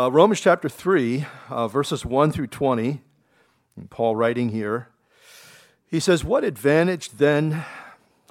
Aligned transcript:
Uh, 0.00 0.10
Romans 0.10 0.40
chapter 0.40 0.66
3, 0.66 1.26
uh, 1.50 1.68
verses 1.68 2.06
1 2.06 2.32
through 2.32 2.46
20, 2.46 3.02
Paul 3.90 4.16
writing 4.16 4.48
here, 4.48 4.88
he 5.86 6.00
says, 6.00 6.24
What 6.24 6.42
advantage 6.42 7.10
then 7.10 7.64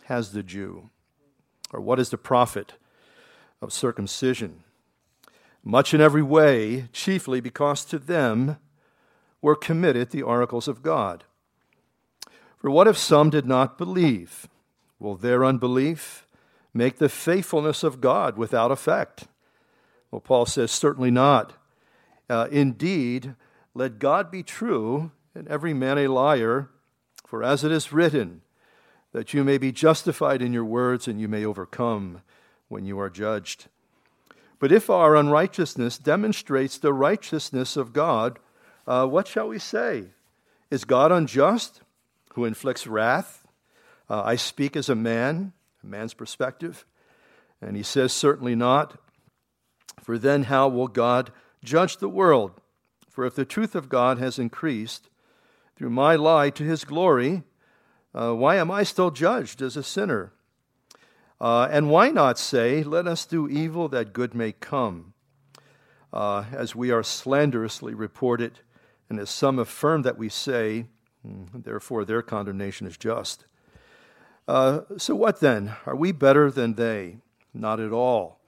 has 0.05 0.31
the 0.31 0.41
Jew? 0.41 0.89
Or 1.71 1.79
what 1.79 1.99
is 1.99 2.09
the 2.09 2.17
profit 2.17 2.73
of 3.61 3.71
circumcision? 3.71 4.63
Much 5.63 5.93
in 5.93 6.01
every 6.01 6.23
way, 6.23 6.87
chiefly 6.91 7.39
because 7.39 7.85
to 7.85 7.99
them 7.99 8.57
were 9.39 9.55
committed 9.55 10.09
the 10.09 10.23
oracles 10.23 10.67
of 10.67 10.81
God. 10.81 11.23
For 12.57 12.71
what 12.71 12.87
if 12.87 12.97
some 12.97 13.29
did 13.29 13.45
not 13.45 13.77
believe? 13.77 14.47
Will 14.97 15.15
their 15.15 15.45
unbelief 15.45 16.25
make 16.73 16.97
the 16.97 17.09
faithfulness 17.09 17.83
of 17.83 18.01
God 18.01 18.37
without 18.37 18.71
effect? 18.71 19.27
Well, 20.09 20.19
Paul 20.19 20.47
says, 20.47 20.71
certainly 20.71 21.11
not. 21.11 21.53
Uh, 22.29 22.47
indeed, 22.51 23.35
let 23.73 23.99
God 23.99 24.29
be 24.29 24.43
true 24.43 25.11
and 25.33 25.47
every 25.47 25.73
man 25.73 25.97
a 25.97 26.07
liar, 26.07 26.69
for 27.25 27.43
as 27.43 27.63
it 27.63 27.71
is 27.71 27.93
written, 27.93 28.41
that 29.11 29.33
you 29.33 29.43
may 29.43 29.57
be 29.57 29.71
justified 29.71 30.41
in 30.41 30.53
your 30.53 30.65
words 30.65 31.07
and 31.07 31.19
you 31.19 31.27
may 31.27 31.45
overcome 31.45 32.21
when 32.67 32.85
you 32.85 32.99
are 32.99 33.09
judged. 33.09 33.67
But 34.59 34.71
if 34.71 34.89
our 34.89 35.15
unrighteousness 35.15 35.97
demonstrates 35.97 36.77
the 36.77 36.93
righteousness 36.93 37.77
of 37.77 37.93
God, 37.93 38.39
uh, 38.85 39.05
what 39.07 39.27
shall 39.27 39.47
we 39.47 39.59
say? 39.59 40.05
Is 40.69 40.85
God 40.85 41.11
unjust 41.11 41.81
who 42.33 42.45
inflicts 42.45 42.85
wrath? 42.85 43.47
Uh, 44.09 44.21
I 44.23 44.35
speak 44.35 44.75
as 44.75 44.89
a 44.89 44.95
man, 44.95 45.53
a 45.83 45.87
man's 45.87 46.13
perspective. 46.13 46.85
And 47.61 47.75
he 47.75 47.83
says, 47.83 48.11
Certainly 48.11 48.55
not. 48.55 48.97
For 50.01 50.17
then 50.17 50.43
how 50.43 50.67
will 50.67 50.87
God 50.87 51.31
judge 51.63 51.97
the 51.97 52.09
world? 52.09 52.61
For 53.09 53.25
if 53.25 53.35
the 53.35 53.45
truth 53.45 53.75
of 53.75 53.89
God 53.89 54.17
has 54.17 54.39
increased 54.39 55.09
through 55.75 55.89
my 55.89 56.15
lie 56.15 56.49
to 56.51 56.63
his 56.63 56.83
glory, 56.83 57.43
uh, 58.13 58.33
why 58.33 58.55
am 58.55 58.71
I 58.71 58.83
still 58.83 59.11
judged 59.11 59.61
as 59.61 59.77
a 59.77 59.83
sinner? 59.83 60.31
Uh, 61.41 61.67
and 61.71 61.89
why 61.89 62.09
not 62.09 62.37
say, 62.37 62.83
Let 62.83 63.07
us 63.07 63.25
do 63.25 63.47
evil 63.47 63.87
that 63.89 64.13
good 64.13 64.33
may 64.33 64.51
come? 64.51 65.13
Uh, 66.11 66.45
as 66.51 66.75
we 66.75 66.91
are 66.91 67.03
slanderously 67.03 67.93
reported, 67.93 68.59
and 69.09 69.19
as 69.19 69.29
some 69.29 69.59
affirm 69.59 70.01
that 70.01 70.17
we 70.17 70.27
say, 70.27 70.87
hmm, 71.23 71.45
therefore 71.53 72.03
their 72.03 72.21
condemnation 72.21 72.87
is 72.87 72.97
just. 72.97 73.45
Uh, 74.47 74.81
so, 74.97 75.13
what 75.13 75.39
then? 75.39 75.75
Are 75.85 75.95
we 75.95 76.11
better 76.11 76.49
than 76.49 76.73
they? 76.73 77.17
Not 77.53 77.79
at 77.79 77.91
all. 77.91 78.38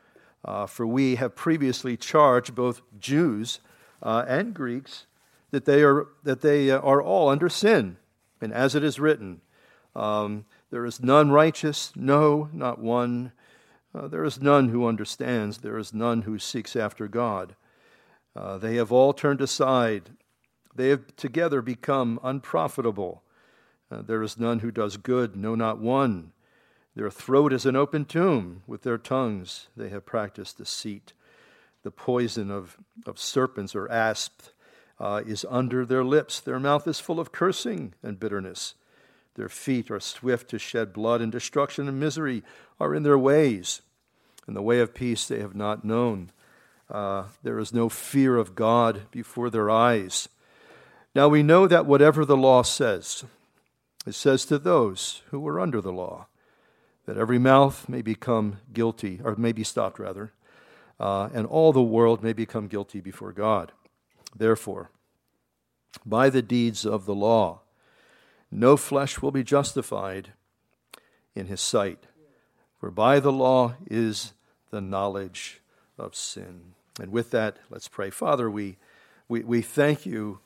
Uh, 0.43 0.65
for 0.65 0.87
we 0.87 1.15
have 1.15 1.35
previously 1.35 1.95
charged 1.95 2.55
both 2.55 2.81
Jews 2.99 3.59
uh, 4.01 4.25
and 4.27 4.53
Greeks 4.53 5.05
that 5.51 5.65
they, 5.65 5.83
are, 5.83 6.07
that 6.23 6.41
they 6.41 6.71
are 6.71 7.01
all 7.01 7.29
under 7.29 7.49
sin. 7.49 7.97
And 8.41 8.53
as 8.53 8.73
it 8.73 8.83
is 8.83 8.99
written, 8.99 9.41
um, 9.95 10.45
there 10.71 10.85
is 10.85 11.01
none 11.01 11.31
righteous, 11.31 11.91
no, 11.95 12.49
not 12.53 12.79
one. 12.79 13.33
Uh, 13.93 14.07
there 14.07 14.23
is 14.23 14.41
none 14.41 14.69
who 14.69 14.87
understands, 14.87 15.59
there 15.59 15.77
is 15.77 15.93
none 15.93 16.23
who 16.23 16.39
seeks 16.39 16.75
after 16.75 17.07
God. 17.07 17.55
Uh, 18.35 18.57
they 18.57 18.75
have 18.75 18.91
all 18.91 19.13
turned 19.13 19.41
aside, 19.41 20.11
they 20.73 20.87
have 20.89 21.15
together 21.17 21.61
become 21.61 22.19
unprofitable. 22.23 23.21
Uh, 23.91 24.01
there 24.01 24.23
is 24.23 24.39
none 24.39 24.59
who 24.59 24.71
does 24.71 24.95
good, 24.95 25.35
no, 25.35 25.53
not 25.53 25.79
one. 25.79 26.31
Their 26.95 27.09
throat 27.09 27.53
is 27.53 27.65
an 27.65 27.75
open 27.75 28.05
tomb. 28.05 28.63
With 28.67 28.83
their 28.83 28.97
tongues 28.97 29.67
they 29.75 29.89
have 29.89 30.05
practiced 30.05 30.57
deceit. 30.57 31.13
The 31.83 31.91
poison 31.91 32.51
of, 32.51 32.77
of 33.05 33.17
serpents 33.17 33.75
or 33.75 33.91
asps 33.91 34.51
uh, 34.99 35.21
is 35.25 35.45
under 35.49 35.85
their 35.85 36.03
lips. 36.03 36.39
Their 36.39 36.59
mouth 36.59 36.87
is 36.87 36.99
full 36.99 37.19
of 37.19 37.31
cursing 37.31 37.93
and 38.03 38.19
bitterness. 38.19 38.75
Their 39.35 39.49
feet 39.49 39.89
are 39.89 39.99
swift 39.99 40.49
to 40.49 40.59
shed 40.59 40.93
blood, 40.93 41.21
and 41.21 41.31
destruction 41.31 41.87
and 41.87 41.99
misery 41.99 42.43
are 42.79 42.93
in 42.93 43.03
their 43.03 43.17
ways. 43.17 43.81
And 44.45 44.55
the 44.55 44.61
way 44.61 44.79
of 44.79 44.93
peace 44.93 45.27
they 45.27 45.39
have 45.39 45.55
not 45.55 45.85
known. 45.85 46.31
Uh, 46.89 47.25
there 47.41 47.57
is 47.57 47.73
no 47.73 47.87
fear 47.87 48.35
of 48.37 48.55
God 48.55 49.03
before 49.09 49.49
their 49.49 49.69
eyes. 49.69 50.27
Now 51.15 51.29
we 51.29 51.43
know 51.43 51.65
that 51.65 51.85
whatever 51.85 52.25
the 52.25 52.37
law 52.37 52.61
says, 52.61 53.23
it 54.05 54.13
says 54.13 54.45
to 54.45 54.59
those 54.59 55.21
who 55.29 55.39
were 55.39 55.59
under 55.59 55.79
the 55.79 55.93
law, 55.93 56.27
that 57.11 57.19
every 57.19 57.39
mouth 57.39 57.89
may 57.89 58.01
become 58.01 58.59
guilty, 58.71 59.19
or 59.21 59.35
may 59.35 59.51
be 59.51 59.65
stopped 59.65 59.99
rather, 59.99 60.31
uh, 60.97 61.27
and 61.33 61.45
all 61.45 61.73
the 61.73 61.81
world 61.81 62.23
may 62.23 62.31
become 62.31 62.69
guilty 62.69 63.01
before 63.01 63.33
God. 63.33 63.73
Therefore, 64.33 64.91
by 66.05 66.29
the 66.29 66.41
deeds 66.41 66.85
of 66.85 67.05
the 67.05 67.13
law, 67.13 67.63
no 68.49 68.77
flesh 68.77 69.21
will 69.21 69.31
be 69.31 69.43
justified 69.43 70.31
in 71.35 71.47
his 71.47 71.59
sight, 71.59 72.05
for 72.79 72.89
by 72.89 73.19
the 73.19 73.33
law 73.33 73.75
is 73.87 74.31
the 74.69 74.79
knowledge 74.79 75.59
of 75.99 76.15
sin. 76.15 76.75
And 76.97 77.11
with 77.11 77.31
that, 77.31 77.57
let's 77.69 77.89
pray. 77.89 78.09
Father, 78.09 78.49
we, 78.49 78.77
we, 79.27 79.43
we 79.43 79.61
thank 79.61 80.05
you 80.05 80.39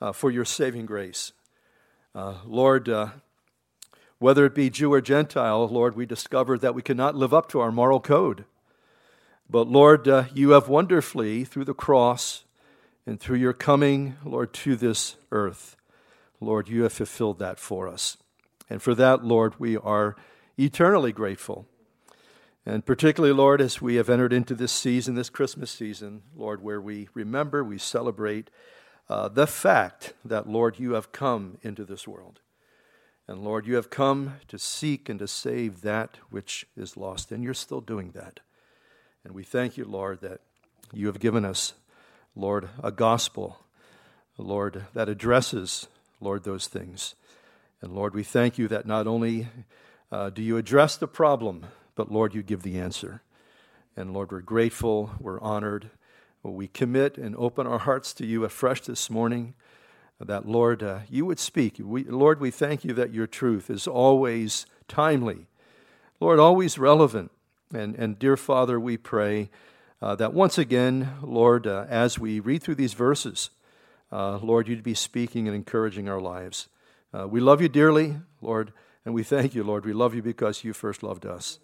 uh, 0.00 0.10
for 0.10 0.32
your 0.32 0.44
saving 0.44 0.86
grace. 0.86 1.30
Uh, 2.16 2.38
Lord, 2.44 2.88
uh, 2.88 3.10
whether 4.18 4.44
it 4.44 4.54
be 4.54 4.70
Jew 4.70 4.92
or 4.92 5.00
Gentile, 5.00 5.68
Lord, 5.68 5.94
we 5.94 6.06
discover 6.06 6.58
that 6.58 6.74
we 6.74 6.82
cannot 6.82 7.14
live 7.14 7.32
up 7.32 7.48
to 7.50 7.60
our 7.60 7.70
moral 7.70 8.00
code. 8.00 8.44
But 9.48 9.68
Lord, 9.68 10.06
uh, 10.08 10.24
you 10.34 10.50
have 10.50 10.68
wonderfully, 10.68 11.44
through 11.44 11.64
the 11.64 11.74
cross 11.74 12.44
and 13.06 13.18
through 13.18 13.38
your 13.38 13.52
coming, 13.52 14.16
Lord, 14.24 14.52
to 14.54 14.76
this 14.76 15.16
earth, 15.32 15.76
Lord, 16.40 16.68
you 16.68 16.82
have 16.82 16.92
fulfilled 16.92 17.38
that 17.38 17.58
for 17.58 17.88
us. 17.88 18.16
And 18.68 18.82
for 18.82 18.94
that, 18.94 19.24
Lord, 19.24 19.58
we 19.58 19.76
are 19.76 20.16
eternally 20.58 21.12
grateful. 21.12 21.66
And 22.66 22.84
particularly, 22.84 23.34
Lord, 23.34 23.62
as 23.62 23.80
we 23.80 23.94
have 23.94 24.10
entered 24.10 24.32
into 24.32 24.54
this 24.54 24.72
season, 24.72 25.14
this 25.14 25.30
Christmas 25.30 25.70
season, 25.70 26.22
Lord, 26.36 26.62
where 26.62 26.80
we 26.80 27.08
remember, 27.14 27.64
we 27.64 27.78
celebrate 27.78 28.50
uh, 29.08 29.28
the 29.28 29.46
fact 29.46 30.12
that, 30.24 30.48
Lord, 30.48 30.78
you 30.78 30.92
have 30.92 31.10
come 31.10 31.56
into 31.62 31.84
this 31.84 32.06
world. 32.06 32.40
And 33.28 33.44
Lord, 33.44 33.66
you 33.66 33.76
have 33.76 33.90
come 33.90 34.36
to 34.48 34.58
seek 34.58 35.10
and 35.10 35.18
to 35.18 35.28
save 35.28 35.82
that 35.82 36.16
which 36.30 36.66
is 36.76 36.96
lost, 36.96 37.30
and 37.30 37.44
you're 37.44 37.52
still 37.52 37.82
doing 37.82 38.12
that. 38.12 38.40
And 39.22 39.34
we 39.34 39.44
thank 39.44 39.76
you, 39.76 39.84
Lord, 39.84 40.22
that 40.22 40.40
you 40.94 41.06
have 41.08 41.20
given 41.20 41.44
us, 41.44 41.74
Lord, 42.34 42.70
a 42.82 42.90
gospel, 42.90 43.58
Lord, 44.38 44.86
that 44.94 45.10
addresses, 45.10 45.88
Lord, 46.20 46.44
those 46.44 46.68
things. 46.68 47.14
And 47.82 47.92
Lord, 47.92 48.14
we 48.14 48.22
thank 48.24 48.56
you 48.56 48.66
that 48.68 48.86
not 48.86 49.06
only 49.06 49.48
uh, 50.10 50.30
do 50.30 50.40
you 50.40 50.56
address 50.56 50.96
the 50.96 51.06
problem, 51.06 51.66
but 51.94 52.10
Lord, 52.10 52.34
you 52.34 52.42
give 52.42 52.62
the 52.62 52.78
answer. 52.78 53.20
And 53.94 54.14
Lord, 54.14 54.32
we're 54.32 54.40
grateful, 54.40 55.10
we're 55.20 55.40
honored, 55.40 55.90
we 56.42 56.68
commit 56.68 57.18
and 57.18 57.36
open 57.36 57.66
our 57.66 57.78
hearts 57.78 58.14
to 58.14 58.24
you 58.24 58.44
afresh 58.44 58.80
this 58.80 59.10
morning, 59.10 59.52
that, 60.20 60.48
Lord, 60.48 60.82
uh, 60.82 61.00
you 61.08 61.24
would 61.26 61.38
speak. 61.38 61.76
We, 61.78 62.04
Lord, 62.04 62.40
we 62.40 62.50
thank 62.50 62.84
you 62.84 62.92
that 62.94 63.14
your 63.14 63.26
truth 63.26 63.70
is 63.70 63.86
always 63.86 64.66
timely, 64.88 65.46
Lord, 66.20 66.40
always 66.40 66.78
relevant. 66.78 67.30
And, 67.72 67.94
and 67.96 68.18
dear 68.18 68.36
Father, 68.36 68.80
we 68.80 68.96
pray 68.96 69.50
uh, 70.00 70.16
that 70.16 70.32
once 70.32 70.58
again, 70.58 71.12
Lord, 71.22 71.66
uh, 71.66 71.86
as 71.88 72.18
we 72.18 72.40
read 72.40 72.62
through 72.62 72.76
these 72.76 72.94
verses, 72.94 73.50
uh, 74.10 74.38
Lord, 74.38 74.68
you'd 74.68 74.82
be 74.82 74.94
speaking 74.94 75.46
and 75.46 75.54
encouraging 75.54 76.08
our 76.08 76.20
lives. 76.20 76.68
Uh, 77.12 77.28
we 77.28 77.40
love 77.40 77.60
you 77.60 77.68
dearly, 77.68 78.16
Lord, 78.40 78.72
and 79.04 79.14
we 79.14 79.22
thank 79.22 79.54
you, 79.54 79.62
Lord. 79.62 79.84
We 79.84 79.92
love 79.92 80.14
you 80.14 80.22
because 80.22 80.64
you 80.64 80.72
first 80.72 81.02
loved 81.02 81.26
us. 81.26 81.58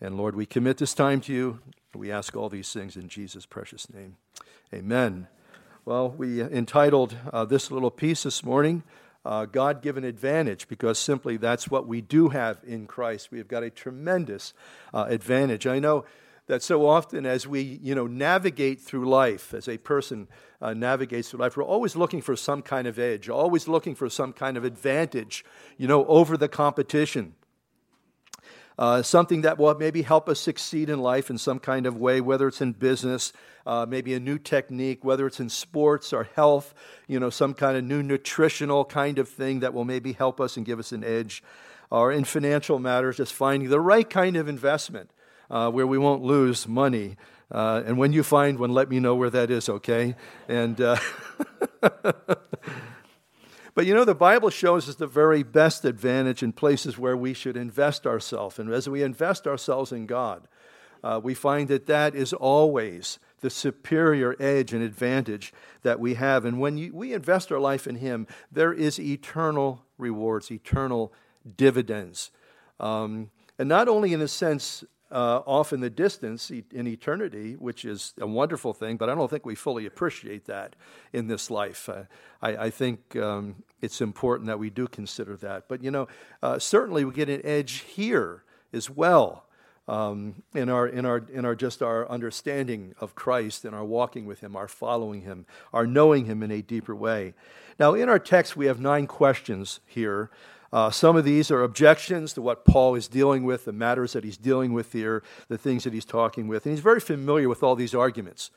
And 0.00 0.16
Lord, 0.16 0.36
we 0.36 0.46
commit 0.46 0.78
this 0.78 0.94
time 0.94 1.20
to 1.22 1.32
you. 1.32 1.60
We 1.94 2.12
ask 2.12 2.36
all 2.36 2.48
these 2.48 2.72
things 2.72 2.96
in 2.96 3.08
Jesus' 3.08 3.46
precious 3.46 3.92
name. 3.92 4.16
Amen. 4.72 5.26
Well, 5.88 6.10
we 6.10 6.42
entitled 6.42 7.16
uh, 7.32 7.46
this 7.46 7.70
little 7.70 7.90
piece 7.90 8.24
this 8.24 8.44
morning, 8.44 8.82
uh, 9.24 9.46
God 9.46 9.80
given 9.80 10.04
advantage, 10.04 10.68
because 10.68 10.98
simply 10.98 11.38
that's 11.38 11.70
what 11.70 11.88
we 11.88 12.02
do 12.02 12.28
have 12.28 12.60
in 12.62 12.86
Christ. 12.86 13.30
We 13.30 13.38
have 13.38 13.48
got 13.48 13.62
a 13.62 13.70
tremendous 13.70 14.52
uh, 14.92 15.06
advantage. 15.08 15.66
I 15.66 15.78
know 15.78 16.04
that 16.46 16.62
so 16.62 16.86
often 16.86 17.24
as 17.24 17.46
we 17.46 17.62
you 17.82 17.94
know 17.94 18.06
navigate 18.06 18.82
through 18.82 19.08
life 19.08 19.54
as 19.54 19.66
a 19.66 19.78
person 19.78 20.28
uh, 20.60 20.74
navigates 20.74 21.30
through 21.30 21.40
life 21.40 21.56
we're 21.56 21.62
always 21.62 21.94
looking 21.94 22.22
for 22.22 22.36
some 22.36 22.62
kind 22.62 22.86
of 22.86 22.98
edge 22.98 23.28
always 23.28 23.68
looking 23.68 23.94
for 23.94 24.08
some 24.08 24.32
kind 24.32 24.56
of 24.56 24.64
advantage 24.64 25.44
you 25.76 25.86
know 25.86 26.06
over 26.06 26.38
the 26.38 26.48
competition 26.48 27.34
uh, 28.78 29.02
something 29.02 29.42
that 29.42 29.58
will 29.58 29.74
maybe 29.74 30.02
help 30.02 30.28
us 30.28 30.38
succeed 30.38 30.88
in 30.88 31.00
life 31.00 31.30
in 31.30 31.38
some 31.38 31.58
kind 31.58 31.84
of 31.84 31.96
way, 31.96 32.20
whether 32.20 32.46
it's 32.46 32.60
in 32.60 32.72
business, 32.72 33.32
uh, 33.66 33.84
maybe 33.88 34.14
a 34.14 34.20
new 34.20 34.38
technique, 34.38 35.04
whether 35.04 35.26
it's 35.26 35.40
in 35.40 35.48
sports 35.48 36.12
or 36.12 36.24
health, 36.36 36.72
you 37.08 37.18
know, 37.18 37.28
some 37.28 37.54
kind 37.54 37.76
of 37.76 37.82
new 37.84 38.02
nutritional 38.02 38.84
kind 38.84 39.18
of 39.18 39.28
thing 39.28 39.60
that 39.60 39.74
will 39.74 39.84
maybe 39.84 40.12
help 40.12 40.40
us 40.40 40.56
and 40.56 40.64
give 40.64 40.78
us 40.78 40.92
an 40.92 41.02
edge, 41.02 41.42
or 41.90 42.12
in 42.12 42.22
financial 42.22 42.78
matters, 42.78 43.16
just 43.16 43.32
finding 43.34 43.68
the 43.68 43.80
right 43.80 44.08
kind 44.08 44.36
of 44.36 44.48
investment 44.48 45.10
uh, 45.50 45.70
where 45.70 45.86
we 45.86 45.98
won't 45.98 46.22
lose 46.22 46.68
money. 46.68 47.16
Uh, 47.50 47.82
and 47.84 47.98
when 47.98 48.12
you 48.12 48.22
find 48.22 48.58
one, 48.58 48.70
let 48.72 48.88
me 48.88 49.00
know 49.00 49.14
where 49.14 49.30
that 49.30 49.50
is, 49.50 49.68
okay? 49.68 50.14
And. 50.48 50.80
But 53.78 53.86
you 53.86 53.94
know, 53.94 54.04
the 54.04 54.12
Bible 54.12 54.50
shows 54.50 54.88
us 54.88 54.96
the 54.96 55.06
very 55.06 55.44
best 55.44 55.84
advantage 55.84 56.42
in 56.42 56.52
places 56.52 56.98
where 56.98 57.16
we 57.16 57.32
should 57.32 57.56
invest 57.56 58.08
ourselves. 58.08 58.58
And 58.58 58.72
as 58.72 58.88
we 58.88 59.04
invest 59.04 59.46
ourselves 59.46 59.92
in 59.92 60.06
God, 60.06 60.48
uh, 61.04 61.20
we 61.22 61.32
find 61.32 61.68
that 61.68 61.86
that 61.86 62.16
is 62.16 62.32
always 62.32 63.20
the 63.38 63.50
superior 63.50 64.34
edge 64.40 64.72
and 64.72 64.82
advantage 64.82 65.52
that 65.82 66.00
we 66.00 66.14
have. 66.14 66.44
And 66.44 66.58
when 66.58 66.76
you, 66.76 66.92
we 66.92 67.12
invest 67.12 67.52
our 67.52 67.60
life 67.60 67.86
in 67.86 67.94
Him, 67.94 68.26
there 68.50 68.72
is 68.72 68.98
eternal 68.98 69.84
rewards, 69.96 70.50
eternal 70.50 71.12
dividends. 71.56 72.32
Um, 72.80 73.30
and 73.60 73.68
not 73.68 73.86
only 73.86 74.12
in 74.12 74.18
the 74.18 74.26
sense 74.26 74.82
uh, 75.10 75.40
off 75.46 75.72
in 75.72 75.80
the 75.80 75.90
distance 75.90 76.50
in 76.50 76.86
eternity, 76.86 77.54
which 77.54 77.84
is 77.84 78.12
a 78.20 78.26
wonderful 78.26 78.72
thing, 78.72 78.96
but 78.96 79.08
I 79.08 79.14
don't 79.14 79.30
think 79.30 79.46
we 79.46 79.54
fully 79.54 79.86
appreciate 79.86 80.44
that 80.46 80.76
in 81.12 81.28
this 81.28 81.50
life. 81.50 81.88
Uh, 81.88 82.04
I, 82.42 82.56
I, 82.56 82.70
think 82.70 83.16
um, 83.16 83.62
it's 83.80 84.00
important 84.00 84.48
that 84.48 84.58
we 84.58 84.68
do 84.68 84.86
consider 84.86 85.36
that. 85.38 85.64
But, 85.66 85.82
you 85.82 85.90
know, 85.90 86.08
uh, 86.42 86.58
certainly 86.58 87.04
we 87.04 87.12
get 87.12 87.30
an 87.30 87.40
edge 87.44 87.80
here 87.80 88.44
as 88.72 88.90
well. 88.90 89.44
Um, 89.86 90.42
in 90.54 90.68
our 90.68 90.86
in 90.86 91.06
our 91.06 91.16
in 91.32 91.46
our 91.46 91.54
just 91.54 91.80
our 91.80 92.06
understanding 92.10 92.94
of 93.00 93.14
Christ 93.14 93.64
and 93.64 93.74
our 93.74 93.86
walking 93.86 94.26
with 94.26 94.40
Him, 94.40 94.54
our 94.54 94.68
following 94.68 95.22
Him, 95.22 95.46
our 95.72 95.86
knowing 95.86 96.26
Him 96.26 96.42
in 96.42 96.50
a 96.50 96.60
deeper 96.60 96.94
way. 96.94 97.32
Now, 97.80 97.94
in 97.94 98.10
our 98.10 98.18
text, 98.18 98.54
we 98.54 98.66
have 98.66 98.78
nine 98.78 99.06
questions 99.06 99.80
here 99.86 100.30
uh, 100.72 100.90
some 100.90 101.16
of 101.16 101.24
these 101.24 101.50
are 101.50 101.62
objections 101.62 102.34
to 102.34 102.42
what 102.42 102.64
Paul 102.64 102.94
is 102.94 103.08
dealing 103.08 103.44
with, 103.44 103.64
the 103.64 103.72
matters 103.72 104.12
that 104.12 104.22
he's 104.22 104.36
dealing 104.36 104.72
with 104.72 104.92
here, 104.92 105.22
the 105.48 105.56
things 105.56 105.84
that 105.84 105.92
he's 105.92 106.04
talking 106.04 106.46
with. 106.46 106.66
And 106.66 106.74
he's 106.74 106.82
very 106.82 107.00
familiar 107.00 107.48
with 107.48 107.62
all 107.62 107.74
these 107.74 107.94
arguments, 107.94 108.50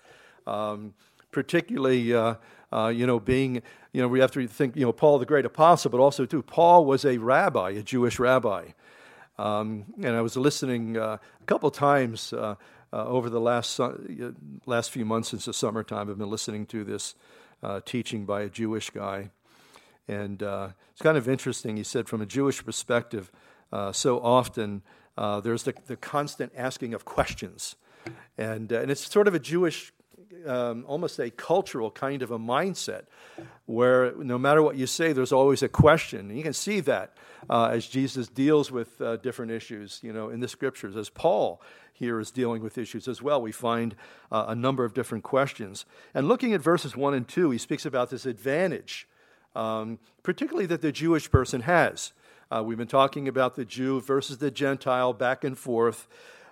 um, 0.46 0.94
particularly, 1.32 2.14
uh, 2.14 2.36
uh, 2.74 2.88
you 2.88 3.08
know, 3.08 3.20
being, 3.20 3.62
you 3.94 4.02
know, 4.02 4.10
we 4.10 4.20
have 4.20 4.32
to 4.32 4.46
think, 4.48 4.76
you 4.76 4.86
know, 4.86 4.92
Paul 4.92 5.20
the 5.20 5.26
great 5.26 5.46
apostle, 5.46 5.90
but 5.90 6.00
also, 6.00 6.26
too, 6.26 6.42
Paul 6.42 6.86
was 6.86 7.06
a 7.06 7.18
rabbi, 7.18 7.72
a 7.72 7.84
Jewish 7.84 8.20
rabbi. 8.20 8.72
Um, 9.38 9.86
and 10.04 10.16
I 10.16 10.22
was 10.22 10.36
listening 10.36 10.98
uh, 10.98 11.18
a 11.42 11.46
couple 11.46 11.72
times 11.72 12.34
uh, 12.34 12.56
uh, 12.94 13.06
over 13.06 13.30
the 13.30 13.40
last, 13.40 13.80
last 14.66 14.92
few 14.92 15.06
months 15.06 15.30
since 15.30 15.46
the 15.46 15.54
summertime. 15.54 16.10
I've 16.10 16.18
been 16.18 16.30
listening 16.30 16.66
to 16.68 16.84
this 16.84 17.16
teaching 17.86 18.26
by 18.26 18.42
a 18.42 18.50
Jewish 18.50 18.90
guy. 18.90 19.30
And 20.08 20.42
uh, 20.44 20.70
it's 20.92 21.02
kind 21.02 21.18
of 21.18 21.30
interesting. 21.30 21.78
He 21.78 21.84
said, 21.84 22.08
from 22.08 22.22
a 22.22 22.26
Jewish 22.26 22.64
perspective, 22.64 23.32
uh, 23.72 23.92
so 23.92 24.20
often 24.20 24.82
uh, 25.18 25.40
there's 25.40 25.64
the, 25.64 25.74
the, 25.88 25.96
constant 25.96 26.52
asking 26.56 26.94
of 26.94 27.06
questions. 27.06 27.76
And, 28.38 28.74
uh, 28.74 28.82
and 28.82 28.92
it's 28.92 29.10
sort 29.10 29.28
of 29.28 29.36
a 29.36 29.40
Jewish, 29.40 29.94
um, 30.46 30.84
almost 30.88 31.20
a 31.20 31.30
cultural 31.30 31.92
kind 31.92 32.22
of 32.22 32.32
a 32.32 32.40
mindset 32.40 33.04
where 33.66 34.14
no 34.16 34.38
matter 34.38 34.62
what 34.62 34.76
you 34.76 34.88
say, 34.88 35.14
there's 35.14 35.32
always 35.32 35.62
a 35.62 35.70
question. 35.70 36.30
And 36.30 36.38
you 36.38 36.44
can 36.44 36.54
see 36.54 36.80
that 36.82 37.16
uh, 37.50 37.70
as 37.72 37.88
Jesus 37.88 38.28
deals 38.28 38.72
with 38.72 39.00
uh, 39.00 39.18
different 39.18 39.52
issues, 39.52 40.00
you 40.02 40.12
know, 40.12 40.30
in 40.30 40.40
the 40.40 40.48
scriptures, 40.48 40.96
as 40.96 41.10
Paul 41.10 41.62
here 41.94 42.20
is 42.20 42.32
dealing 42.32 42.64
with 42.64 42.78
issues 42.78 43.08
as 43.08 43.22
well. 43.22 43.42
We 43.42 43.52
find 43.52 43.96
a 44.32 44.56
number 44.56 44.84
of 44.84 44.96
different 44.96 45.24
questions. 45.24 45.86
And 46.16 46.28
looking 46.28 46.52
at 46.54 46.62
verses 46.62 46.96
1 46.96 47.14
and 47.14 47.28
2, 47.28 47.52
he 47.52 47.60
speaks 47.60 47.86
about 47.86 48.10
this 48.10 48.26
advantage 48.26 49.08
um, 49.56 50.00
particularly 50.24 50.66
that 50.68 50.82
the 50.82 50.92
Jewish 50.92 51.30
person 51.30 51.62
has. 51.62 52.14
Uh, 52.52 52.62
we've 52.64 52.78
been 52.78 52.88
talking 52.88 53.28
about 53.28 53.56
the 53.56 53.66
Jew 53.66 54.02
versus 54.02 54.38
the 54.38 54.52
Gentile 54.52 55.14
back 55.14 55.44
and 55.44 55.58
forth. 55.58 56.08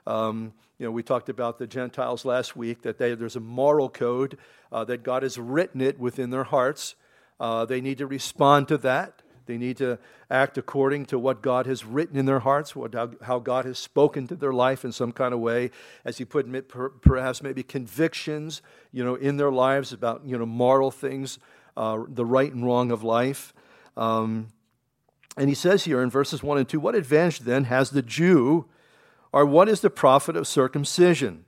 Um, 0.08 0.54
you 0.78 0.86
know, 0.86 0.92
we 0.92 1.04
talked 1.04 1.28
about 1.28 1.60
the 1.60 1.68
Gentiles 1.68 2.24
last 2.24 2.56
week, 2.56 2.84
that 2.84 2.98
they, 2.98 3.14
there's 3.14 3.36
a 3.36 3.42
moral 3.42 3.90
code, 3.90 4.38
uh, 4.72 4.86
that 4.86 5.04
God 5.04 5.24
has 5.24 5.38
written 5.38 5.82
it 5.82 6.00
within 6.00 6.30
their 6.30 6.46
hearts. 6.46 6.96
Uh, 7.38 7.66
they 7.66 7.82
need 7.82 7.98
to 7.98 8.08
respond 8.08 8.70
to 8.70 8.78
that. 8.78 9.22
They 9.46 9.58
need 9.58 9.78
to 9.78 9.98
act 10.30 10.58
according 10.58 11.08
to 11.08 11.18
what 11.18 11.42
God 11.42 11.66
has 11.66 11.84
written 11.84 12.16
in 12.18 12.28
their 12.28 12.40
hearts, 12.40 12.76
what, 12.76 12.94
how, 12.94 13.12
how 13.24 13.40
God 13.40 13.66
has 13.66 13.80
spoken 13.80 14.28
to 14.28 14.36
their 14.36 14.54
life 14.54 14.86
in 14.86 14.92
some 14.92 15.12
kind 15.12 15.34
of 15.34 15.40
way, 15.40 15.72
as 16.06 16.20
He 16.20 16.24
put 16.24 16.48
perhaps 17.02 17.42
maybe 17.42 17.64
convictions, 17.64 18.62
you 18.94 19.04
know, 19.04 19.16
in 19.16 19.38
their 19.38 19.52
lives 19.52 19.92
about 19.92 20.22
you 20.24 20.38
know 20.38 20.46
moral 20.46 20.92
things 20.92 21.40
uh, 21.78 22.04
the 22.08 22.26
right 22.26 22.52
and 22.52 22.66
wrong 22.66 22.92
of 22.92 23.04
life. 23.04 23.54
Um, 23.98 24.48
and 25.38 25.50
he 25.50 25.56
says 25.56 25.86
here 25.86 26.02
in 26.02 26.10
verses 26.10 26.44
1 26.44 26.58
and 26.58 26.68
2 26.68 26.80
What 26.80 26.96
advantage 26.96 27.40
then 27.40 27.66
has 27.66 27.92
the 27.92 28.02
Jew, 28.02 28.66
or 29.32 29.46
what 29.46 29.70
is 29.70 29.82
the 29.82 29.90
profit 29.90 30.36
of 30.36 30.48
circumcision? 30.48 31.46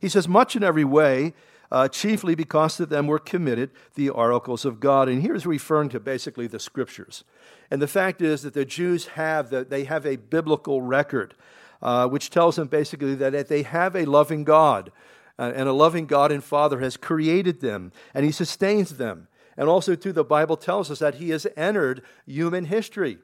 He 0.00 0.08
says, 0.08 0.28
Much 0.28 0.54
in 0.54 0.62
every 0.62 0.84
way, 0.84 1.34
uh, 1.70 1.88
chiefly 1.88 2.34
because 2.34 2.76
to 2.76 2.86
them 2.86 3.06
were 3.06 3.18
committed 3.18 3.70
the 3.94 4.08
oracles 4.08 4.64
of 4.64 4.80
God. 4.80 5.08
And 5.08 5.22
here's 5.22 5.46
referring 5.46 5.88
to 5.90 6.00
basically 6.00 6.46
the 6.46 6.60
scriptures. 6.60 7.24
And 7.70 7.82
the 7.82 7.88
fact 7.88 8.22
is 8.22 8.42
that 8.42 8.54
the 8.54 8.64
Jews 8.64 9.08
have 9.08 9.50
that 9.50 9.70
they 9.70 9.84
have 9.84 10.06
a 10.06 10.16
biblical 10.16 10.82
record, 10.82 11.34
uh, 11.82 12.06
which 12.08 12.30
tells 12.30 12.56
them 12.56 12.68
basically 12.68 13.14
that 13.16 13.48
they 13.48 13.62
have 13.62 13.96
a 13.96 14.04
loving 14.04 14.44
God, 14.44 14.92
uh, 15.38 15.52
and 15.54 15.68
a 15.68 15.72
loving 15.72 16.06
God 16.06 16.30
and 16.30 16.42
Father 16.42 16.80
has 16.80 16.96
created 16.96 17.60
them, 17.60 17.92
and 18.14 18.24
He 18.24 18.32
sustains 18.32 18.96
them. 18.96 19.28
And 19.56 19.68
also, 19.68 19.94
too, 19.94 20.12
the 20.12 20.24
Bible 20.24 20.56
tells 20.56 20.90
us 20.90 20.98
that 20.98 21.16
he 21.16 21.30
has 21.30 21.46
entered 21.56 22.02
human 22.26 22.66
history. 22.66 23.18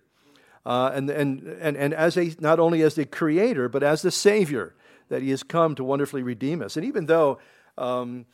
Uh, 0.65 0.91
and, 0.95 1.11
and, 1.11 1.43
and, 1.61 1.77
and 1.77 1.93
as 1.93 2.17
a, 2.17 2.35
not 2.39 2.61
only 2.61 2.83
as 2.83 2.95
the 2.95 3.05
creator, 3.05 3.69
but 3.69 3.83
as 3.83 4.03
the 4.03 4.11
savior, 4.11 4.75
that 5.09 5.23
he 5.23 5.31
has 5.31 5.43
come 5.43 5.75
to 5.75 5.85
wonderfully 5.85 6.23
redeem 6.23 6.63
us. 6.63 6.77
And 6.77 6.87
even 6.87 7.07
though, 7.07 7.39
um, 7.77 8.25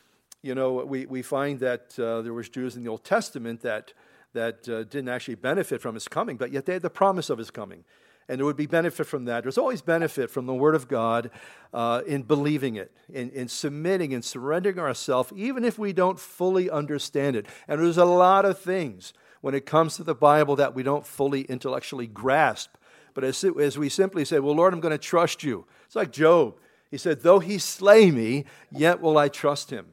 you 0.42 0.54
know, 0.54 0.84
we, 0.84 1.06
we 1.06 1.22
find 1.22 1.58
that 1.60 1.98
uh, 1.98 2.22
there 2.22 2.34
was 2.34 2.48
Jews 2.48 2.76
in 2.76 2.84
the 2.84 2.90
Old 2.90 3.04
Testament 3.04 3.62
that, 3.62 3.92
that 4.34 4.68
uh, 4.68 4.84
didn't 4.84 5.08
actually 5.08 5.36
benefit 5.36 5.80
from 5.80 5.94
his 5.94 6.06
coming, 6.06 6.36
but 6.36 6.52
yet 6.52 6.66
they 6.66 6.74
had 6.74 6.82
the 6.82 6.90
promise 6.90 7.30
of 7.30 7.38
his 7.38 7.50
coming 7.50 7.84
and 8.28 8.38
there 8.38 8.44
would 8.44 8.56
be 8.56 8.66
benefit 8.66 9.06
from 9.06 9.24
that. 9.24 9.42
There's 9.42 9.58
always 9.58 9.80
benefit 9.80 10.30
from 10.30 10.46
the 10.46 10.54
Word 10.54 10.74
of 10.74 10.86
God 10.86 11.30
uh, 11.72 12.02
in 12.06 12.22
believing 12.22 12.76
it, 12.76 12.92
in, 13.12 13.30
in 13.30 13.48
submitting 13.48 14.12
and 14.12 14.24
surrendering 14.24 14.78
ourselves, 14.78 15.32
even 15.34 15.64
if 15.64 15.78
we 15.78 15.92
don't 15.92 16.20
fully 16.20 16.70
understand 16.70 17.36
it. 17.36 17.46
And 17.66 17.80
there's 17.80 17.96
a 17.96 18.04
lot 18.04 18.44
of 18.44 18.58
things 18.58 19.14
when 19.40 19.54
it 19.54 19.64
comes 19.64 19.96
to 19.96 20.04
the 20.04 20.14
Bible 20.14 20.56
that 20.56 20.74
we 20.74 20.82
don't 20.82 21.06
fully 21.06 21.42
intellectually 21.42 22.06
grasp. 22.06 22.70
But 23.14 23.24
as, 23.24 23.42
as 23.42 23.78
we 23.78 23.88
simply 23.88 24.24
say, 24.24 24.38
Well, 24.38 24.54
Lord, 24.54 24.74
I'm 24.74 24.80
going 24.80 24.92
to 24.92 24.98
trust 24.98 25.42
you. 25.42 25.64
It's 25.86 25.96
like 25.96 26.12
Job. 26.12 26.56
He 26.90 26.98
said, 26.98 27.22
Though 27.22 27.38
he 27.38 27.58
slay 27.58 28.10
me, 28.10 28.44
yet 28.70 29.00
will 29.00 29.18
I 29.18 29.28
trust 29.28 29.70
him. 29.70 29.86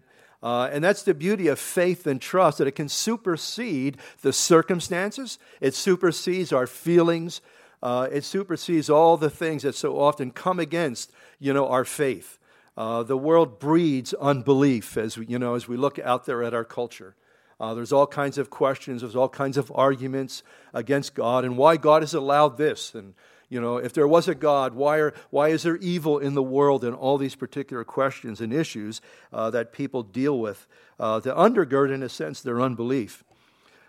Uh, 0.43 0.69
and 0.71 0.83
that's 0.83 1.01
the 1.01 1.13
beauty 1.13 1.47
of 1.47 1.57
faith 1.57 2.05
and 2.05 2.21
trust, 2.21 2.59
that 2.59 2.67
it 2.67 2.75
can 2.75 2.87
supersede 2.87 3.97
the 4.21 4.31
circumstances, 4.31 5.39
it 5.59 5.73
supersedes 5.73 6.53
our 6.53 6.67
feelings, 6.67 7.41
uh, 7.85 8.07
it 8.11 8.23
supersedes 8.23 8.89
all 8.89 9.15
the 9.15 9.29
things 9.29 9.61
that 9.61 9.75
so 9.75 9.99
often 9.99 10.31
come 10.31 10.59
against, 10.59 11.11
you 11.37 11.53
know, 11.53 11.67
our 11.67 11.85
faith. 11.85 12.39
Uh, 12.75 13.03
the 13.03 13.15
world 13.15 13.59
breeds 13.59 14.11
unbelief 14.15 14.97
as 14.97 15.19
we, 15.19 15.27
you 15.27 15.37
know, 15.37 15.53
as 15.53 15.67
we 15.67 15.77
look 15.77 15.99
out 15.99 16.25
there 16.25 16.41
at 16.41 16.55
our 16.55 16.63
culture. 16.63 17.13
Uh, 17.59 17.75
there's 17.75 17.91
all 17.91 18.07
kinds 18.07 18.39
of 18.39 18.49
questions, 18.49 19.01
there's 19.01 19.15
all 19.15 19.29
kinds 19.29 19.55
of 19.55 19.71
arguments 19.75 20.41
against 20.73 21.13
God 21.13 21.45
and 21.45 21.57
why 21.57 21.77
God 21.77 22.01
has 22.01 22.15
allowed 22.15 22.57
this. 22.57 22.95
And, 22.95 23.13
you 23.49 23.61
know, 23.61 23.77
if 23.77 23.93
there 23.93 24.07
was 24.07 24.27
a 24.27 24.33
God, 24.33 24.73
why, 24.73 24.97
are, 24.97 25.13
why 25.29 25.49
is 25.49 25.61
there 25.61 25.77
evil 25.77 26.17
in 26.17 26.33
the 26.33 26.41
world? 26.41 26.83
And 26.83 26.95
all 26.95 27.19
these 27.19 27.35
particular 27.35 27.83
questions 27.83 28.41
and 28.41 28.51
issues 28.51 28.99
uh, 29.31 29.51
that 29.51 29.71
people 29.71 30.01
deal 30.01 30.39
with 30.39 30.65
uh, 30.99 31.19
that 31.19 31.35
undergird, 31.35 31.93
in 31.93 32.01
a 32.01 32.09
sense, 32.09 32.41
their 32.41 32.59
unbelief. 32.59 33.23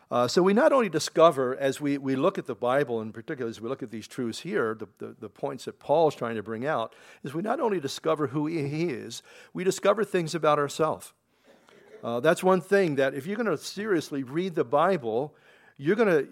Uh, 0.08 0.28
so 0.28 0.40
we 0.40 0.54
not 0.54 0.72
only 0.72 0.88
discover, 0.88 1.56
as 1.56 1.80
we, 1.80 1.98
we 1.98 2.14
look 2.14 2.38
at 2.38 2.46
the 2.46 2.54
Bible, 2.54 3.00
and 3.00 3.12
particularly 3.12 3.50
as 3.50 3.60
we 3.60 3.68
look 3.68 3.82
at 3.82 3.90
these 3.90 4.06
truths 4.06 4.38
here, 4.40 4.76
the, 4.78 4.86
the, 4.98 5.16
the 5.20 5.28
points 5.28 5.64
that 5.64 5.80
Paul 5.80 6.08
is 6.08 6.14
trying 6.14 6.36
to 6.36 6.44
bring 6.44 6.64
out, 6.64 6.94
is 7.24 7.34
we 7.34 7.42
not 7.42 7.58
only 7.58 7.80
discover 7.80 8.28
who 8.28 8.46
he, 8.46 8.68
he 8.68 8.84
is, 8.84 9.22
we 9.52 9.64
discover 9.64 10.04
things 10.04 10.34
about 10.34 10.60
ourselves. 10.60 11.12
Uh, 12.04 12.20
that's 12.20 12.44
one 12.44 12.60
thing 12.60 12.96
that 12.96 13.14
if 13.14 13.26
you're 13.26 13.36
going 13.36 13.46
to 13.46 13.58
seriously 13.58 14.22
read 14.22 14.54
the 14.54 14.64
Bible, 14.64 15.34
you're 15.76 15.96
going 15.96 16.08
to, 16.08 16.28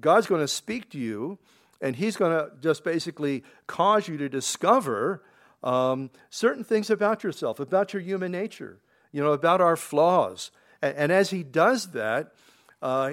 God's 0.00 0.28
going 0.28 0.42
to 0.42 0.48
speak 0.48 0.90
to 0.90 0.98
you, 0.98 1.38
and 1.80 1.96
He's 1.96 2.16
going 2.16 2.30
to 2.30 2.52
just 2.60 2.84
basically 2.84 3.42
cause 3.66 4.06
you 4.06 4.18
to 4.18 4.28
discover 4.28 5.24
um, 5.64 6.10
certain 6.28 6.62
things 6.62 6.90
about 6.90 7.24
yourself, 7.24 7.58
about 7.58 7.92
your 7.92 8.02
human 8.02 8.30
nature, 8.30 8.78
you 9.10 9.20
know, 9.20 9.32
about 9.32 9.60
our 9.60 9.76
flaws. 9.76 10.52
And, 10.80 10.96
and 10.96 11.12
as 11.12 11.30
He 11.30 11.42
does 11.42 11.88
that, 11.92 12.34
uh, 12.82 13.12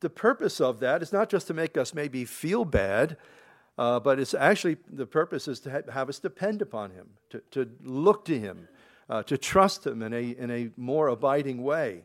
the 0.00 0.10
purpose 0.10 0.60
of 0.60 0.80
that 0.80 1.02
is 1.02 1.12
not 1.12 1.28
just 1.28 1.46
to 1.48 1.54
make 1.54 1.76
us 1.76 1.92
maybe 1.92 2.24
feel 2.24 2.64
bad, 2.64 3.16
uh, 3.76 4.00
but 4.00 4.18
it's 4.18 4.34
actually 4.34 4.76
the 4.90 5.06
purpose 5.06 5.48
is 5.48 5.60
to 5.60 5.70
ha- 5.70 5.92
have 5.92 6.08
us 6.08 6.18
depend 6.18 6.62
upon 6.62 6.90
Him, 6.90 7.10
to, 7.30 7.42
to 7.52 7.70
look 7.82 8.24
to 8.26 8.38
Him, 8.38 8.68
uh, 9.08 9.22
to 9.24 9.38
trust 9.38 9.86
Him 9.86 10.02
in 10.02 10.12
a, 10.12 10.30
in 10.30 10.50
a 10.50 10.70
more 10.76 11.08
abiding 11.08 11.62
way. 11.62 12.04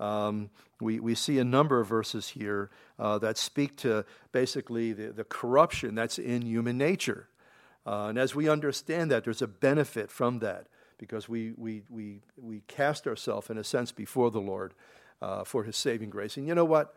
Um, 0.00 0.50
we, 0.80 1.00
we 1.00 1.14
see 1.14 1.38
a 1.38 1.44
number 1.44 1.80
of 1.80 1.88
verses 1.88 2.28
here 2.28 2.70
uh, 2.98 3.18
that 3.18 3.36
speak 3.36 3.76
to 3.78 4.04
basically 4.30 4.92
the, 4.92 5.08
the 5.12 5.24
corruption 5.24 5.94
that's 5.94 6.18
in 6.18 6.42
human 6.42 6.78
nature. 6.78 7.28
Uh, 7.84 8.06
and 8.08 8.18
as 8.18 8.34
we 8.34 8.48
understand 8.48 9.10
that, 9.10 9.24
there's 9.24 9.42
a 9.42 9.48
benefit 9.48 10.10
from 10.10 10.38
that 10.40 10.66
because 10.98 11.28
we, 11.28 11.52
we, 11.56 11.82
we, 11.88 12.20
we 12.36 12.62
cast 12.68 13.06
ourselves, 13.06 13.50
in 13.50 13.58
a 13.58 13.64
sense, 13.64 13.92
before 13.92 14.30
the 14.30 14.40
Lord 14.40 14.74
uh, 15.20 15.44
for 15.44 15.64
his 15.64 15.76
saving 15.76 16.10
grace. 16.10 16.36
And 16.36 16.46
you 16.46 16.54
know 16.54 16.64
what? 16.64 16.94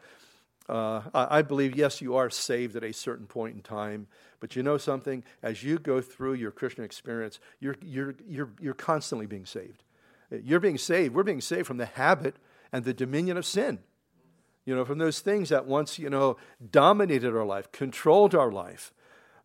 Uh, 0.70 1.01
I, 1.13 1.42
believe, 1.42 1.75
yes, 1.75 2.01
you 2.01 2.16
are 2.16 2.30
saved 2.30 2.75
at 2.75 2.84
a 2.84 2.94
certain 2.94 3.25
point 3.25 3.56
in 3.56 3.62
time, 3.62 4.08
but 4.40 4.56
you 4.56 4.63
know 4.63 4.78
something? 4.78 5.24
As 5.44 5.63
you 5.63 5.80
go 5.80 6.00
through 6.01 6.34
your 6.34 6.51
Christian 6.51 6.86
experience, 6.86 7.40
you're, 7.60 7.75
you're, 7.82 8.16
you're, 8.25 8.50
you're 8.60 8.74
constantly 8.74 9.25
being 9.25 9.46
saved. 9.46 9.84
You're 10.30 10.62
being 10.62 10.78
saved. 10.78 11.13
We're 11.13 11.24
being 11.24 11.42
saved 11.42 11.68
from 11.68 11.78
the 11.78 11.88
habit 11.88 12.36
and 12.72 12.86
the 12.86 12.94
dominion 12.94 13.38
of 13.38 13.46
sin. 13.46 13.80
You 14.63 14.75
know, 14.75 14.86
from 14.86 15.00
those 15.00 15.20
things 15.20 15.50
that 15.50 15.66
once, 15.66 15.98
you 16.00 16.10
know, 16.10 16.38
dominated 16.72 17.36
our 17.36 17.46
life, 17.46 17.72
controlled 17.72 18.36
our 18.36 18.51
life. 18.51 18.94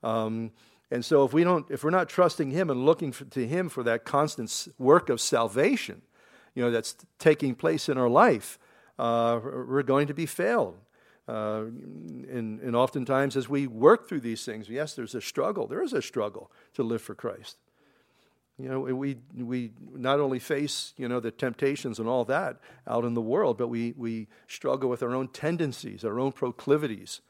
Um, 0.02 0.52
and 0.90 1.04
so 1.04 1.25
if 1.25 1.33
we 1.33 1.42
don't, 1.42 1.68
if 1.71 1.83
we're 1.83 1.90
not 1.90 2.09
trusting 2.09 2.50
Him 2.50 2.71
and 2.71 2.85
looking 2.85 3.11
for, 3.11 3.25
to 3.25 3.47
Him 3.47 3.68
for 3.68 3.83
that 3.83 4.04
constant 4.04 4.68
work 4.78 5.09
of 5.09 5.21
salvation, 5.21 6.02
you 6.54 6.62
know, 6.62 6.71
that's 6.71 6.95
taking 7.18 7.54
place 7.54 7.88
in 7.88 7.99
our 7.99 8.09
life, 8.09 8.59
uh, 8.99 9.41
we're 9.43 9.83
going 9.83 10.07
to 10.07 10.15
be 10.15 10.26
failed. 10.26 10.79
Uh, 11.29 11.65
and, 12.31 12.61
and 12.61 12.76
oftentimes, 12.76 13.37
as 13.37 13.49
we 13.49 13.67
work 13.67 14.09
through 14.09 14.21
these 14.21 14.45
things, 14.45 14.69
yes, 14.69 14.95
there's 14.95 15.15
a 15.15 15.21
struggle. 15.21 15.67
There 15.67 15.83
is 15.83 15.93
a 15.93 16.03
struggle 16.03 16.50
to 16.75 16.83
live 16.83 17.03
for 17.03 17.15
Christ. 17.15 17.57
You 18.59 18.69
know, 18.71 18.81
we, 18.81 19.19
we 19.35 19.73
not 19.93 20.19
only 20.19 20.38
face, 20.38 20.95
you 20.97 21.09
know, 21.09 21.21
the 21.21 21.31
temptations 21.31 21.99
and 21.99 22.09
all 22.09 22.25
that 22.26 22.57
out 22.87 23.05
in 23.05 23.12
the 23.12 23.21
world, 23.21 23.59
but 23.59 23.69
we, 23.69 23.93
we 23.99 24.29
struggle 24.47 24.88
with 24.88 25.03
our 25.03 25.15
own 25.15 25.29
tendencies, 25.29 26.05
our 26.05 26.19
own 26.19 26.33
proclivities, 26.33 27.21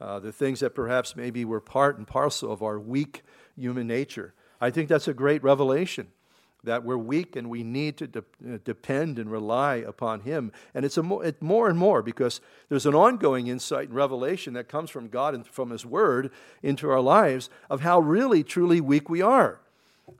uh, 0.00 0.18
the 0.18 0.32
things 0.32 0.58
that 0.58 0.74
perhaps 0.74 1.14
maybe 1.14 1.44
were 1.44 1.60
part 1.60 1.98
and 1.98 2.06
parcel 2.08 2.50
of 2.50 2.62
our 2.62 2.80
weak 2.80 3.22
human 3.56 3.86
nature. 3.86 4.34
I 4.60 4.70
think 4.70 4.88
that's 4.88 5.06
a 5.06 5.14
great 5.14 5.44
revelation 5.44 6.08
that 6.64 6.84
we're 6.84 6.96
weak 6.96 7.34
and 7.34 7.50
we 7.50 7.62
need 7.62 7.96
to 7.96 8.06
de- 8.06 8.18
uh, 8.20 8.58
depend 8.64 9.18
and 9.18 9.30
rely 9.30 9.76
upon 9.76 10.20
Him. 10.20 10.52
And 10.74 10.84
it's, 10.84 10.96
mo- 10.96 11.20
it, 11.20 11.42
more 11.42 11.68
and 11.68 11.78
more 11.78 12.02
because 12.02 12.40
there's 12.68 12.86
an 12.86 12.94
ongoing 12.94 13.48
insight 13.48 13.88
and 13.88 13.96
revelation 13.96 14.54
that 14.54 14.68
comes 14.68 14.90
from 14.90 15.08
God 15.08 15.34
and 15.34 15.46
from 15.46 15.70
His 15.70 15.84
Word 15.84 16.30
into 16.62 16.88
our 16.88 17.00
lives 17.00 17.50
of 17.68 17.80
how 17.80 17.98
really, 18.00 18.44
truly 18.44 18.80
weak 18.80 19.08
we 19.08 19.20
are. 19.22 19.60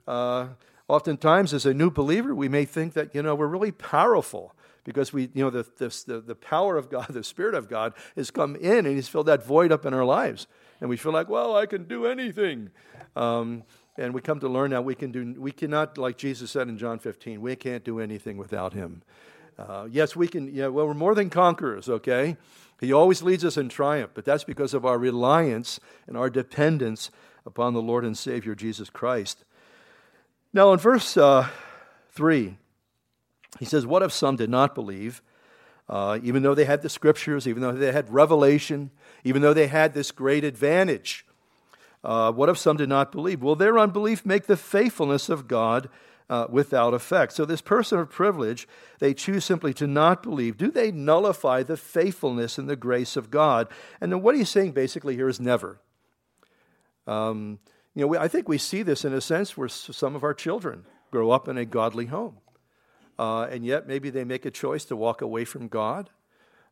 Uh, 0.07 0.47
oftentimes, 0.87 1.53
as 1.53 1.65
a 1.65 1.73
new 1.73 1.89
believer, 1.89 2.35
we 2.35 2.49
may 2.49 2.65
think 2.65 2.93
that, 2.93 3.15
you 3.15 3.23
know, 3.23 3.35
we're 3.35 3.47
really 3.47 3.71
powerful 3.71 4.53
because 4.83 5.13
we, 5.13 5.29
you 5.33 5.43
know, 5.43 5.49
the, 5.49 5.65
the, 5.77 6.19
the 6.19 6.35
power 6.35 6.77
of 6.77 6.89
God, 6.89 7.07
the 7.09 7.23
Spirit 7.23 7.55
of 7.55 7.69
God 7.69 7.93
has 8.15 8.31
come 8.31 8.55
in 8.55 8.85
and 8.85 8.95
He's 8.95 9.07
filled 9.07 9.27
that 9.27 9.45
void 9.45 9.71
up 9.71 9.85
in 9.85 9.93
our 9.93 10.05
lives. 10.05 10.47
And 10.81 10.89
we 10.89 10.97
feel 10.97 11.13
like, 11.13 11.29
well, 11.29 11.55
I 11.55 11.65
can 11.65 11.85
do 11.85 12.05
anything. 12.05 12.69
Um, 13.15 13.63
and 13.97 14.13
we 14.13 14.21
come 14.21 14.39
to 14.39 14.49
learn 14.49 14.71
that 14.71 14.83
we 14.83 14.95
can 14.95 15.11
do, 15.11 15.35
we 15.37 15.51
cannot, 15.51 15.97
like 15.97 16.17
Jesus 16.17 16.51
said 16.51 16.67
in 16.67 16.77
John 16.77 16.99
15, 16.99 17.41
we 17.41 17.55
can't 17.55 17.83
do 17.83 17.99
anything 17.99 18.37
without 18.37 18.73
him. 18.73 19.03
Uh, 19.57 19.87
yes, 19.89 20.15
we 20.15 20.27
can, 20.27 20.53
yeah, 20.53 20.67
well, 20.67 20.87
we're 20.87 20.95
more 20.95 21.13
than 21.13 21.29
conquerors, 21.29 21.87
okay? 21.87 22.37
He 22.79 22.91
always 22.91 23.21
leads 23.21 23.45
us 23.45 23.55
in 23.55 23.69
triumph, 23.69 24.11
but 24.13 24.25
that's 24.25 24.43
because 24.43 24.73
of 24.73 24.85
our 24.85 24.97
reliance 24.97 25.79
and 26.07 26.17
our 26.17 26.29
dependence 26.29 27.11
upon 27.45 27.73
the 27.73 27.81
Lord 27.81 28.03
and 28.03 28.17
Savior 28.17 28.55
Jesus 28.55 28.89
Christ. 28.89 29.43
Now, 30.53 30.73
in 30.73 30.79
verse 30.79 31.15
uh, 31.15 31.49
3, 32.11 32.57
he 33.59 33.65
says, 33.65 33.85
What 33.85 34.01
if 34.01 34.11
some 34.11 34.35
did 34.35 34.49
not 34.49 34.73
believe, 34.73 35.21
uh, 35.87 36.17
even 36.23 36.41
though 36.41 36.55
they 36.55 36.65
had 36.65 36.81
the 36.81 36.89
scriptures, 36.89 37.47
even 37.47 37.61
though 37.61 37.71
they 37.71 37.91
had 37.91 38.11
revelation, 38.11 38.89
even 39.23 39.41
though 39.41 39.53
they 39.53 39.67
had 39.67 39.93
this 39.93 40.11
great 40.11 40.43
advantage? 40.43 41.25
Uh, 42.03 42.31
what 42.31 42.49
if 42.49 42.57
some 42.57 42.77
did 42.77 42.89
not 42.89 43.11
believe? 43.11 43.41
Will 43.41 43.55
their 43.55 43.79
unbelief 43.79 44.25
make 44.25 44.45
the 44.45 44.57
faithfulness 44.57 45.29
of 45.29 45.47
God 45.47 45.89
uh, 46.29 46.47
without 46.49 46.93
effect? 46.93 47.33
So, 47.33 47.45
this 47.45 47.61
person 47.61 47.99
of 47.99 48.09
privilege, 48.09 48.67
they 48.99 49.13
choose 49.13 49.45
simply 49.45 49.73
to 49.75 49.87
not 49.87 50.21
believe. 50.21 50.57
Do 50.57 50.69
they 50.69 50.91
nullify 50.91 51.63
the 51.63 51.77
faithfulness 51.77 52.57
and 52.57 52.69
the 52.69 52.75
grace 52.75 53.15
of 53.15 53.31
God? 53.31 53.67
And 54.01 54.11
then 54.11 54.21
what 54.21 54.35
he's 54.35 54.49
saying 54.49 54.73
basically 54.73 55.15
here 55.15 55.29
is 55.29 55.39
never. 55.39 55.79
Um, 57.07 57.59
you 57.95 58.01
know, 58.01 58.07
we, 58.07 58.17
I 58.17 58.27
think 58.27 58.49
we 58.49 58.57
see 58.57 58.83
this 58.83 59.05
in 59.05 59.13
a 59.13 59.21
sense 59.21 59.55
where 59.55 59.69
some 59.69 60.15
of 60.15 60.23
our 60.23 60.33
children 60.33 60.85
grow 61.11 61.31
up 61.31 61.47
in 61.47 61.57
a 61.57 61.65
godly 61.65 62.07
home. 62.07 62.37
Uh, 63.19 63.43
and 63.43 63.65
yet 63.65 63.87
maybe 63.87 64.09
they 64.09 64.23
make 64.23 64.45
a 64.45 64.51
choice 64.51 64.85
to 64.85 64.95
walk 64.95 65.21
away 65.21 65.45
from 65.45 65.67
God, 65.67 66.09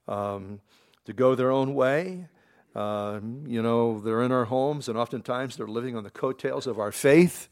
um, 0.07 0.59
to 1.05 1.13
go 1.13 1.35
their 1.35 1.51
own 1.51 1.75
way, 1.75 2.27
uh, 2.75 3.19
you 3.45 3.61
know, 3.61 3.99
they're 3.99 4.21
in 4.23 4.31
our 4.31 4.45
homes, 4.45 4.87
and 4.87 4.97
oftentimes 4.97 5.57
they're 5.57 5.67
living 5.67 5.95
on 5.95 6.03
the 6.03 6.09
coattails 6.09 6.67
of 6.67 6.79
our 6.79 6.91
faith. 6.91 7.49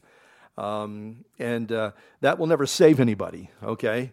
Um, 0.56 1.24
and 1.38 1.70
uh, 1.72 1.92
that 2.20 2.38
will 2.38 2.46
never 2.46 2.66
save 2.66 3.00
anybody, 3.00 3.50
okay? 3.62 4.12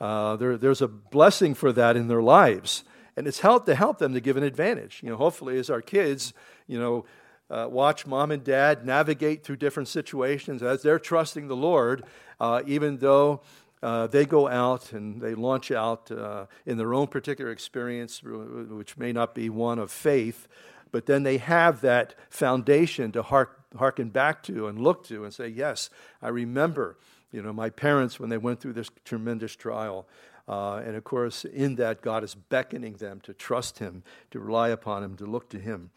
Uh, 0.00 0.36
there, 0.36 0.56
there's 0.56 0.82
a 0.82 0.88
blessing 0.88 1.54
for 1.54 1.72
that 1.72 1.96
in 1.96 2.08
their 2.08 2.22
lives. 2.22 2.84
And 3.16 3.26
it's 3.26 3.40
help 3.40 3.66
to 3.66 3.74
help 3.74 3.98
them 3.98 4.14
to 4.14 4.20
give 4.20 4.36
an 4.36 4.42
advantage. 4.42 5.00
You 5.02 5.10
know, 5.10 5.16
hopefully, 5.16 5.58
as 5.58 5.68
our 5.68 5.82
kids, 5.82 6.32
you 6.66 6.78
know, 6.78 7.04
uh, 7.50 7.68
watch 7.68 8.06
mom 8.06 8.30
and 8.30 8.42
dad 8.42 8.86
navigate 8.86 9.44
through 9.44 9.56
different 9.56 9.88
situations 9.88 10.62
as 10.62 10.82
they're 10.82 10.98
trusting 10.98 11.48
the 11.48 11.56
Lord, 11.56 12.04
uh, 12.40 12.62
even 12.66 12.96
though 12.98 13.42
uh, 13.82 14.06
they 14.06 14.24
go 14.24 14.48
out 14.48 14.92
and 14.92 15.20
they 15.20 15.34
launch 15.34 15.70
out 15.70 16.10
uh, 16.10 16.46
in 16.66 16.78
their 16.78 16.94
own 16.94 17.08
particular 17.08 17.50
experience, 17.50 18.22
which 18.22 18.96
may 18.96 19.12
not 19.12 19.34
be 19.34 19.50
one 19.50 19.78
of 19.78 19.90
faith, 19.90 20.46
but 20.92 21.06
then 21.06 21.22
they 21.22 21.38
have 21.38 21.80
that 21.80 22.14
foundation 22.30 23.12
to 23.12 23.22
hark, 23.22 23.60
hearken 23.76 24.10
back 24.10 24.42
to 24.44 24.68
and 24.68 24.78
look 24.78 25.04
to 25.06 25.24
and 25.24 25.32
say, 25.34 25.48
Yes, 25.48 25.90
I 26.20 26.28
remember 26.28 26.96
you 27.32 27.42
know, 27.42 27.52
my 27.52 27.70
parents 27.70 28.20
when 28.20 28.28
they 28.28 28.36
went 28.36 28.60
through 28.60 28.74
this 28.74 28.90
tremendous 29.04 29.56
trial. 29.56 30.06
Uh, 30.46 30.76
and 30.84 30.96
of 30.96 31.04
course, 31.04 31.44
in 31.44 31.76
that, 31.76 32.02
God 32.02 32.22
is 32.22 32.34
beckoning 32.34 32.94
them 32.94 33.20
to 33.20 33.32
trust 33.32 33.78
Him, 33.78 34.02
to 34.30 34.38
rely 34.38 34.68
upon 34.68 35.02
Him, 35.02 35.16
to 35.16 35.26
look 35.26 35.48
to 35.50 35.58
Him. 35.58 35.90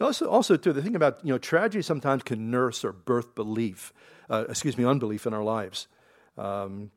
Also, 0.00 0.28
also, 0.28 0.56
too, 0.56 0.72
the 0.72 0.82
thing 0.82 0.96
about 0.96 1.20
you 1.22 1.32
know, 1.32 1.38
tragedy 1.38 1.82
sometimes 1.82 2.24
can 2.24 2.50
nurse 2.50 2.84
or 2.84 2.92
birth 2.92 3.34
belief, 3.34 3.92
uh, 4.28 4.44
excuse 4.48 4.76
me, 4.76 4.84
unbelief 4.84 5.26
in 5.26 5.32
our 5.32 5.44
lives. 5.44 5.86
Um, 6.36 6.90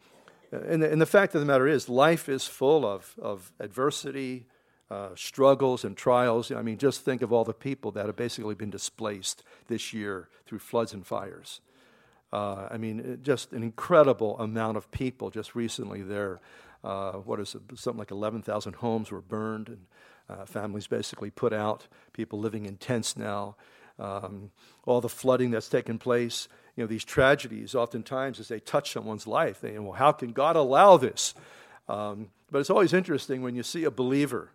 and 0.51 0.82
the, 0.82 0.92
and 0.92 1.01
the 1.01 1.06
fact 1.06 1.36
of 1.36 1.42
the 1.42 1.48
matter 1.48 1.68
is, 1.68 1.89
life 1.89 2.30
is 2.30 2.48
full 2.48 2.86
of, 2.86 3.16
of 3.22 3.51
adversity, 3.60 4.46
uh, 4.89 5.10
struggles, 5.16 5.84
and 5.84 5.98
trials. 5.98 6.51
I 6.51 6.62
mean, 6.62 6.77
just 6.77 7.01
think 7.01 7.22
of 7.22 7.34
all 7.34 7.44
the 7.44 7.54
people 7.54 7.92
that 7.92 8.06
have 8.06 8.16
basically 8.16 8.56
been 8.56 8.70
displaced 8.70 9.44
this 9.68 9.94
year 9.94 10.30
through 10.46 10.60
floods 10.60 10.94
and 10.94 11.06
fires. 11.06 11.62
Uh, 12.32 12.68
I 12.70 12.77
mean, 12.77 13.20
just 13.24 13.54
an 13.54 13.63
incredible 13.63 14.38
amount 14.39 14.77
of 14.77 14.92
people 14.92 15.30
just 15.30 15.56
recently 15.56 16.01
there. 16.01 16.39
Uh, 16.84 17.13
what 17.13 17.39
is 17.39 17.56
it? 17.56 17.62
Something 17.77 18.00
like 18.00 18.12
11,000 18.12 18.75
homes 18.75 19.12
were 19.12 19.22
burned 19.22 19.70
and 19.70 19.86
uh, 20.30 20.46
families 20.46 20.88
basically 20.88 21.32
put 21.32 21.54
out, 21.54 21.88
people 22.13 22.39
living 22.39 22.66
in 22.66 22.77
tents 22.77 23.16
now. 23.18 23.56
Um, 24.00 24.51
all 24.86 25.01
the 25.01 25.10
flooding 25.10 25.51
that's 25.51 25.70
taken 25.70 25.98
place 25.98 26.48
you 26.77 26.84
know, 26.84 26.88
these 26.88 27.03
tragedies, 27.03 27.74
oftentimes 27.74 28.39
as 28.39 28.48
they 28.48 28.60
touch 28.60 28.91
someone's 28.91 29.25
life, 29.25 29.60
they, 29.60 29.77
well, 29.79 29.93
how 29.93 30.12
can 30.12 30.31
God 30.31 30.55
allow 30.55 30.96
this? 30.96 31.34
Um, 31.89 32.29
but 32.51 32.60
it's 32.60 32.69
always 32.69 32.93
interesting 32.93 33.41
when 33.41 33.55
you 33.55 33.63
see 33.63 33.84
a 33.84 33.91
believer, 33.91 34.51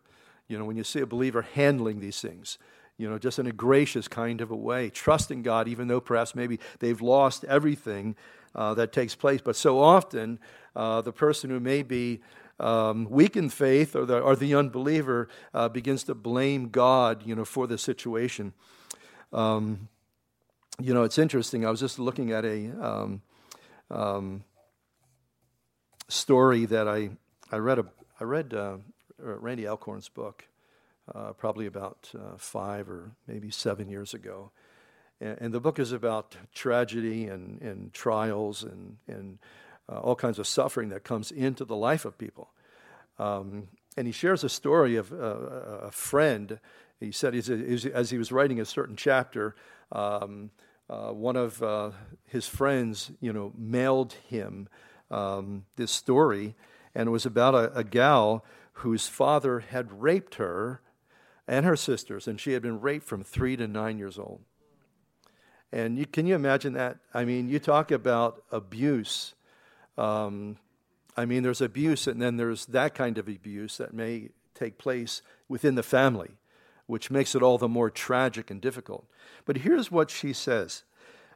you 0.47 0.57
know, 0.57 0.65
when 0.65 0.77
you 0.77 0.85
see 0.85 1.01
a 1.01 1.07
believer 1.07 1.43
handling 1.43 1.99
these 1.99 2.21
things, 2.21 2.59
you 2.97 3.11
know, 3.11 3.19
just 3.19 3.41
in 3.41 3.49
a 3.49 3.53
gracious 3.53 4.07
kind 4.07 4.41
of 4.41 4.53
a 4.53 4.57
way, 4.57 4.89
trusting 4.89 5.43
God, 5.43 5.67
even 5.67 5.89
though 5.89 6.01
perhaps 6.01 6.37
maybe 6.37 6.61
they've 6.79 7.01
lost 7.03 7.45
everything 7.45 8.15
uh, 8.55 8.73
that 8.75 8.93
takes 8.93 9.17
place. 9.17 9.41
But 9.41 9.57
so 9.57 9.81
often, 9.81 10.39
uh, 10.77 11.01
the 11.01 11.13
person 11.13 11.51
who 11.51 11.59
may 11.59 11.83
be 11.83 12.21
um, 12.61 13.09
weak 13.11 13.37
in 13.37 13.49
faith 13.49 13.97
or 13.97 14.07
the, 14.07 14.21
or 14.21 14.37
the 14.37 14.55
unbeliever 14.55 15.29
uh, 15.53 15.69
begins 15.69 16.05
to 16.05 16.15
blame 16.15 16.69
God, 16.69 17.27
you 17.27 17.35
know, 17.35 17.45
for 17.45 17.67
the 17.67 17.79
situation. 17.79 18.53
Um, 19.33 19.89
you 20.83 20.95
know, 20.95 21.05
it's 21.05 21.19
interesting. 21.19 21.65
I 21.65 21.71
was 21.71 21.81
just 21.81 21.99
looking 21.99 22.33
at 22.33 22.45
a 22.45 22.71
um, 22.85 23.23
um, 23.91 24.45
story 26.09 26.65
that 26.67 26.89
I, 26.89 27.11
I 27.51 27.57
read. 27.57 27.79
A, 27.79 27.87
I 28.21 28.25
read 28.25 28.53
uh, 28.53 28.79
Randy 29.19 29.69
Alcorn's 29.69 30.09
book 30.09 30.49
uh, 31.15 31.33
probably 31.35 31.67
about 31.67 32.11
uh, 32.17 32.37
five 32.37 32.89
or 32.89 33.13
maybe 33.29 33.51
seven 33.51 33.89
years 33.89 34.13
ago. 34.13 34.51
And, 35.21 35.39
and, 35.41 35.55
the 35.55 35.61
book 35.61 35.79
is 35.79 35.93
about 35.93 36.37
tragedy 36.55 37.27
and, 37.27 37.61
and 37.63 37.93
trials 37.93 38.63
and, 38.63 38.97
and 39.07 39.39
uh, 39.89 39.99
all 39.99 40.17
kinds 40.17 40.39
of 40.39 40.47
suffering 40.47 40.89
that 40.89 41.05
comes 41.05 41.31
into 41.31 41.65
the 41.65 41.77
life 41.77 42.05
of 42.05 42.19
people. 42.19 42.51
Um, 43.19 43.69
and 43.97 44.07
he 44.07 44.13
shares 44.13 44.43
a 44.43 44.49
story 44.49 44.97
of 44.97 45.13
uh, 45.13 45.17
a 45.17 45.91
friend. 45.91 46.59
He 46.99 47.13
said 47.13 47.35
as 47.35 48.11
he 48.11 48.19
was 48.19 48.33
writing 48.33 48.61
a 48.61 48.65
certain 48.65 48.97
chapter, 48.97 49.55
um, 49.93 50.51
uh, 50.93 51.13
one 51.13 51.37
of 51.37 51.63
uh, 51.63 51.91
his 52.25 52.47
friends, 52.47 53.13
you 53.21 53.33
know, 53.33 53.53
mailed 53.57 54.13
him 54.29 54.69
um, 55.11 55.65
this 55.77 55.91
story, 55.91 56.55
and 56.95 57.09
it 57.09 57.11
was 57.11 57.27
about 57.27 57.55
a, 57.55 57.73
a 57.79 57.85
gal 57.85 58.45
whose 58.85 59.09
father 59.09 59.61
had 59.61 60.03
raped 60.03 60.35
her 60.35 60.83
and 61.49 61.65
her 61.65 61.77
sisters, 61.77 62.29
and 62.29 62.39
she 62.39 62.53
had 62.53 62.63
been 62.63 62.81
raped 62.81 63.07
from 63.07 63.25
three 63.25 63.57
to 63.57 63.67
nine 63.67 63.99
years 63.99 64.19
old. 64.19 64.41
And 65.73 65.99
you, 65.99 66.07
can 66.07 66.27
you 66.27 66.35
imagine 66.35 66.75
that? 66.75 66.99
I 67.15 67.25
mean, 67.25 67.49
you 67.49 67.59
talk 67.59 67.91
about 67.91 68.43
abuse 68.51 69.35
Um, 69.99 70.57
I 71.17 71.27
mean, 71.27 71.43
there's 71.43 71.61
abuse, 71.61 72.07
and 72.07 72.21
then 72.21 72.37
there's 72.37 72.67
that 72.67 72.95
kind 72.95 73.19
of 73.19 73.29
abuse 73.29 73.77
that 73.77 73.93
may 73.93 74.31
take 74.55 74.79
place 74.79 75.23
within 75.49 75.75
the 75.75 75.83
family, 75.83 76.31
which 76.87 77.11
makes 77.11 77.35
it 77.35 77.43
all 77.43 77.59
the 77.59 77.69
more 77.69 77.91
tragic 77.91 78.51
and 78.51 78.61
difficult. 78.61 79.07
But 79.45 79.59
here's 79.59 79.91
what 79.91 80.11
she 80.11 80.33
says 80.33 80.85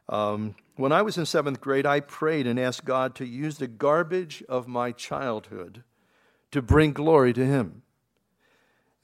um, 0.09 0.55
When 0.75 0.91
I 0.91 1.01
was 1.01 1.17
in 1.17 1.25
seventh 1.25 1.61
grade, 1.61 1.85
I 1.85 1.99
prayed 1.99 2.47
and 2.47 2.59
asked 2.59 2.85
God 2.85 3.15
to 3.15 3.25
use 3.25 3.57
the 3.57 3.67
garbage 3.67 4.43
of 4.47 4.67
my 4.67 4.91
childhood 4.91 5.83
to 6.51 6.61
bring 6.61 6.93
glory 6.93 7.33
to 7.33 7.45
Him. 7.45 7.83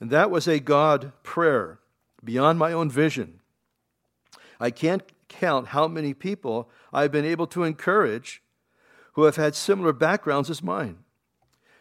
And 0.00 0.10
that 0.10 0.30
was 0.30 0.48
a 0.48 0.60
God 0.60 1.12
prayer 1.22 1.80
beyond 2.22 2.58
my 2.58 2.72
own 2.72 2.90
vision. 2.90 3.40
I 4.60 4.70
can't 4.70 5.02
count 5.28 5.68
how 5.68 5.88
many 5.88 6.14
people 6.14 6.70
I've 6.92 7.12
been 7.12 7.24
able 7.24 7.46
to 7.48 7.64
encourage 7.64 8.42
who 9.14 9.24
have 9.24 9.36
had 9.36 9.54
similar 9.54 9.92
backgrounds 9.92 10.50
as 10.50 10.62
mine. 10.62 10.98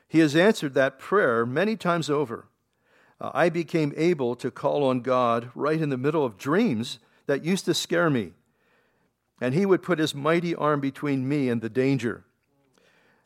He 0.08 0.20
has 0.20 0.36
answered 0.36 0.74
that 0.74 1.00
prayer 1.00 1.46
many 1.46 1.76
times 1.76 2.10
over. 2.10 2.48
Uh, 3.24 3.32
I 3.34 3.48
became 3.48 3.94
able 3.96 4.36
to 4.36 4.52
call 4.52 4.84
on 4.84 5.00
God 5.00 5.50
right 5.56 5.82
in 5.82 5.90
the 5.90 5.98
middle 5.98 6.26
of 6.26 6.38
dreams 6.38 7.00
that 7.26 7.46
used 7.46 7.64
to 7.66 7.74
scare 7.74 8.10
me. 8.10 8.34
And 9.40 9.54
He 9.54 9.66
would 9.66 9.82
put 9.82 9.98
His 9.98 10.14
mighty 10.14 10.54
arm 10.54 10.82
between 10.82 11.28
me 11.28 11.48
and 11.48 11.62
the 11.62 11.70
danger. 11.70 12.26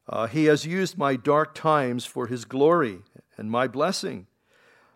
Uh, 0.07 0.27
he 0.27 0.45
has 0.45 0.65
used 0.65 0.97
my 0.97 1.15
dark 1.15 1.53
times 1.53 2.05
for 2.05 2.27
His 2.27 2.45
glory 2.45 2.99
and 3.35 3.51
my 3.51 3.67
blessing. 3.67 4.27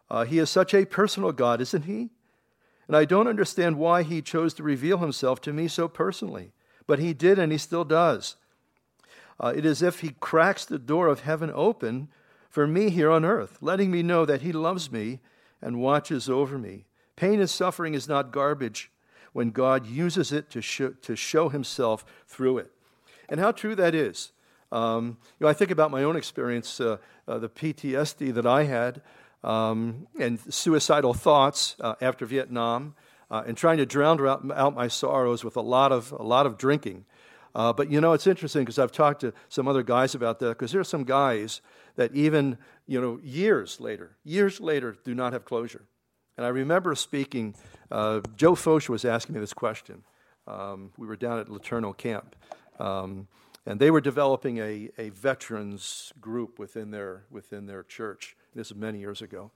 Uh, 0.09 0.23
he 0.23 0.37
is 0.37 0.49
such 0.49 0.73
a 0.73 0.85
personal 0.85 1.31
God, 1.31 1.59
isn't 1.61 1.85
He? 1.85 2.11
And 2.87 2.95
I 2.95 3.05
don't 3.05 3.27
understand 3.27 3.77
why 3.77 4.03
He 4.03 4.21
chose 4.21 4.53
to 4.55 4.63
reveal 4.63 4.99
Himself 4.99 5.41
to 5.41 5.53
me 5.53 5.67
so 5.67 5.87
personally. 5.87 6.51
But 6.85 6.99
He 6.99 7.13
did, 7.13 7.39
and 7.39 7.51
He 7.51 7.57
still 7.57 7.83
does. 7.83 8.35
Uh, 9.39 9.53
it 9.55 9.65
is 9.65 9.81
as 9.81 9.87
if 9.87 9.99
He 10.01 10.15
cracks 10.19 10.63
the 10.63 10.79
door 10.79 11.07
of 11.07 11.21
heaven 11.21 11.51
open 11.53 12.09
for 12.51 12.67
me 12.67 12.89
here 12.89 13.09
on 13.09 13.25
earth, 13.25 13.57
letting 13.61 13.89
me 13.89 14.03
know 14.03 14.25
that 14.25 14.41
He 14.41 14.51
loves 14.51 14.91
me 14.91 15.19
and 15.61 15.79
watches 15.79 16.29
over 16.29 16.57
me. 16.57 16.85
Pain 17.15 17.39
and 17.39 17.49
suffering 17.49 17.93
is 17.93 18.07
not 18.07 18.31
garbage 18.31 18.91
when 19.33 19.51
God 19.51 19.87
uses 19.87 20.31
it 20.31 20.51
to 20.51 20.61
show, 20.61 20.89
to 20.89 21.15
show 21.15 21.49
Himself 21.49 22.05
through 22.27 22.59
it. 22.59 22.71
And 23.29 23.39
how 23.39 23.53
true 23.53 23.73
that 23.75 23.95
is. 23.95 24.33
Um, 24.71 25.17
you 25.39 25.45
know, 25.45 25.49
I 25.49 25.53
think 25.53 25.71
about 25.71 25.91
my 25.91 26.03
own 26.03 26.15
experience, 26.15 26.79
uh, 26.79 26.97
uh, 27.27 27.39
the 27.39 27.49
PTSD 27.49 28.33
that 28.33 28.45
I 28.45 28.63
had, 28.63 29.01
um, 29.43 30.07
and 30.19 30.39
suicidal 30.53 31.13
thoughts 31.13 31.75
uh, 31.79 31.95
after 32.01 32.25
Vietnam, 32.25 32.95
uh, 33.29 33.43
and 33.47 33.55
trying 33.55 33.77
to 33.77 33.85
drown 33.85 34.25
out, 34.27 34.49
out, 34.51 34.75
my 34.75 34.89
sorrows 34.89 35.43
with 35.43 35.55
a 35.55 35.61
lot 35.61 35.91
of 35.91 36.11
a 36.11 36.23
lot 36.23 36.45
of 36.45 36.57
drinking. 36.57 37.05
Uh, 37.53 37.73
but 37.73 37.91
you 37.91 37.99
know, 37.99 38.13
it's 38.13 38.27
interesting 38.27 38.63
because 38.63 38.79
I've 38.79 38.91
talked 38.91 39.21
to 39.21 39.33
some 39.49 39.67
other 39.67 39.83
guys 39.83 40.15
about 40.15 40.39
that. 40.39 40.49
Because 40.49 40.71
there 40.71 40.81
are 40.81 40.85
some 40.85 41.03
guys 41.03 41.61
that 41.95 42.13
even 42.15 42.57
you 42.87 43.01
know 43.01 43.19
years 43.23 43.79
later, 43.79 44.17
years 44.23 44.59
later, 44.59 44.95
do 45.03 45.13
not 45.13 45.33
have 45.33 45.45
closure. 45.45 45.83
And 46.37 46.45
I 46.45 46.49
remember 46.49 46.95
speaking. 46.95 47.55
Uh, 47.91 48.21
Joe 48.37 48.55
Foch 48.55 48.87
was 48.87 49.03
asking 49.03 49.35
me 49.35 49.41
this 49.41 49.53
question. 49.53 50.03
Um, 50.47 50.91
we 50.97 51.05
were 51.05 51.15
down 51.17 51.39
at 51.39 51.47
LeTourneau 51.47 51.95
Camp. 51.95 52.35
Um, 52.79 53.27
and 53.65 53.79
they 53.79 53.91
were 53.91 54.01
developing 54.01 54.57
a, 54.57 54.89
a 54.97 55.09
veterans 55.09 56.11
group 56.19 56.57
within 56.57 56.91
their, 56.91 57.25
within 57.29 57.67
their 57.67 57.83
church. 57.83 58.35
This 58.55 58.71
is 58.71 58.75
many 58.75 58.99
years 58.99 59.21
ago. 59.21 59.51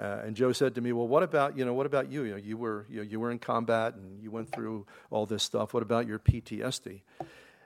Uh, 0.00 0.22
and 0.24 0.34
Joe 0.34 0.52
said 0.52 0.74
to 0.76 0.80
me, 0.80 0.92
"Well, 0.92 1.06
what 1.06 1.22
about 1.22 1.58
you 1.58 1.64
know 1.64 1.74
what 1.74 1.84
about 1.84 2.10
you? 2.10 2.22
You 2.22 2.30
know, 2.32 2.36
you 2.38 2.56
were 2.56 2.86
you, 2.88 2.96
know, 2.98 3.02
you 3.02 3.20
were 3.20 3.30
in 3.30 3.38
combat 3.38 3.94
and 3.96 4.22
you 4.22 4.30
went 4.30 4.50
through 4.50 4.86
all 5.10 5.26
this 5.26 5.42
stuff. 5.42 5.74
What 5.74 5.82
about 5.82 6.06
your 6.06 6.18
PTSD?" 6.18 7.02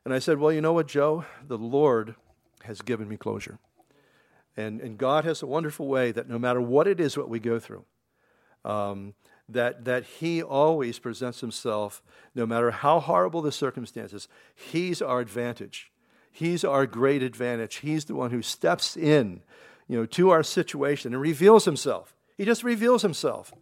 And 0.04 0.12
I 0.12 0.18
said, 0.18 0.38
"Well, 0.38 0.52
you 0.52 0.60
know 0.60 0.72
what, 0.72 0.88
Joe? 0.88 1.24
The 1.46 1.56
Lord 1.58 2.16
has 2.64 2.82
given 2.82 3.08
me 3.08 3.16
closure, 3.16 3.58
and 4.56 4.80
and 4.80 4.98
God 4.98 5.24
has 5.24 5.42
a 5.42 5.46
wonderful 5.46 5.86
way 5.86 6.10
that 6.10 6.28
no 6.28 6.38
matter 6.38 6.60
what 6.60 6.88
it 6.88 6.98
is 6.98 7.16
what 7.16 7.28
we 7.28 7.38
go 7.38 7.60
through, 7.60 7.84
um, 8.64 9.14
that, 9.48 9.84
that 9.84 10.04
He 10.04 10.42
always 10.42 10.98
presents 10.98 11.40
Himself, 11.40 12.02
no 12.34 12.46
matter 12.46 12.72
how 12.72 12.98
horrible 12.98 13.42
the 13.42 13.52
circumstances, 13.52 14.26
He's 14.54 15.00
our 15.00 15.20
advantage. 15.20 15.92
He's 16.32 16.64
our 16.64 16.84
great 16.84 17.22
advantage. 17.22 17.76
He's 17.76 18.06
the 18.06 18.16
one 18.16 18.32
who 18.32 18.42
steps 18.42 18.96
in 18.96 19.42
you 19.86 19.98
know, 19.98 20.06
to 20.06 20.30
our 20.30 20.42
situation 20.42 21.12
and 21.12 21.22
reveals 21.22 21.64
Himself. 21.64 22.13
He 22.36 22.44
just 22.44 22.64
reveals 22.64 23.02
Himself. 23.02 23.52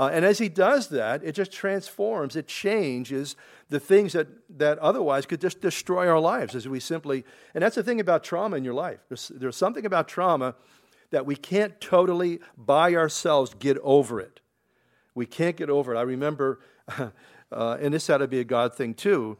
Uh, 0.00 0.08
and 0.14 0.24
as 0.24 0.38
he 0.38 0.48
does 0.48 0.88
that, 0.88 1.22
it 1.22 1.32
just 1.32 1.52
transforms, 1.52 2.34
it 2.34 2.46
changes 2.48 3.36
the 3.68 3.78
things 3.78 4.14
that, 4.14 4.26
that 4.48 4.78
otherwise 4.78 5.26
could 5.26 5.42
just 5.42 5.60
destroy 5.60 6.08
our 6.08 6.18
lives 6.18 6.54
as 6.54 6.66
we 6.66 6.80
simply, 6.80 7.22
and 7.52 7.62
that's 7.62 7.76
the 7.76 7.82
thing 7.82 8.00
about 8.00 8.24
trauma 8.24 8.56
in 8.56 8.64
your 8.64 8.72
life. 8.72 9.00
There's, 9.08 9.30
there's 9.34 9.56
something 9.56 9.84
about 9.84 10.08
trauma 10.08 10.54
that 11.10 11.26
we 11.26 11.36
can't 11.36 11.78
totally 11.82 12.40
by 12.56 12.94
ourselves 12.94 13.54
get 13.58 13.76
over 13.82 14.20
it. 14.20 14.40
We 15.14 15.26
can't 15.26 15.56
get 15.56 15.68
over 15.68 15.94
it. 15.94 15.98
I 15.98 16.02
remember, 16.02 16.60
uh, 16.88 17.10
and 17.52 17.92
this 17.92 18.06
had 18.06 18.18
to 18.18 18.28
be 18.28 18.40
a 18.40 18.44
God 18.44 18.74
thing 18.74 18.94
too. 18.94 19.36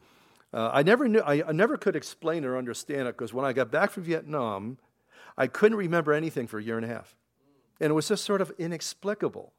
Uh, 0.53 0.69
I 0.71 0.83
never 0.83 1.07
knew, 1.07 1.21
I, 1.21 1.47
I, 1.47 1.53
never 1.53 1.75
could 1.75 1.95
explain 1.95 2.45
or 2.45 2.55
understand 2.55 3.07
it 3.07 3.17
because 3.17 3.33
when 3.33 3.45
I 3.45 3.53
got 3.53 3.71
back 3.71 3.89
from 3.89 4.03
Vietnam, 4.03 4.77
I 5.37 5.47
couldn't 5.47 5.77
remember 5.77 6.13
anything 6.13 6.45
for 6.45 6.59
a 6.59 6.63
year 6.63 6.75
and 6.75 6.85
a 6.85 6.89
half. 6.89 7.15
And 7.81 7.89
it 7.89 7.93
was 7.93 8.07
just 8.07 8.23
sort 8.23 8.39
of 8.39 8.51
inexplicable. 8.57 9.51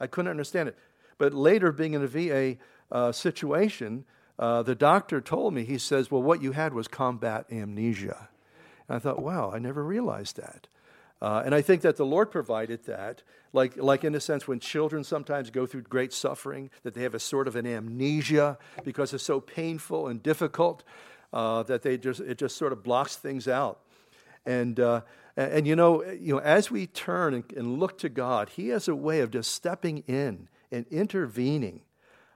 I 0.00 0.06
couldn't 0.08 0.30
understand 0.30 0.68
it. 0.68 0.76
But 1.16 1.32
later, 1.32 1.72
being 1.72 1.94
in 1.94 2.02
a 2.02 2.06
VA 2.06 2.56
uh, 2.90 3.12
situation, 3.12 4.04
uh, 4.38 4.62
the 4.62 4.74
doctor 4.74 5.20
told 5.20 5.54
me, 5.54 5.64
he 5.64 5.78
says, 5.78 6.10
Well, 6.10 6.22
what 6.22 6.42
you 6.42 6.52
had 6.52 6.74
was 6.74 6.88
combat 6.88 7.46
amnesia. 7.50 8.28
And 8.88 8.96
I 8.96 8.98
thought, 8.98 9.22
wow, 9.22 9.50
I 9.54 9.58
never 9.58 9.84
realized 9.84 10.36
that. 10.36 10.66
Uh, 11.22 11.42
and 11.46 11.54
I 11.54 11.62
think 11.62 11.82
that 11.82 11.96
the 11.96 12.04
Lord 12.04 12.30
provided 12.30 12.84
that, 12.84 13.22
like, 13.52 13.76
like 13.76 14.04
in 14.04 14.14
a 14.14 14.20
sense, 14.20 14.46
when 14.46 14.60
children 14.60 15.04
sometimes 15.04 15.48
go 15.48 15.64
through 15.64 15.82
great 15.82 16.12
suffering, 16.12 16.70
that 16.82 16.92
they 16.92 17.02
have 17.02 17.14
a 17.14 17.20
sort 17.20 17.48
of 17.48 17.56
an 17.56 17.66
amnesia 17.66 18.58
because 18.84 19.14
it's 19.14 19.24
so 19.24 19.40
painful 19.40 20.08
and 20.08 20.22
difficult 20.22 20.82
uh, 21.32 21.62
that 21.62 21.82
they 21.82 21.96
just, 21.96 22.20
it 22.20 22.36
just 22.36 22.56
sort 22.56 22.72
of 22.72 22.82
blocks 22.82 23.16
things 23.16 23.48
out. 23.48 23.80
And, 24.44 24.78
uh, 24.80 25.02
and, 25.36 25.52
and, 25.52 25.66
you, 25.66 25.76
know, 25.76 26.04
you 26.04 26.34
know, 26.34 26.40
as 26.40 26.70
we 26.70 26.86
turn 26.86 27.34
and, 27.34 27.44
and, 27.56 27.78
look 27.78 27.98
to 27.98 28.08
God, 28.08 28.50
He 28.50 28.68
has 28.68 28.88
a 28.88 28.94
way 28.94 29.20
of 29.20 29.30
just 29.30 29.52
stepping 29.52 29.98
in 30.06 30.48
and 30.70 30.86
intervening. 30.90 31.80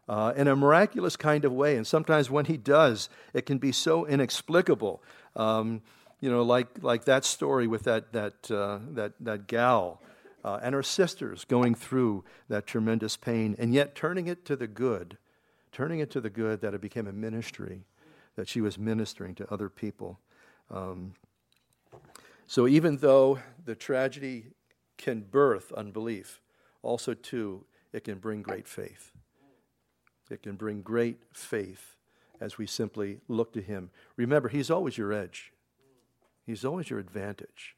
Uh, 0.08 0.32
in 0.36 0.48
a 0.48 0.56
miraculous 0.56 1.16
kind 1.16 1.44
of 1.44 1.52
way. 1.52 1.76
And 1.76 1.86
sometimes 1.86 2.30
when 2.30 2.46
he 2.46 2.56
does, 2.56 3.10
it 3.34 3.44
can 3.44 3.58
be 3.58 3.72
so 3.72 4.06
inexplicable. 4.06 5.02
Um, 5.36 5.82
you 6.20 6.30
know, 6.30 6.42
like, 6.42 6.82
like 6.82 7.04
that 7.04 7.26
story 7.26 7.66
with 7.66 7.82
that, 7.82 8.14
that, 8.14 8.50
uh, 8.50 8.78
that, 8.92 9.12
that 9.20 9.46
gal 9.48 10.00
uh, 10.44 10.58
and 10.62 10.74
her 10.74 10.82
sisters 10.82 11.44
going 11.44 11.74
through 11.74 12.24
that 12.48 12.66
tremendous 12.66 13.18
pain 13.18 13.54
and 13.58 13.74
yet 13.74 13.94
turning 13.94 14.28
it 14.28 14.44
to 14.46 14.56
the 14.56 14.66
good, 14.66 15.18
turning 15.72 16.00
it 16.00 16.10
to 16.12 16.20
the 16.20 16.30
good 16.30 16.60
that 16.62 16.74
it 16.74 16.80
became 16.80 17.06
a 17.06 17.12
ministry, 17.12 17.82
that 18.36 18.48
she 18.48 18.60
was 18.60 18.78
ministering 18.78 19.34
to 19.34 19.52
other 19.52 19.68
people. 19.68 20.18
Um, 20.70 21.14
so 22.48 22.66
even 22.66 22.96
though 22.96 23.38
the 23.64 23.76
tragedy 23.76 24.46
can 24.96 25.20
birth 25.20 25.70
unbelief, 25.72 26.40
also, 26.82 27.12
too, 27.12 27.64
it 27.92 28.04
can 28.04 28.18
bring 28.18 28.40
great 28.40 28.66
faith. 28.66 29.12
It 30.30 30.42
can 30.42 30.56
bring 30.56 30.80
great 30.80 31.18
faith 31.32 31.96
as 32.40 32.56
we 32.56 32.66
simply 32.66 33.20
look 33.28 33.52
to 33.52 33.60
Him. 33.60 33.90
Remember, 34.16 34.48
He's 34.48 34.70
always 34.70 34.96
your 34.96 35.12
edge. 35.12 35.52
He's 36.46 36.64
always 36.64 36.88
your 36.88 36.98
advantage. 36.98 37.76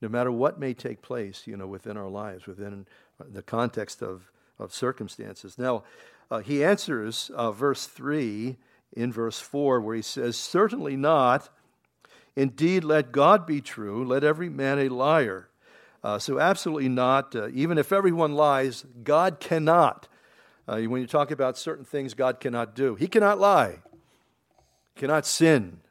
No 0.00 0.08
matter 0.08 0.32
what 0.32 0.58
may 0.58 0.74
take 0.74 1.02
place, 1.02 1.46
you 1.46 1.56
know, 1.56 1.68
within 1.68 1.96
our 1.96 2.08
lives, 2.08 2.46
within 2.46 2.86
the 3.20 3.42
context 3.42 4.02
of, 4.02 4.32
of 4.58 4.74
circumstances. 4.74 5.56
Now, 5.56 5.84
uh, 6.28 6.40
he 6.40 6.64
answers 6.64 7.30
uh, 7.36 7.52
verse 7.52 7.86
3 7.86 8.56
in 8.94 9.12
verse 9.12 9.38
4, 9.38 9.80
where 9.80 9.94
he 9.94 10.02
says, 10.02 10.36
Certainly 10.36 10.96
not. 10.96 11.50
Indeed, 12.36 12.84
let 12.84 13.12
God 13.12 13.46
be 13.46 13.60
true, 13.60 14.04
let 14.04 14.24
every 14.24 14.48
man 14.48 14.78
a 14.78 14.88
liar. 14.88 15.48
Uh, 16.02 16.18
so, 16.18 16.40
absolutely 16.40 16.88
not. 16.88 17.36
Uh, 17.36 17.48
even 17.48 17.78
if 17.78 17.92
everyone 17.92 18.34
lies, 18.34 18.84
God 19.04 19.38
cannot. 19.38 20.08
Uh, 20.66 20.80
when 20.82 21.00
you 21.00 21.06
talk 21.06 21.30
about 21.30 21.58
certain 21.58 21.84
things 21.84 22.14
God 22.14 22.40
cannot 22.40 22.74
do, 22.74 22.94
He 22.94 23.06
cannot 23.06 23.38
lie, 23.38 23.78
cannot 24.96 25.26
sin, 25.26 25.82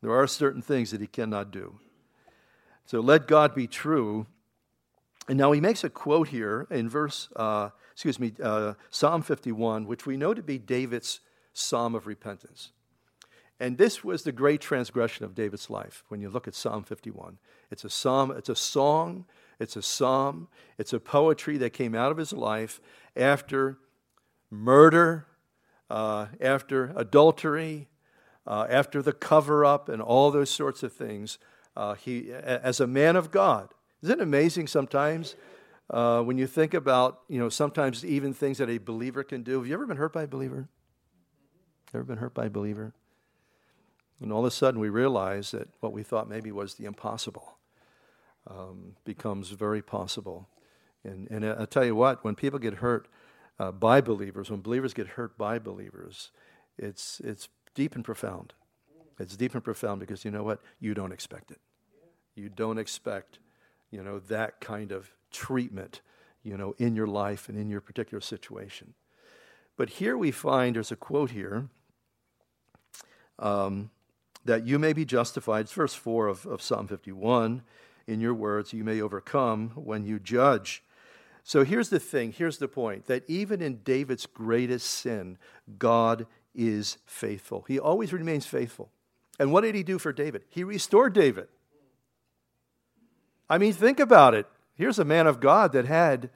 there 0.00 0.12
are 0.12 0.26
certain 0.26 0.62
things 0.62 0.90
that 0.90 1.00
he 1.00 1.06
cannot 1.06 1.50
do. 1.50 1.78
So 2.86 3.00
let 3.00 3.26
God 3.28 3.54
be 3.54 3.66
true. 3.66 4.26
And 5.28 5.38
now 5.38 5.52
he 5.52 5.60
makes 5.60 5.84
a 5.84 5.90
quote 5.90 6.28
here 6.28 6.66
in 6.70 6.88
verse, 6.88 7.28
uh, 7.36 7.70
excuse 7.92 8.18
me, 8.18 8.32
uh, 8.42 8.74
Psalm 8.90 9.22
51, 9.22 9.86
which 9.86 10.06
we 10.06 10.16
know 10.16 10.34
to 10.34 10.42
be 10.42 10.58
David's 10.58 11.20
psalm 11.52 11.94
of 11.94 12.06
repentance. 12.06 12.72
And 13.60 13.76
this 13.76 14.02
was 14.02 14.22
the 14.22 14.32
great 14.32 14.62
transgression 14.62 15.26
of 15.26 15.34
David's 15.34 15.68
life 15.68 16.02
when 16.08 16.22
you 16.22 16.30
look 16.30 16.48
at 16.48 16.54
Psalm 16.54 16.82
51. 16.82 17.38
It's 17.70 17.84
a 17.84 17.90
psalm, 17.90 18.30
it's 18.30 18.48
a 18.48 18.56
song, 18.56 19.26
it's 19.60 19.76
a 19.76 19.82
psalm, 19.82 20.48
it's 20.78 20.94
a 20.94 20.98
poetry 20.98 21.58
that 21.58 21.74
came 21.74 21.94
out 21.94 22.10
of 22.10 22.16
his 22.16 22.32
life 22.32 22.80
after 23.14 23.78
murder, 24.50 25.26
uh, 25.90 26.28
after 26.40 26.94
adultery, 26.96 27.88
uh, 28.46 28.66
after 28.70 29.02
the 29.02 29.12
cover 29.12 29.62
up 29.66 29.90
and 29.90 30.00
all 30.00 30.30
those 30.30 30.48
sorts 30.48 30.82
of 30.82 30.94
things, 30.94 31.38
uh, 31.76 31.94
he, 31.94 32.32
as 32.32 32.80
a 32.80 32.86
man 32.86 33.14
of 33.14 33.30
God, 33.30 33.74
isn't 34.02 34.20
it 34.20 34.22
amazing 34.22 34.68
sometimes 34.68 35.36
uh, 35.90 36.22
when 36.22 36.38
you 36.38 36.46
think 36.46 36.72
about, 36.72 37.20
you 37.28 37.38
know, 37.38 37.50
sometimes 37.50 38.06
even 38.06 38.32
things 38.32 38.56
that 38.56 38.70
a 38.70 38.78
believer 38.78 39.22
can 39.22 39.42
do? 39.42 39.58
Have 39.58 39.66
you 39.66 39.74
ever 39.74 39.86
been 39.86 39.98
hurt 39.98 40.14
by 40.14 40.22
a 40.22 40.26
believer? 40.26 40.68
Ever 41.92 42.04
been 42.04 42.18
hurt 42.18 42.32
by 42.32 42.46
a 42.46 42.50
believer? 42.50 42.94
And 44.20 44.32
all 44.32 44.40
of 44.40 44.46
a 44.46 44.50
sudden 44.50 44.80
we 44.80 44.88
realize 44.88 45.50
that 45.52 45.68
what 45.80 45.92
we 45.92 46.02
thought 46.02 46.28
maybe 46.28 46.52
was 46.52 46.74
the 46.74 46.84
impossible 46.84 47.56
um, 48.46 48.96
becomes 49.04 49.50
very 49.50 49.82
possible. 49.82 50.48
And, 51.04 51.28
and 51.30 51.44
I'll 51.44 51.66
tell 51.66 51.84
you 51.84 51.94
what, 51.94 52.24
when 52.24 52.34
people 52.34 52.58
get 52.58 52.74
hurt 52.74 53.08
uh, 53.58 53.72
by 53.72 54.00
believers, 54.00 54.50
when 54.50 54.60
believers 54.60 54.92
get 54.92 55.08
hurt 55.08 55.38
by 55.38 55.58
believers, 55.58 56.30
it's, 56.78 57.20
it's 57.24 57.48
deep 57.74 57.94
and 57.94 58.04
profound. 58.04 58.52
It's 59.18 59.36
deep 59.36 59.54
and 59.54 59.64
profound 59.64 60.00
because 60.00 60.24
you 60.24 60.30
know 60.30 60.42
what? 60.42 60.60
You 60.78 60.94
don't 60.94 61.12
expect 61.12 61.50
it. 61.50 61.60
You 62.34 62.48
don't 62.48 62.78
expect, 62.78 63.38
you 63.90 64.02
know, 64.02 64.18
that 64.18 64.60
kind 64.60 64.92
of 64.92 65.12
treatment, 65.30 66.00
you 66.42 66.56
know, 66.56 66.74
in 66.78 66.94
your 66.94 67.06
life 67.06 67.48
and 67.48 67.58
in 67.58 67.68
your 67.68 67.80
particular 67.80 68.20
situation. 68.20 68.94
But 69.76 69.90
here 69.90 70.16
we 70.16 70.30
find 70.30 70.76
there's 70.76 70.92
a 70.92 70.96
quote 70.96 71.30
here 71.30 71.68
um, 73.38 73.90
that 74.44 74.66
you 74.66 74.78
may 74.78 74.92
be 74.92 75.04
justified. 75.04 75.60
It's 75.62 75.72
verse 75.72 75.94
4 75.94 76.28
of, 76.28 76.46
of 76.46 76.62
Psalm 76.62 76.86
51. 76.86 77.62
In 78.06 78.20
your 78.20 78.34
words, 78.34 78.72
you 78.72 78.84
may 78.84 79.00
overcome 79.00 79.70
when 79.74 80.04
you 80.04 80.18
judge. 80.18 80.82
So 81.44 81.64
here's 81.64 81.88
the 81.88 82.00
thing, 82.00 82.32
here's 82.32 82.58
the 82.58 82.68
point 82.68 83.06
that 83.06 83.24
even 83.28 83.60
in 83.60 83.78
David's 83.78 84.26
greatest 84.26 84.86
sin, 84.86 85.38
God 85.78 86.26
is 86.54 86.98
faithful. 87.06 87.64
He 87.68 87.78
always 87.78 88.12
remains 88.12 88.46
faithful. 88.46 88.90
And 89.38 89.52
what 89.52 89.62
did 89.62 89.74
he 89.74 89.82
do 89.82 89.98
for 89.98 90.12
David? 90.12 90.44
He 90.48 90.64
restored 90.64 91.12
David. 91.12 91.48
I 93.48 93.58
mean, 93.58 93.72
think 93.72 93.98
about 93.98 94.34
it. 94.34 94.46
Here's 94.74 94.98
a 94.98 95.04
man 95.04 95.26
of 95.26 95.40
God 95.40 95.72
that 95.72 95.86
had, 95.86 96.30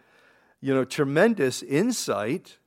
you 0.60 0.74
know, 0.74 0.84
tremendous 0.84 1.62
insight, 1.62 2.58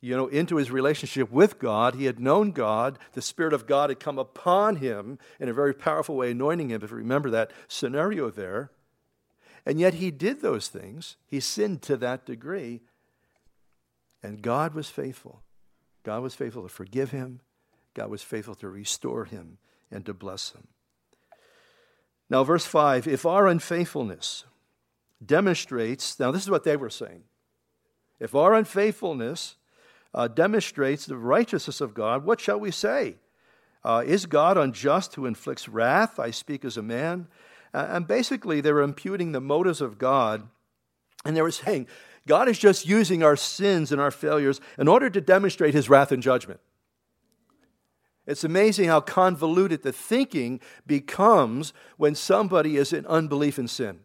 you 0.00 0.16
know, 0.16 0.28
into 0.28 0.56
his 0.56 0.70
relationship 0.70 1.30
with 1.30 1.58
God. 1.58 1.94
He 1.94 2.04
had 2.04 2.20
known 2.20 2.52
God. 2.52 2.98
The 3.14 3.22
Spirit 3.22 3.52
of 3.52 3.66
God 3.66 3.90
had 3.90 3.98
come 3.98 4.18
upon 4.18 4.76
him 4.76 5.18
in 5.40 5.48
a 5.48 5.52
very 5.52 5.74
powerful 5.74 6.16
way, 6.16 6.30
anointing 6.30 6.70
him, 6.70 6.82
if 6.82 6.90
you 6.90 6.96
remember 6.96 7.30
that 7.30 7.50
scenario 7.66 8.30
there. 8.30 8.70
And 9.66 9.80
yet 9.80 9.94
he 9.94 10.10
did 10.10 10.40
those 10.40 10.68
things. 10.68 11.16
He 11.26 11.40
sinned 11.40 11.82
to 11.82 11.96
that 11.98 12.24
degree. 12.24 12.80
And 14.22 14.40
God 14.40 14.74
was 14.74 14.88
faithful. 14.88 15.42
God 16.04 16.22
was 16.22 16.34
faithful 16.34 16.62
to 16.62 16.68
forgive 16.68 17.10
him. 17.10 17.40
God 17.94 18.08
was 18.08 18.22
faithful 18.22 18.54
to 18.56 18.68
restore 18.68 19.24
him 19.24 19.58
and 19.90 20.06
to 20.06 20.14
bless 20.14 20.52
him. 20.52 20.68
Now, 22.30 22.44
verse 22.44 22.64
5 22.64 23.08
if 23.08 23.26
our 23.26 23.46
unfaithfulness 23.46 24.44
demonstrates, 25.24 26.18
now 26.20 26.30
this 26.30 26.42
is 26.42 26.50
what 26.50 26.64
they 26.64 26.76
were 26.76 26.90
saying. 26.90 27.24
If 28.20 28.34
our 28.34 28.54
unfaithfulness 28.54 29.56
uh, 30.14 30.28
demonstrates 30.28 31.06
the 31.06 31.16
righteousness 31.16 31.80
of 31.80 31.94
God, 31.94 32.24
what 32.24 32.40
shall 32.40 32.58
we 32.58 32.70
say? 32.70 33.16
Uh, 33.84 34.02
is 34.04 34.26
God 34.26 34.58
unjust 34.58 35.14
who 35.14 35.26
inflicts 35.26 35.68
wrath? 35.68 36.18
I 36.18 36.30
speak 36.30 36.64
as 36.64 36.76
a 36.76 36.82
man. 36.82 37.28
Uh, 37.72 37.86
and 37.90 38.06
basically, 38.06 38.60
they 38.60 38.72
were 38.72 38.82
imputing 38.82 39.32
the 39.32 39.40
motives 39.40 39.80
of 39.80 39.98
God, 39.98 40.48
and 41.24 41.36
they 41.36 41.42
were 41.42 41.50
saying, 41.50 41.86
God 42.26 42.48
is 42.48 42.58
just 42.58 42.86
using 42.86 43.22
our 43.22 43.36
sins 43.36 43.92
and 43.92 44.00
our 44.00 44.10
failures 44.10 44.60
in 44.78 44.88
order 44.88 45.08
to 45.10 45.20
demonstrate 45.20 45.74
his 45.74 45.88
wrath 45.88 46.12
and 46.12 46.22
judgment. 46.22 46.60
It's 48.26 48.44
amazing 48.44 48.88
how 48.88 49.00
convoluted 49.00 49.82
the 49.82 49.92
thinking 49.92 50.60
becomes 50.86 51.72
when 51.96 52.14
somebody 52.14 52.76
is 52.76 52.92
in 52.92 53.06
unbelief 53.06 53.56
and 53.56 53.70
sin. 53.70 54.00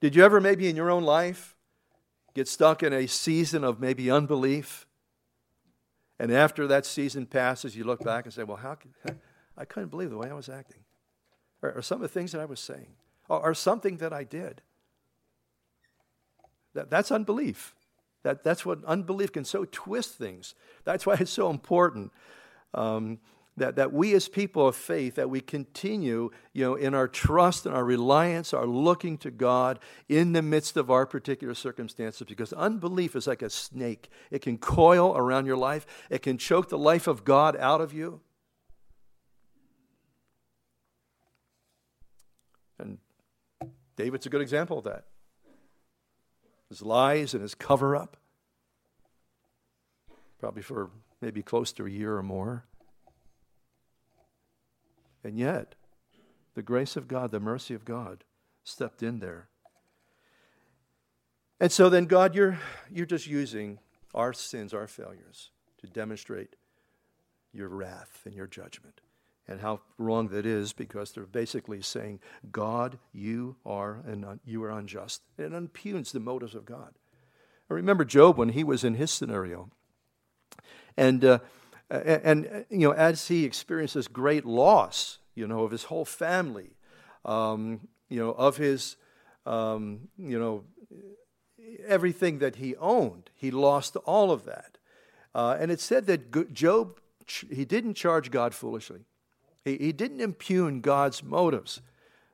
Did 0.00 0.16
you 0.16 0.24
ever, 0.24 0.40
maybe 0.40 0.68
in 0.68 0.74
your 0.74 0.90
own 0.90 1.04
life, 1.04 1.54
get 2.34 2.48
stuck 2.48 2.82
in 2.82 2.92
a 2.92 3.06
season 3.06 3.64
of 3.64 3.80
maybe 3.80 4.10
unbelief? 4.10 4.86
And 6.18 6.32
after 6.32 6.66
that 6.68 6.86
season 6.86 7.26
passes, 7.26 7.76
you 7.76 7.84
look 7.84 8.04
back 8.04 8.24
and 8.24 8.32
say, 8.32 8.44
Well, 8.44 8.56
how 8.56 8.74
could, 8.74 8.92
I 9.56 9.64
couldn't 9.64 9.90
believe 9.90 10.10
the 10.10 10.18
way 10.18 10.30
I 10.30 10.34
was 10.34 10.48
acting, 10.48 10.84
or, 11.62 11.72
or 11.72 11.82
some 11.82 11.96
of 11.96 12.02
the 12.02 12.08
things 12.08 12.32
that 12.32 12.40
I 12.40 12.44
was 12.44 12.60
saying, 12.60 12.94
or, 13.28 13.40
or 13.40 13.54
something 13.54 13.96
that 13.98 14.12
I 14.12 14.24
did. 14.24 14.62
That, 16.74 16.90
that's 16.90 17.10
unbelief. 17.10 17.74
That, 18.22 18.44
that's 18.44 18.64
what 18.64 18.84
unbelief 18.84 19.32
can 19.32 19.44
so 19.44 19.66
twist 19.70 20.14
things. 20.14 20.54
That's 20.84 21.04
why 21.04 21.16
it's 21.20 21.30
so 21.30 21.50
important 21.50 22.12
um, 22.72 23.18
that, 23.56 23.76
that 23.76 23.92
we 23.92 24.14
as 24.14 24.28
people 24.28 24.66
of 24.66 24.76
faith, 24.76 25.16
that 25.16 25.28
we 25.28 25.40
continue 25.40 26.30
you 26.52 26.64
know, 26.64 26.74
in 26.74 26.94
our 26.94 27.06
trust 27.06 27.66
and 27.66 27.74
our 27.74 27.84
reliance, 27.84 28.54
our 28.54 28.66
looking 28.66 29.18
to 29.18 29.30
God 29.30 29.78
in 30.08 30.32
the 30.32 30.42
midst 30.42 30.76
of 30.76 30.90
our 30.90 31.04
particular 31.04 31.54
circumstances, 31.54 32.26
because 32.26 32.52
unbelief 32.54 33.14
is 33.14 33.26
like 33.26 33.42
a 33.42 33.50
snake. 33.50 34.08
It 34.30 34.40
can 34.40 34.56
coil 34.58 35.14
around 35.16 35.46
your 35.46 35.56
life, 35.56 35.86
it 36.08 36.22
can 36.22 36.38
choke 36.38 36.68
the 36.68 36.78
life 36.78 37.06
of 37.06 37.24
God 37.24 37.56
out 37.56 37.80
of 37.80 37.92
you. 37.92 38.20
And 42.78 42.98
David's 43.96 44.26
a 44.26 44.30
good 44.30 44.42
example 44.42 44.78
of 44.78 44.84
that 44.84 45.04
his 46.70 46.80
lies 46.80 47.34
and 47.34 47.42
his 47.42 47.54
cover 47.54 47.94
up, 47.94 48.16
probably 50.38 50.62
for 50.62 50.88
maybe 51.20 51.42
close 51.42 51.70
to 51.70 51.84
a 51.84 51.90
year 51.90 52.16
or 52.16 52.22
more. 52.22 52.64
And 55.24 55.38
yet, 55.38 55.74
the 56.54 56.62
grace 56.62 56.96
of 56.96 57.08
God, 57.08 57.30
the 57.30 57.40
mercy 57.40 57.74
of 57.74 57.84
God, 57.84 58.24
stepped 58.64 59.02
in 59.02 59.20
there. 59.20 59.48
And 61.60 61.70
so 61.70 61.88
then, 61.88 62.06
God, 62.06 62.34
you're, 62.34 62.58
you're 62.90 63.06
just 63.06 63.26
using 63.26 63.78
our 64.14 64.32
sins, 64.32 64.74
our 64.74 64.86
failures, 64.86 65.50
to 65.78 65.86
demonstrate 65.86 66.56
your 67.52 67.68
wrath 67.68 68.22
and 68.24 68.34
your 68.34 68.46
judgment 68.46 69.00
and 69.48 69.60
how 69.60 69.80
wrong 69.98 70.28
that 70.28 70.46
is 70.46 70.72
because 70.72 71.12
they're 71.12 71.24
basically 71.24 71.82
saying, 71.82 72.20
God, 72.50 72.98
you 73.12 73.56
are, 73.66 74.02
and 74.06 74.40
you 74.44 74.62
are 74.64 74.70
unjust. 74.70 75.22
It 75.38 75.52
impugns 75.52 76.12
the 76.12 76.20
motives 76.20 76.54
of 76.54 76.64
God. 76.64 76.94
I 77.70 77.74
remember 77.74 78.04
Job 78.04 78.36
when 78.36 78.50
he 78.50 78.64
was 78.64 78.84
in 78.84 78.94
his 78.94 79.10
scenario. 79.10 79.70
And, 80.96 81.24
uh, 81.24 81.38
and, 81.92 82.64
you 82.70 82.88
know, 82.88 82.92
as 82.92 83.28
he 83.28 83.44
experienced 83.44 83.94
this 83.94 84.08
great 84.08 84.46
loss, 84.46 85.18
you 85.34 85.46
know, 85.46 85.64
of 85.64 85.70
his 85.70 85.84
whole 85.84 86.04
family, 86.04 86.70
um, 87.24 87.88
you 88.08 88.18
know, 88.18 88.30
of 88.30 88.56
his, 88.56 88.96
um, 89.46 90.08
you 90.16 90.38
know, 90.38 90.64
everything 91.86 92.38
that 92.38 92.56
he 92.56 92.76
owned, 92.76 93.30
he 93.34 93.50
lost 93.50 93.96
all 93.96 94.30
of 94.30 94.44
that. 94.44 94.78
Uh, 95.34 95.56
and 95.58 95.70
it 95.70 95.80
said 95.80 96.06
that 96.06 96.52
Job, 96.52 96.98
he 97.50 97.64
didn't 97.64 97.94
charge 97.94 98.30
God 98.30 98.54
foolishly. 98.54 99.00
He, 99.64 99.76
he 99.76 99.92
didn't 99.92 100.20
impugn 100.20 100.80
God's 100.80 101.22
motives, 101.22 101.80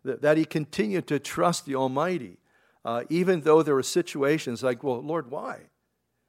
that, 0.05 0.23
that 0.23 0.37
he 0.37 0.45
continued 0.45 1.07
to 1.09 1.19
trust 1.19 1.67
the 1.67 1.75
Almighty, 1.75 2.39
uh, 2.85 3.05
even 3.09 3.43
though 3.43 3.63
there 3.63 3.75
were 3.75 3.83
situations 3.83 4.63
like, 4.63 4.83
well, 4.83 5.03
Lord, 5.03 5.31
why? 5.31 5.63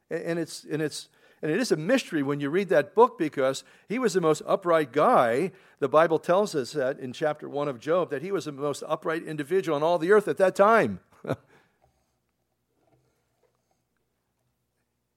And, 0.10 0.22
and, 0.24 0.40
it's, 0.40 0.66
and, 0.70 0.82
it's, 0.82 1.10
and 1.42 1.52
it 1.52 1.60
is 1.60 1.72
a 1.72 1.78
mystery 1.78 2.22
when 2.22 2.40
you 2.40 2.50
read 2.50 2.70
that 2.70 2.94
book 2.94 3.18
because 3.18 3.64
he 3.88 3.98
was 3.98 4.14
the 4.14 4.22
most 4.22 4.42
upright 4.46 4.92
guy. 4.92 5.52
The 5.80 5.88
Bible 5.88 6.20
tells 6.20 6.54
us 6.54 6.74
that 6.74 7.00
in 7.00 7.14
chapter 7.14 7.48
1 7.48 7.70
of 7.70 7.80
Job, 7.80 8.10
that 8.10 8.22
he 8.22 8.32
was 8.32 8.46
the 8.46 8.52
most 8.52 8.84
upright 8.88 9.24
individual 9.24 9.76
on 9.76 9.84
all 9.84 9.98
the 9.98 10.12
earth 10.12 10.28
at 10.28 10.38
that 10.38 10.56
time. 10.56 11.00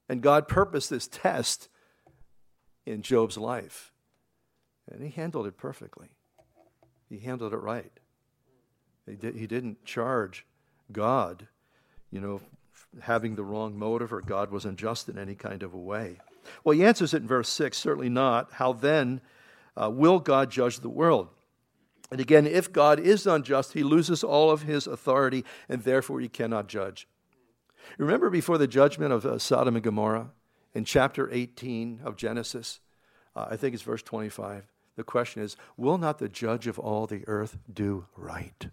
and 0.08 0.22
God 0.22 0.46
purposed 0.46 0.90
this 0.90 1.08
test 1.08 1.68
in 2.86 3.02
Job's 3.02 3.36
life. 3.36 3.92
And 4.90 5.02
he 5.02 5.10
handled 5.10 5.46
it 5.46 5.56
perfectly. 5.56 6.10
He 7.08 7.18
handled 7.18 7.52
it 7.52 7.58
right. 7.58 7.92
He, 9.06 9.16
did, 9.16 9.34
he 9.34 9.48
didn't 9.48 9.84
charge 9.84 10.46
God, 10.92 11.48
you 12.10 12.20
know, 12.20 12.40
having 13.00 13.34
the 13.34 13.44
wrong 13.44 13.78
motive 13.78 14.12
or 14.12 14.20
God 14.20 14.50
was 14.50 14.64
unjust 14.64 15.08
in 15.08 15.18
any 15.18 15.34
kind 15.34 15.62
of 15.62 15.74
a 15.74 15.78
way. 15.78 16.18
Well, 16.64 16.76
he 16.76 16.84
answers 16.84 17.14
it 17.14 17.22
in 17.22 17.28
verse 17.28 17.48
6 17.48 17.76
certainly 17.76 18.08
not. 18.08 18.52
How 18.52 18.72
then 18.72 19.20
uh, 19.80 19.90
will 19.90 20.18
God 20.18 20.50
judge 20.50 20.80
the 20.80 20.88
world? 20.88 21.28
And 22.10 22.20
again, 22.20 22.46
if 22.46 22.72
God 22.72 23.00
is 23.00 23.26
unjust, 23.26 23.72
he 23.72 23.82
loses 23.82 24.22
all 24.22 24.50
of 24.50 24.62
his 24.62 24.86
authority 24.86 25.44
and 25.68 25.82
therefore 25.82 26.20
he 26.20 26.28
cannot 26.28 26.68
judge. 26.68 27.08
Remember 27.98 28.30
before 28.30 28.58
the 28.58 28.66
judgment 28.66 29.12
of 29.12 29.24
uh, 29.24 29.38
Sodom 29.38 29.76
and 29.76 29.82
Gomorrah 29.82 30.30
in 30.74 30.84
chapter 30.84 31.30
18 31.32 32.00
of 32.04 32.16
Genesis? 32.16 32.80
Uh, 33.34 33.46
I 33.50 33.56
think 33.56 33.74
it's 33.74 33.82
verse 33.82 34.02
25. 34.02 34.66
The 34.96 35.04
question 35.04 35.42
is 35.42 35.56
Will 35.76 35.98
not 35.98 36.18
the 36.18 36.28
judge 36.28 36.66
of 36.66 36.78
all 36.78 37.06
the 37.06 37.26
earth 37.26 37.56
do 37.72 38.06
right? 38.16 38.68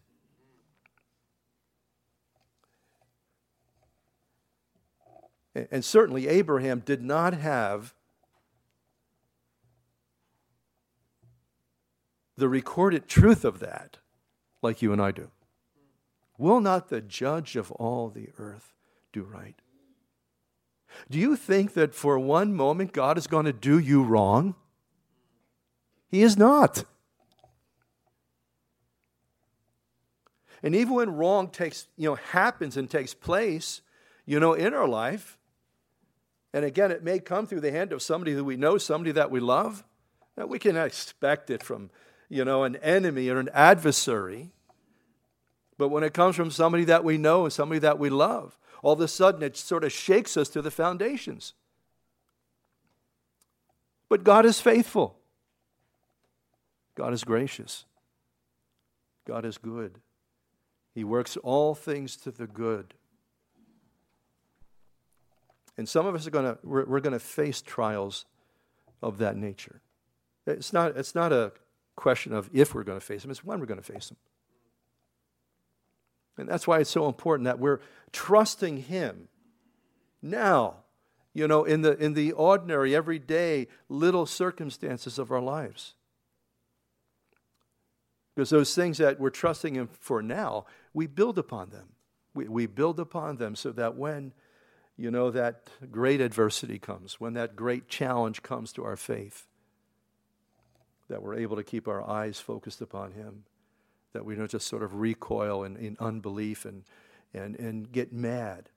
And 5.71 5.83
certainly, 5.83 6.27
Abraham 6.27 6.79
did 6.79 7.01
not 7.01 7.33
have 7.33 7.93
the 12.37 12.49
recorded 12.49 13.07
truth 13.07 13.43
of 13.43 13.59
that 13.59 13.97
like 14.61 14.81
you 14.81 14.93
and 14.93 15.01
I 15.01 15.11
do. 15.11 15.29
Will 16.37 16.61
not 16.61 16.89
the 16.89 17.01
judge 17.01 17.55
of 17.55 17.71
all 17.73 18.09
the 18.09 18.29
earth 18.37 18.73
do 19.11 19.23
right? 19.23 19.55
Do 21.09 21.19
you 21.19 21.35
think 21.35 21.73
that 21.73 21.93
for 21.93 22.17
one 22.17 22.53
moment 22.53 22.93
God 22.93 23.17
is 23.17 23.27
going 23.27 23.45
to 23.45 23.53
do 23.53 23.77
you 23.77 24.03
wrong? 24.03 24.55
He 26.07 26.23
is 26.23 26.37
not. 26.37 26.85
And 30.63 30.75
even 30.75 30.93
when 30.93 31.15
wrong 31.15 31.49
takes, 31.49 31.87
you 31.95 32.09
know, 32.09 32.15
happens 32.15 32.75
and 32.75 32.89
takes 32.89 33.13
place, 33.13 33.81
you 34.25 34.39
know, 34.39 34.53
in 34.53 34.73
our 34.73 34.87
life, 34.87 35.37
and 36.53 36.65
again, 36.65 36.91
it 36.91 37.03
may 37.03 37.19
come 37.19 37.45
through 37.45 37.61
the 37.61 37.71
hand 37.71 37.93
of 37.93 38.01
somebody 38.01 38.33
that 38.33 38.43
we 38.43 38.55
know, 38.55 38.77
somebody 38.77 39.11
that 39.11 39.29
we 39.29 39.39
love, 39.39 39.83
that 40.35 40.49
we 40.49 40.57
can 40.57 40.75
expect 40.75 41.49
it 41.49 41.61
from, 41.61 41.91
you 42.27 42.43
know, 42.43 42.63
an 42.63 42.75
enemy 42.77 43.29
or 43.29 43.39
an 43.39 43.49
adversary. 43.53 44.51
But 45.77 45.89
when 45.89 46.03
it 46.03 46.13
comes 46.13 46.35
from 46.35 46.51
somebody 46.51 46.85
that 46.85 47.03
we 47.03 47.17
know 47.17 47.43
and 47.43 47.53
somebody 47.53 47.79
that 47.79 47.99
we 47.99 48.09
love, 48.09 48.57
all 48.81 48.93
of 48.93 49.01
a 49.01 49.07
sudden 49.07 49.43
it 49.43 49.57
sort 49.57 49.83
of 49.83 49.91
shakes 49.91 50.37
us 50.37 50.49
to 50.49 50.61
the 50.61 50.71
foundations. 50.71 51.53
But 54.09 54.23
God 54.23 54.45
is 54.45 54.59
faithful. 54.59 55.17
God 56.95 57.13
is 57.13 57.23
gracious. 57.23 57.85
God 59.27 59.45
is 59.45 59.57
good. 59.59 59.99
He 60.95 61.03
works 61.03 61.37
all 61.37 61.75
things 61.75 62.17
to 62.17 62.31
the 62.31 62.47
good. 62.47 62.95
And 65.79 65.87
some 65.87 66.05
of 66.05 66.13
us 66.13 66.27
are 66.27 66.29
going 66.29 66.43
to, 66.43 66.57
we're, 66.61 66.83
we're 66.83 66.99
going 66.99 67.13
to 67.13 67.19
face 67.19 67.61
trials 67.61 68.25
of 69.01 69.17
that 69.19 69.37
nature. 69.37 69.79
It's 70.45 70.73
not, 70.73 70.97
it's 70.97 71.15
not 71.15 71.31
a 71.31 71.53
question 71.95 72.33
of 72.33 72.49
if 72.51 72.75
we're 72.75 72.83
going 72.83 72.99
to 72.99 73.05
face 73.05 73.21
them, 73.21 73.31
it's 73.31 73.45
when 73.45 73.61
we're 73.61 73.65
going 73.65 73.79
to 73.79 73.93
face 73.93 74.09
them. 74.09 74.17
And 76.37 76.49
that's 76.49 76.67
why 76.67 76.79
it's 76.79 76.89
so 76.89 77.07
important 77.07 77.45
that 77.45 77.59
we're 77.59 77.79
trusting 78.11 78.75
Him 78.83 79.29
now, 80.21 80.79
you 81.33 81.47
know, 81.47 81.63
in 81.63 81.81
the, 81.81 81.97
in 81.97 82.13
the 82.13 82.33
ordinary, 82.33 82.93
everyday, 82.93 83.67
little 83.87 84.25
circumstances 84.25 85.17
of 85.17 85.31
our 85.31 85.39
lives. 85.39 85.93
Because 88.35 88.49
those 88.49 88.75
things 88.75 88.97
that 88.97 89.17
we're 89.17 89.29
trusting 89.29 89.75
Him 89.75 89.87
for 89.93 90.21
now, 90.21 90.65
we 90.93 91.07
build 91.07 91.39
upon 91.39 91.69
them. 91.69 91.87
We, 92.33 92.49
we 92.49 92.65
build 92.65 92.99
upon 92.99 93.37
them 93.37 93.55
so 93.55 93.71
that 93.71 93.95
when, 93.95 94.33
you 94.99 95.11
know, 95.11 95.31
that 95.31 95.69
great 95.91 96.21
adversity 96.21 96.79
comes, 96.79 97.19
when 97.19 97.33
that 97.33 97.55
great 97.55 97.87
challenge 97.87 98.43
comes 98.43 98.73
to 98.73 98.83
our 98.83 98.95
faith, 98.95 99.47
that 101.09 101.23
we're 101.23 101.35
able 101.35 101.55
to 101.55 101.63
keep 101.63 101.87
our 101.87 102.07
eyes 102.07 102.39
focused 102.39 102.81
upon 102.81 103.13
Him, 103.13 103.43
that 104.13 104.25
we 104.25 104.35
don't 104.35 104.51
just 104.51 104.67
sort 104.67 104.83
of 104.83 104.95
recoil 104.95 105.63
in, 105.63 105.75
in 105.77 105.97
unbelief 105.99 106.65
and, 106.65 106.83
and, 107.33 107.55
and 107.57 107.91
get 107.91 108.11
mad. 108.11 108.69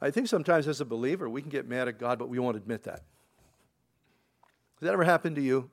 I 0.00 0.10
think 0.10 0.28
sometimes 0.28 0.66
as 0.66 0.80
a 0.80 0.84
believer, 0.84 1.28
we 1.28 1.42
can 1.42 1.50
get 1.50 1.68
mad 1.68 1.88
at 1.88 1.98
God, 1.98 2.18
but 2.18 2.28
we 2.28 2.38
won't 2.38 2.56
admit 2.56 2.84
that. 2.84 3.02
Has 4.80 4.86
that 4.86 4.92
ever 4.92 5.04
happened 5.04 5.36
to 5.36 5.42
you? 5.42 5.70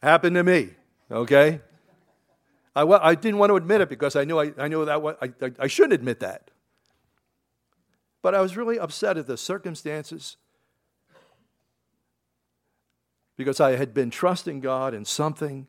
Happened 0.00 0.36
to 0.36 0.42
me 0.42 0.70
okay? 1.12 1.60
I, 2.74 2.82
I 2.82 3.14
didn't 3.14 3.38
want 3.38 3.50
to 3.50 3.56
admit 3.56 3.82
it 3.82 3.88
because 3.88 4.16
I 4.16 4.24
knew, 4.24 4.38
I, 4.40 4.52
I 4.56 4.68
knew 4.68 4.84
that 4.84 4.98
I, 4.98 5.26
I, 5.26 5.52
I 5.58 5.66
shouldn't 5.66 5.92
admit 5.92 6.20
that. 6.20 6.50
But 8.22 8.34
I 8.34 8.40
was 8.40 8.56
really 8.56 8.78
upset 8.78 9.18
at 9.18 9.26
the 9.26 9.36
circumstances 9.36 10.36
because 13.36 13.60
I 13.60 13.76
had 13.76 13.92
been 13.92 14.10
trusting 14.10 14.60
God 14.60 14.94
and 14.94 15.06
something, 15.06 15.66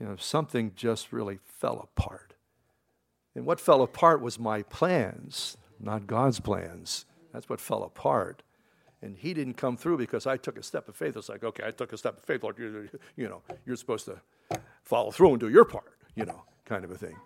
you 0.00 0.06
know, 0.06 0.16
something 0.16 0.72
just 0.74 1.12
really 1.12 1.38
fell 1.44 1.78
apart. 1.78 2.34
And 3.34 3.44
what 3.44 3.60
fell 3.60 3.82
apart 3.82 4.20
was 4.20 4.38
my 4.38 4.62
plans, 4.62 5.56
not 5.78 6.06
God's 6.06 6.40
plans. 6.40 7.04
That's 7.32 7.48
what 7.48 7.60
fell 7.60 7.82
apart. 7.82 8.42
And 9.02 9.16
he 9.16 9.34
didn't 9.34 9.54
come 9.54 9.76
through 9.76 9.98
because 9.98 10.26
I 10.26 10.36
took 10.36 10.58
a 10.58 10.62
step 10.62 10.88
of 10.88 10.96
faith. 10.96 11.16
It's 11.16 11.28
like, 11.28 11.42
okay, 11.42 11.64
I 11.66 11.72
took 11.72 11.92
a 11.92 11.98
step 11.98 12.18
of 12.18 12.24
faith, 12.24 12.42
Lord. 12.42 12.58
You, 12.58 12.88
you 13.16 13.28
know, 13.28 13.42
you're 13.66 13.76
supposed 13.76 14.06
to 14.06 14.20
follow 14.82 15.10
through 15.10 15.30
and 15.30 15.40
do 15.40 15.48
your 15.48 15.64
part, 15.64 15.92
you 16.14 16.24
know, 16.24 16.44
kind 16.64 16.84
of 16.84 16.90
a 16.90 16.96
thing. 16.96 17.16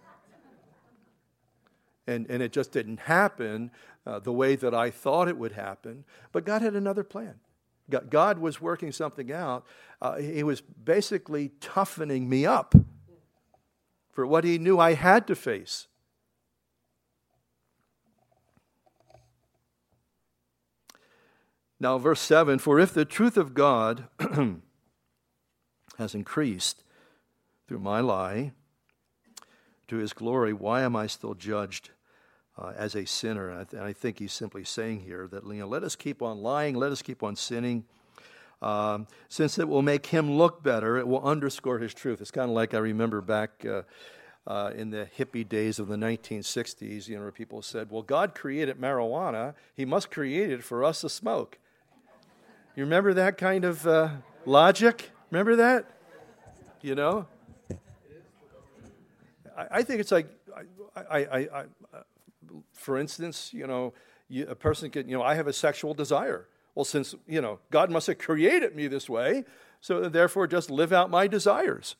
And, 2.06 2.26
and 2.30 2.42
it 2.42 2.52
just 2.52 2.72
didn't 2.72 3.00
happen 3.00 3.70
uh, 4.06 4.20
the 4.20 4.32
way 4.32 4.56
that 4.56 4.74
I 4.74 4.90
thought 4.90 5.28
it 5.28 5.36
would 5.36 5.52
happen. 5.52 6.04
But 6.32 6.44
God 6.44 6.62
had 6.62 6.74
another 6.74 7.02
plan. 7.02 7.36
God, 7.90 8.10
God 8.10 8.38
was 8.38 8.60
working 8.60 8.92
something 8.92 9.32
out. 9.32 9.64
Uh, 10.00 10.16
he 10.16 10.42
was 10.42 10.60
basically 10.60 11.50
toughening 11.60 12.28
me 12.28 12.46
up 12.46 12.74
for 14.12 14.26
what 14.26 14.44
He 14.44 14.58
knew 14.58 14.78
I 14.78 14.94
had 14.94 15.26
to 15.26 15.34
face. 15.34 15.88
Now, 21.78 21.98
verse 21.98 22.20
7 22.20 22.58
For 22.58 22.80
if 22.80 22.92
the 22.92 23.04
truth 23.04 23.36
of 23.36 23.54
God 23.54 24.08
has 25.98 26.14
increased, 26.14 26.82
through 27.66 27.80
my 27.80 28.00
lie 28.00 28.52
to 29.88 29.96
his 29.96 30.12
glory, 30.12 30.52
why 30.52 30.82
am 30.82 30.96
I 30.96 31.06
still 31.06 31.34
judged 31.34 31.90
uh, 32.58 32.72
as 32.76 32.94
a 32.94 33.04
sinner? 33.04 33.50
And 33.50 33.60
I, 33.60 33.64
th- 33.64 33.82
I, 33.82 33.92
think 33.92 34.18
he's 34.18 34.32
simply 34.32 34.64
saying 34.64 35.00
here 35.00 35.28
that, 35.30 35.44
you 35.46 35.54
know, 35.54 35.68
let 35.68 35.82
us 35.82 35.96
keep 35.96 36.22
on 36.22 36.38
lying, 36.38 36.74
let 36.74 36.92
us 36.92 37.02
keep 37.02 37.22
on 37.22 37.36
sinning. 37.36 37.84
Um, 38.62 39.06
since 39.28 39.58
it 39.58 39.68
will 39.68 39.82
make 39.82 40.06
him 40.06 40.32
look 40.32 40.62
better, 40.62 40.96
it 40.96 41.06
will 41.06 41.22
underscore 41.22 41.78
his 41.78 41.92
truth. 41.92 42.20
It's 42.20 42.30
kind 42.30 42.50
of 42.50 42.54
like 42.54 42.72
I 42.74 42.78
remember 42.78 43.20
back 43.20 43.64
uh, 43.66 43.82
uh, 44.46 44.72
in 44.74 44.90
the 44.90 45.08
hippie 45.18 45.46
days 45.46 45.78
of 45.78 45.88
the 45.88 45.96
1960s, 45.96 47.08
you 47.08 47.16
know, 47.16 47.22
where 47.22 47.32
people 47.32 47.62
said, 47.62 47.90
well, 47.90 48.02
God 48.02 48.34
created 48.34 48.80
marijuana, 48.80 49.54
he 49.74 49.84
must 49.84 50.10
create 50.10 50.50
it 50.50 50.62
for 50.62 50.84
us 50.84 51.02
to 51.02 51.08
smoke. 51.08 51.58
You 52.76 52.84
remember 52.84 53.14
that 53.14 53.38
kind 53.38 53.64
of 53.64 53.86
uh, 53.86 54.10
logic? 54.44 55.10
Remember 55.30 55.56
that? 55.56 55.86
You 56.82 56.94
know? 56.94 57.26
I, 59.56 59.66
I 59.70 59.82
think 59.82 60.00
it's 60.00 60.12
like, 60.12 60.28
I, 60.94 61.18
I, 61.18 61.38
I, 61.38 61.64
for 62.72 62.98
instance, 62.98 63.52
you 63.52 63.66
know, 63.66 63.94
you, 64.28 64.46
a 64.48 64.54
person 64.54 64.90
can, 64.90 65.08
you 65.08 65.16
know, 65.16 65.22
I 65.22 65.34
have 65.34 65.46
a 65.46 65.52
sexual 65.52 65.94
desire. 65.94 66.48
Well, 66.74 66.84
since, 66.84 67.14
you 67.26 67.40
know, 67.40 67.58
God 67.70 67.90
must 67.90 68.06
have 68.06 68.18
created 68.18 68.76
me 68.76 68.86
this 68.86 69.08
way, 69.08 69.44
so 69.80 70.08
therefore 70.08 70.46
just 70.46 70.70
live 70.70 70.92
out 70.92 71.10
my 71.10 71.26
desires. 71.26 71.96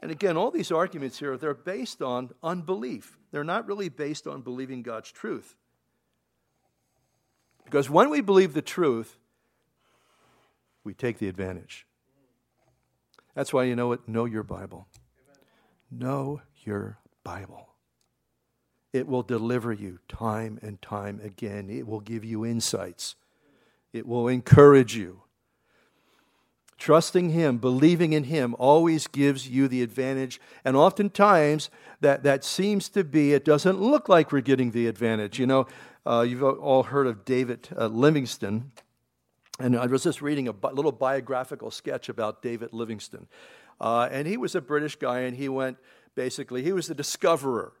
And 0.00 0.10
again, 0.12 0.36
all 0.36 0.50
these 0.50 0.70
arguments 0.70 1.18
here, 1.18 1.36
they're 1.36 1.54
based 1.54 2.02
on 2.02 2.30
unbelief. 2.42 3.18
They're 3.32 3.44
not 3.44 3.66
really 3.66 3.88
based 3.88 4.26
on 4.26 4.42
believing 4.42 4.82
God's 4.82 5.10
truth. 5.10 5.56
Because 7.64 7.90
when 7.90 8.08
we 8.08 8.20
believe 8.20 8.54
the 8.54 8.62
truth, 8.62 9.18
we 10.88 10.94
take 10.94 11.18
the 11.18 11.28
advantage. 11.28 11.86
That's 13.34 13.52
why 13.52 13.64
you 13.64 13.76
know 13.76 13.92
it. 13.92 14.08
Know 14.08 14.24
your 14.24 14.42
Bible. 14.42 14.88
Know 15.90 16.40
your 16.64 16.96
Bible. 17.22 17.68
It 18.94 19.06
will 19.06 19.22
deliver 19.22 19.70
you 19.70 19.98
time 20.08 20.58
and 20.62 20.80
time 20.80 21.20
again. 21.22 21.68
It 21.68 21.86
will 21.86 22.00
give 22.00 22.24
you 22.24 22.46
insights. 22.46 23.16
It 23.92 24.06
will 24.06 24.28
encourage 24.28 24.96
you. 24.96 25.24
Trusting 26.78 27.28
Him, 27.32 27.58
believing 27.58 28.14
in 28.14 28.24
Him, 28.24 28.56
always 28.58 29.08
gives 29.08 29.46
you 29.46 29.68
the 29.68 29.82
advantage. 29.82 30.40
And 30.64 30.74
oftentimes, 30.74 31.68
that, 32.00 32.22
that 32.22 32.44
seems 32.44 32.88
to 32.88 33.04
be, 33.04 33.34
it 33.34 33.44
doesn't 33.44 33.78
look 33.78 34.08
like 34.08 34.32
we're 34.32 34.40
getting 34.40 34.70
the 34.70 34.86
advantage. 34.86 35.38
You 35.38 35.48
know, 35.48 35.66
uh, 36.06 36.24
you've 36.26 36.42
all 36.42 36.84
heard 36.84 37.06
of 37.06 37.26
David 37.26 37.68
uh, 37.76 37.88
Livingstone. 37.88 38.72
And 39.58 39.76
I 39.76 39.86
was 39.86 40.04
just 40.04 40.22
reading 40.22 40.48
a 40.48 40.54
little 40.72 40.92
biographical 40.92 41.70
sketch 41.70 42.08
about 42.08 42.42
David 42.42 42.72
Livingstone. 42.72 43.26
Uh, 43.80 44.08
and 44.10 44.26
he 44.26 44.36
was 44.36 44.54
a 44.54 44.60
British 44.60 44.96
guy, 44.96 45.20
and 45.20 45.36
he 45.36 45.48
went 45.48 45.78
basically, 46.14 46.62
he 46.62 46.72
was 46.72 46.86
the 46.86 46.94
discoverer. 46.94 47.72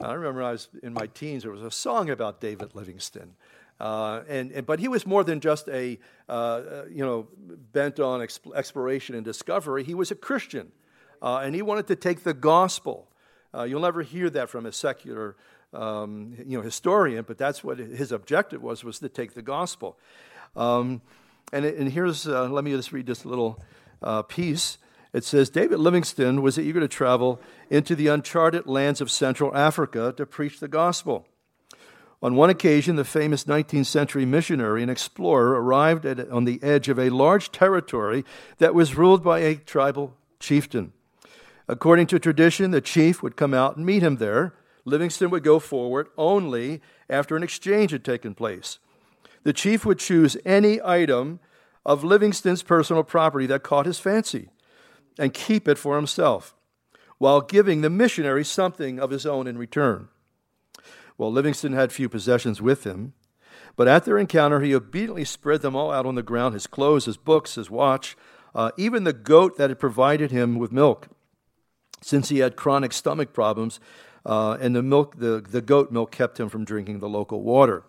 I 0.00 0.12
remember 0.12 0.42
I 0.44 0.52
was 0.52 0.68
in 0.82 0.92
my 0.92 1.06
teens, 1.06 1.42
there 1.42 1.52
was 1.52 1.62
a 1.62 1.70
song 1.72 2.08
about 2.08 2.40
David 2.40 2.74
Livingstone. 2.74 3.34
Uh, 3.80 4.22
and, 4.28 4.50
and, 4.52 4.66
but 4.66 4.80
he 4.80 4.88
was 4.88 5.06
more 5.06 5.22
than 5.22 5.40
just 5.40 5.68
a, 5.68 5.98
uh, 6.28 6.32
uh 6.32 6.84
you 6.90 7.04
know, 7.04 7.28
bent 7.72 8.00
on 8.00 8.20
exp- 8.20 8.52
exploration 8.54 9.14
and 9.14 9.24
discovery. 9.24 9.84
He 9.84 9.94
was 9.94 10.10
a 10.10 10.16
Christian, 10.16 10.72
uh, 11.22 11.38
and 11.38 11.54
he 11.54 11.62
wanted 11.62 11.86
to 11.88 11.96
take 11.96 12.24
the 12.24 12.34
gospel. 12.34 13.08
Uh, 13.54 13.62
you'll 13.62 13.82
never 13.82 14.02
hear 14.02 14.30
that 14.30 14.50
from 14.50 14.66
a 14.66 14.72
secular, 14.72 15.36
um, 15.72 16.36
you 16.44 16.58
know, 16.58 16.62
historian, 16.62 17.24
but 17.26 17.38
that's 17.38 17.62
what 17.62 17.78
his 17.78 18.10
objective 18.10 18.62
was, 18.62 18.82
was 18.82 18.98
to 18.98 19.08
take 19.08 19.34
the 19.34 19.42
gospel. 19.42 19.96
Um, 20.56 21.02
and, 21.52 21.64
and, 21.64 21.92
here's, 21.92 22.26
uh, 22.26 22.48
let 22.48 22.64
me 22.64 22.72
just 22.72 22.92
read 22.92 23.06
this 23.06 23.24
little 23.24 23.62
uh, 24.02 24.22
piece. 24.22 24.78
It 25.12 25.24
says 25.24 25.48
David 25.48 25.78
Livingstone 25.78 26.42
was 26.42 26.58
eager 26.58 26.80
to 26.80 26.88
travel 26.88 27.40
into 27.70 27.94
the 27.94 28.08
uncharted 28.08 28.66
lands 28.66 29.00
of 29.00 29.10
Central 29.10 29.56
Africa 29.56 30.12
to 30.16 30.26
preach 30.26 30.60
the 30.60 30.68
gospel. 30.68 31.26
On 32.20 32.34
one 32.34 32.50
occasion, 32.50 32.96
the 32.96 33.04
famous 33.04 33.44
19th 33.44 33.86
century 33.86 34.26
missionary 34.26 34.82
and 34.82 34.90
explorer 34.90 35.60
arrived 35.62 36.04
at, 36.04 36.28
on 36.30 36.44
the 36.44 36.60
edge 36.62 36.88
of 36.88 36.98
a 36.98 37.10
large 37.10 37.52
territory 37.52 38.24
that 38.58 38.74
was 38.74 38.96
ruled 38.96 39.22
by 39.22 39.38
a 39.38 39.54
tribal 39.54 40.14
chieftain. 40.40 40.92
According 41.68 42.08
to 42.08 42.18
tradition, 42.18 42.72
the 42.72 42.80
chief 42.80 43.22
would 43.22 43.36
come 43.36 43.54
out 43.54 43.76
and 43.76 43.86
meet 43.86 44.02
him 44.02 44.16
there. 44.16 44.54
Livingstone 44.84 45.30
would 45.30 45.44
go 45.44 45.58
forward 45.58 46.08
only 46.16 46.80
after 47.08 47.36
an 47.36 47.42
exchange 47.42 47.92
had 47.92 48.04
taken 48.04 48.34
place. 48.34 48.78
The 49.42 49.52
chief 49.52 49.84
would 49.86 49.98
choose 49.98 50.36
any 50.44 50.80
item 50.84 51.40
of 51.84 52.04
Livingstone's 52.04 52.62
personal 52.62 53.02
property 53.02 53.46
that 53.46 53.62
caught 53.62 53.86
his 53.86 53.98
fancy 53.98 54.50
and 55.18 55.32
keep 55.32 55.66
it 55.66 55.78
for 55.78 55.96
himself, 55.96 56.54
while 57.18 57.40
giving 57.40 57.80
the 57.80 57.90
missionary 57.90 58.44
something 58.44 59.00
of 59.00 59.10
his 59.10 59.26
own 59.26 59.46
in 59.46 59.58
return. 59.58 60.08
Well, 61.16 61.32
Livingstone 61.32 61.72
had 61.72 61.92
few 61.92 62.08
possessions 62.08 62.62
with 62.62 62.84
him, 62.84 63.14
but 63.74 63.88
at 63.88 64.04
their 64.04 64.18
encounter, 64.18 64.60
he 64.60 64.74
obediently 64.74 65.24
spread 65.24 65.62
them 65.62 65.74
all 65.74 65.90
out 65.90 66.06
on 66.06 66.14
the 66.14 66.22
ground 66.22 66.54
his 66.54 66.66
clothes, 66.66 67.06
his 67.06 67.16
books, 67.16 67.56
his 67.56 67.70
watch, 67.70 68.16
uh, 68.54 68.70
even 68.76 69.04
the 69.04 69.12
goat 69.12 69.56
that 69.56 69.70
had 69.70 69.78
provided 69.78 70.30
him 70.30 70.58
with 70.58 70.72
milk. 70.72 71.08
Since 72.00 72.28
he 72.28 72.38
had 72.38 72.56
chronic 72.56 72.92
stomach 72.92 73.32
problems, 73.32 73.80
uh, 74.24 74.58
and 74.60 74.76
the, 74.76 74.82
milk, 74.82 75.18
the, 75.18 75.40
the 75.40 75.60
goat 75.60 75.90
milk 75.90 76.12
kept 76.12 76.38
him 76.38 76.48
from 76.48 76.64
drinking 76.64 77.00
the 77.00 77.08
local 77.08 77.42
water. 77.42 77.84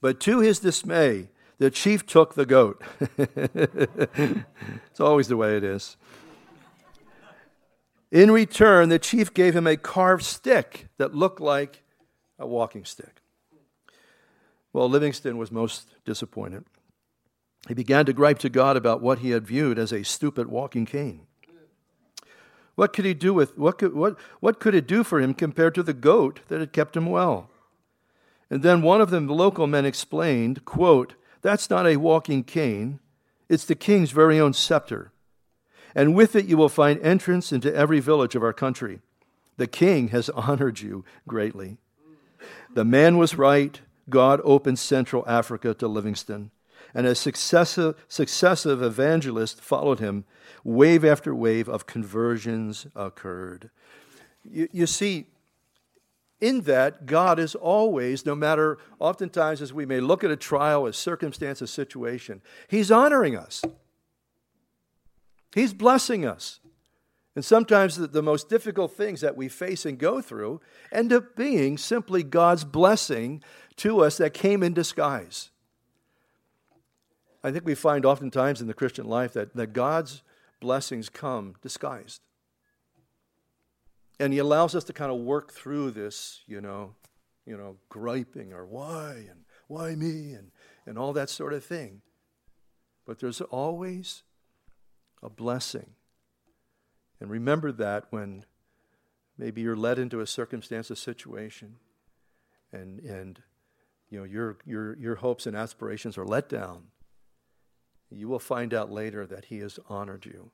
But 0.00 0.20
to 0.20 0.40
his 0.40 0.60
dismay, 0.60 1.28
the 1.58 1.70
chief 1.70 2.06
took 2.06 2.34
the 2.34 2.46
goat. 2.46 2.82
it's 3.18 5.00
always 5.00 5.28
the 5.28 5.36
way 5.36 5.56
it 5.56 5.64
is. 5.64 5.96
In 8.10 8.30
return, 8.30 8.88
the 8.88 8.98
chief 8.98 9.34
gave 9.34 9.54
him 9.54 9.66
a 9.66 9.76
carved 9.76 10.24
stick 10.24 10.88
that 10.96 11.14
looked 11.14 11.40
like 11.40 11.82
a 12.38 12.46
walking 12.46 12.84
stick. 12.84 13.20
Well, 14.72 14.88
Livingstone 14.88 15.36
was 15.36 15.50
most 15.50 15.88
disappointed. 16.04 16.64
He 17.66 17.74
began 17.74 18.06
to 18.06 18.12
gripe 18.12 18.38
to 18.40 18.48
God 18.48 18.76
about 18.76 19.02
what 19.02 19.18
he 19.18 19.30
had 19.30 19.46
viewed 19.46 19.78
as 19.78 19.92
a 19.92 20.04
stupid 20.04 20.46
walking 20.48 20.86
cane. 20.86 21.26
What 22.76 22.92
could 22.92 23.04
he 23.04 23.12
do 23.12 23.34
with 23.34 23.58
what 23.58 23.76
could, 23.78 23.92
what, 23.92 24.16
what 24.38 24.60
could 24.60 24.74
it 24.74 24.86
do 24.86 25.02
for 25.02 25.20
him 25.20 25.34
compared 25.34 25.74
to 25.74 25.82
the 25.82 25.92
goat 25.92 26.40
that 26.46 26.60
had 26.60 26.72
kept 26.72 26.96
him 26.96 27.06
well? 27.06 27.50
And 28.50 28.62
then 28.62 28.82
one 28.82 29.00
of 29.00 29.10
the 29.10 29.20
local 29.20 29.66
men 29.66 29.84
explained, 29.84 30.64
quote, 30.64 31.14
That's 31.42 31.68
not 31.68 31.86
a 31.86 31.96
walking 31.96 32.44
cane, 32.44 33.00
it's 33.48 33.64
the 33.64 33.74
king's 33.74 34.10
very 34.10 34.40
own 34.40 34.52
scepter. 34.52 35.12
And 35.94 36.14
with 36.14 36.36
it 36.36 36.46
you 36.46 36.56
will 36.56 36.68
find 36.68 37.00
entrance 37.00 37.52
into 37.52 37.74
every 37.74 38.00
village 38.00 38.34
of 38.34 38.42
our 38.42 38.52
country. 38.52 39.00
The 39.56 39.66
king 39.66 40.08
has 40.08 40.30
honored 40.30 40.80
you 40.80 41.04
greatly. 41.26 41.78
The 42.74 42.84
man 42.84 43.18
was 43.18 43.36
right. 43.36 43.80
God 44.08 44.40
opened 44.44 44.78
Central 44.78 45.24
Africa 45.28 45.74
to 45.74 45.88
Livingstone. 45.88 46.50
And 46.94 47.06
as 47.06 47.18
successive, 47.18 47.94
successive 48.08 48.82
evangelists 48.82 49.60
followed 49.60 49.98
him, 49.98 50.24
wave 50.64 51.04
after 51.04 51.34
wave 51.34 51.68
of 51.68 51.86
conversions 51.86 52.86
occurred. 52.96 53.70
You, 54.44 54.68
you 54.72 54.86
see, 54.86 55.26
in 56.40 56.62
that, 56.62 57.06
God 57.06 57.38
is 57.38 57.54
always, 57.54 58.24
no 58.24 58.34
matter 58.34 58.78
oftentimes 58.98 59.60
as 59.60 59.72
we 59.72 59.86
may 59.86 60.00
look 60.00 60.22
at 60.22 60.30
a 60.30 60.36
trial, 60.36 60.86
a 60.86 60.92
circumstance, 60.92 61.60
a 61.60 61.66
situation, 61.66 62.42
He's 62.68 62.90
honoring 62.90 63.36
us. 63.36 63.62
He's 65.54 65.72
blessing 65.72 66.24
us. 66.24 66.60
And 67.34 67.44
sometimes 67.44 67.96
the, 67.96 68.06
the, 68.06 68.22
most 68.22 68.48
difficult 68.48 68.96
things 68.96 69.20
that 69.20 69.36
we 69.36 69.48
face 69.48 69.86
and 69.86 69.98
go 69.98 70.20
through 70.20 70.60
end 70.90 71.12
up 71.12 71.36
being 71.36 71.78
simply 71.78 72.22
God's 72.22 72.64
blessing 72.64 73.42
to 73.76 74.02
us 74.02 74.16
that 74.18 74.34
came 74.34 74.62
in 74.62 74.74
disguise. 74.74 75.50
I 77.42 77.52
think 77.52 77.64
we 77.64 77.76
find 77.76 78.04
oftentimes 78.04 78.60
in 78.60 78.66
the 78.66 78.74
Christian 78.74 79.06
life 79.06 79.32
that, 79.34 79.54
that 79.54 79.72
God's 79.72 80.22
blessings 80.60 81.08
come 81.08 81.54
disguised. 81.62 82.20
And 84.18 84.32
He 84.32 84.38
allows 84.38 84.74
us 84.74 84.84
to 84.84 84.92
kind 84.92 85.12
of 85.12 85.18
work 85.18 85.52
through 85.52 85.92
this, 85.92 86.42
you 86.46 86.60
know, 86.60 86.94
you 87.46 87.56
know, 87.56 87.76
griping 87.88 88.52
or 88.52 88.66
why 88.66 89.26
and 89.28 89.44
why 89.68 89.94
me 89.94 90.32
and, 90.32 90.50
and 90.86 90.98
all 90.98 91.12
that 91.12 91.30
sort 91.30 91.52
of 91.52 91.64
thing. 91.64 92.02
But 93.06 93.20
there's 93.20 93.40
always 93.40 94.22
a 95.22 95.30
blessing 95.30 95.94
and 97.20 97.30
remember 97.30 97.72
that 97.72 98.06
when 98.10 98.44
maybe 99.36 99.60
you're 99.60 99.76
led 99.76 99.98
into 99.98 100.20
a 100.20 100.26
circumstance, 100.26 100.90
a 100.90 100.96
situation, 100.96 101.76
and, 102.72 103.00
and 103.00 103.42
you 104.10 104.18
know, 104.18 104.24
your, 104.24 104.58
your, 104.64 104.96
your 104.98 105.16
hopes 105.16 105.46
and 105.46 105.56
aspirations 105.56 106.16
are 106.16 106.24
let 106.24 106.48
down, 106.48 106.84
you 108.10 108.28
will 108.28 108.38
find 108.38 108.72
out 108.72 108.90
later 108.90 109.26
that 109.26 109.46
He 109.46 109.58
has 109.58 109.78
honored 109.88 110.26
you. 110.26 110.50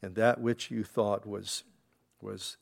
And 0.00 0.14
that 0.14 0.40
which 0.40 0.70
you 0.70 0.84
thought 0.84 1.26
was, 1.26 1.64
was 2.20 2.56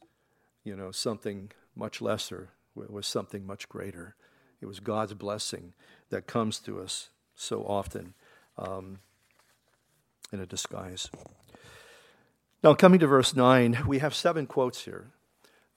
you 0.64 0.77
know, 0.77 0.90
something 0.90 1.51
much 1.75 2.01
lesser 2.01 2.51
was 2.75 3.07
something 3.07 3.46
much 3.46 3.68
greater. 3.68 4.14
It 4.61 4.66
was 4.66 4.81
God's 4.81 5.14
blessing 5.14 5.73
that 6.11 6.27
comes 6.27 6.59
to 6.61 6.81
us 6.81 7.11
so 7.35 7.64
often 7.64 8.14
um, 8.59 8.99
in 10.33 10.40
a 10.40 10.46
disguise. 10.46 11.11
Now, 12.62 12.75
coming 12.75 13.01
to 13.01 13.07
verse 13.07 13.35
9, 13.35 13.85
we 13.87 14.01
have 14.01 14.14
seven 14.14 14.46
quotes 14.46 14.85
here. 14.85 15.07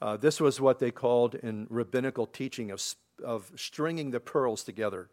Uh, 0.01 0.17
this 0.17 0.41
was 0.41 0.59
what 0.59 0.79
they 0.79 0.91
called 0.91 1.35
in 1.35 1.65
rabbinical 1.69 2.25
teaching 2.25 2.71
of, 2.71 2.83
of 3.23 3.51
stringing 3.55 4.11
the 4.11 4.19
pearls 4.19 4.63
together. 4.63 5.09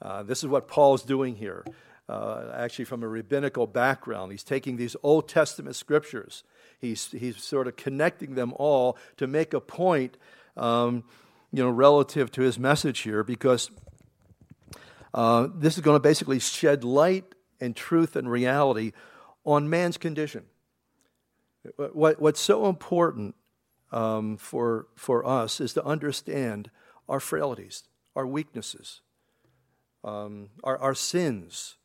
Uh, 0.00 0.22
this 0.22 0.44
is 0.44 0.48
what 0.48 0.68
Paul's 0.68 1.02
doing 1.02 1.34
here, 1.34 1.64
uh, 2.08 2.52
actually, 2.54 2.84
from 2.84 3.02
a 3.02 3.08
rabbinical 3.08 3.66
background. 3.66 4.30
He's 4.30 4.44
taking 4.44 4.76
these 4.76 4.94
Old 5.02 5.28
Testament 5.28 5.74
scriptures, 5.74 6.44
he's, 6.80 7.10
he's 7.10 7.42
sort 7.42 7.66
of 7.66 7.76
connecting 7.76 8.34
them 8.34 8.52
all 8.56 8.96
to 9.16 9.26
make 9.26 9.54
a 9.54 9.60
point, 9.60 10.16
um, 10.56 11.04
you 11.52 11.62
know, 11.62 11.70
relative 11.70 12.30
to 12.32 12.42
his 12.42 12.58
message 12.58 13.00
here, 13.00 13.22
because 13.22 13.70
uh, 15.14 15.48
this 15.54 15.76
is 15.76 15.82
going 15.82 15.96
to 15.96 16.00
basically 16.00 16.38
shed 16.38 16.84
light 16.84 17.34
and 17.60 17.76
truth 17.76 18.16
and 18.16 18.30
reality 18.30 18.92
on 19.44 19.68
man's 19.68 19.98
condition. 19.98 20.44
What, 21.76 22.20
what's 22.20 22.40
so 22.40 22.68
important 22.68 23.34
um, 23.92 24.36
for, 24.36 24.86
for 24.96 25.26
us 25.26 25.60
is 25.60 25.74
to 25.74 25.84
understand 25.84 26.70
our 27.08 27.20
frailties, 27.20 27.84
our 28.14 28.26
weaknesses, 28.26 29.00
um, 30.04 30.50
our, 30.62 30.78
our 30.78 30.94
sins. 30.94 31.76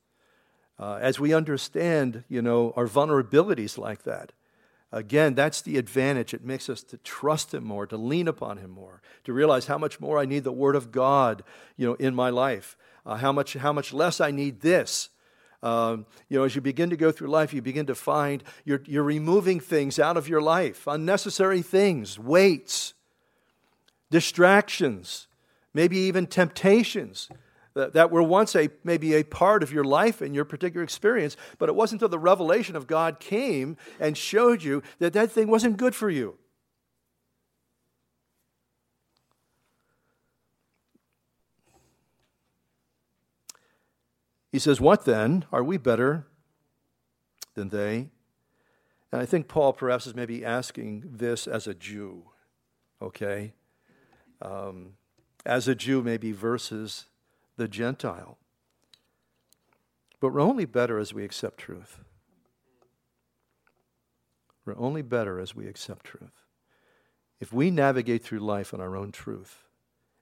Uh, 0.78 1.00
as 1.02 1.20
we 1.20 1.34
understand, 1.34 2.24
you 2.30 2.42
know, 2.42 2.74
our 2.76 2.86
vulnerabilities 2.86 3.78
like 3.78 4.04
that, 4.04 4.34
again, 4.96 5.36
that's 5.36 5.62
the 5.62 5.78
advantage. 5.78 6.34
It 6.34 6.44
makes 6.44 6.70
us 6.70 6.82
to 6.84 6.98
trust 6.98 7.54
Him 7.54 7.66
more, 7.66 7.86
to 7.86 7.98
lean 7.98 8.28
upon 8.28 8.58
Him 8.58 8.72
more, 8.72 9.02
to 9.26 9.34
realize 9.34 9.68
how 9.68 9.78
much 9.78 10.00
more 10.00 10.18
I 10.18 10.26
need 10.26 10.46
the 10.46 10.52
Word 10.52 10.76
of 10.76 10.92
God, 10.92 11.44
you 11.76 11.86
know, 11.86 11.94
in 11.96 12.16
my 12.16 12.30
life, 12.30 12.78
uh, 13.06 13.16
how 13.18 13.32
much 13.32 13.54
how 13.54 13.74
much 13.74 13.94
less 13.94 14.20
I 14.20 14.32
need 14.32 14.62
this. 14.62 15.10
Um, 15.62 16.06
you 16.30 16.38
know, 16.38 16.46
as 16.46 16.56
you 16.56 16.62
begin 16.62 16.90
to 16.92 16.98
go 16.98 17.12
through 17.12 17.28
life, 17.28 17.54
you 17.54 17.62
begin 17.62 17.88
to 17.88 17.96
find 17.96 18.44
you're, 18.64 18.82
you're 18.86 19.04
removing 19.04 19.60
things 19.60 20.00
out 20.00 20.16
of 20.16 20.30
your 20.30 20.42
life, 20.42 20.88
unnecessary 20.88 21.62
things, 21.62 22.18
weights, 22.18 22.94
distractions, 24.12 25.28
maybe 25.74 25.98
even 25.98 26.28
temptations 26.28 27.30
that, 27.76 28.10
were 28.10 28.24
once 28.24 28.56
a 28.56 28.70
maybe 28.84 29.14
a 29.14 29.24
part 29.24 29.62
of 29.62 29.72
your 29.72 29.84
life 29.84 30.22
and 30.22 30.34
your 30.34 30.46
particular 30.46 30.84
experience, 30.84 31.36
but 31.58 31.70
it 31.70 31.76
wasn't 31.76 32.02
until 32.02 32.10
the 32.10 32.20
revelation 32.20 32.76
of 32.76 32.88
God 32.88 33.20
came 33.20 33.78
and 34.00 34.18
showed 34.18 34.64
you 34.64 34.82
that 35.00 35.14
that 35.14 35.32
thing 35.32 35.50
wasn't 35.50 35.78
good 35.78 35.94
for 35.94 36.10
you. 36.10 36.38
He 44.52 44.60
says, 44.60 44.80
What 44.80 45.04
then? 45.04 45.44
Are 45.52 45.64
we 45.64 45.78
better 45.78 46.28
than 47.56 47.70
they? 47.70 48.10
And 49.12 49.22
I 49.22 49.26
think 49.26 49.50
Paul 49.50 49.74
perhaps 49.74 50.08
is 50.08 50.16
maybe 50.16 50.46
asking 50.46 51.04
this 51.06 51.46
as 51.46 51.68
a 51.68 51.74
Jew, 51.74 52.24
okay? 53.02 53.54
Um, 54.42 54.94
as 55.46 55.68
a 55.68 55.76
Jew, 55.76 56.02
maybe 56.02 56.32
versus 56.32 57.08
the 57.58 57.68
Gentile. 57.68 58.38
But 60.20 60.34
we're 60.34 60.42
only 60.42 60.66
better 60.66 60.98
as 61.00 61.14
we 61.14 61.24
accept 61.24 61.60
truth. 61.60 62.00
We're 64.66 64.78
only 64.78 65.02
better 65.02 65.40
as 65.40 65.56
we 65.56 65.68
accept 65.68 66.06
truth. 66.06 66.46
If 67.40 67.54
we 67.54 67.70
navigate 67.70 68.24
through 68.24 68.40
life 68.40 68.74
on 68.74 68.82
our 68.82 68.96
own 68.96 69.12
truth, 69.12 69.66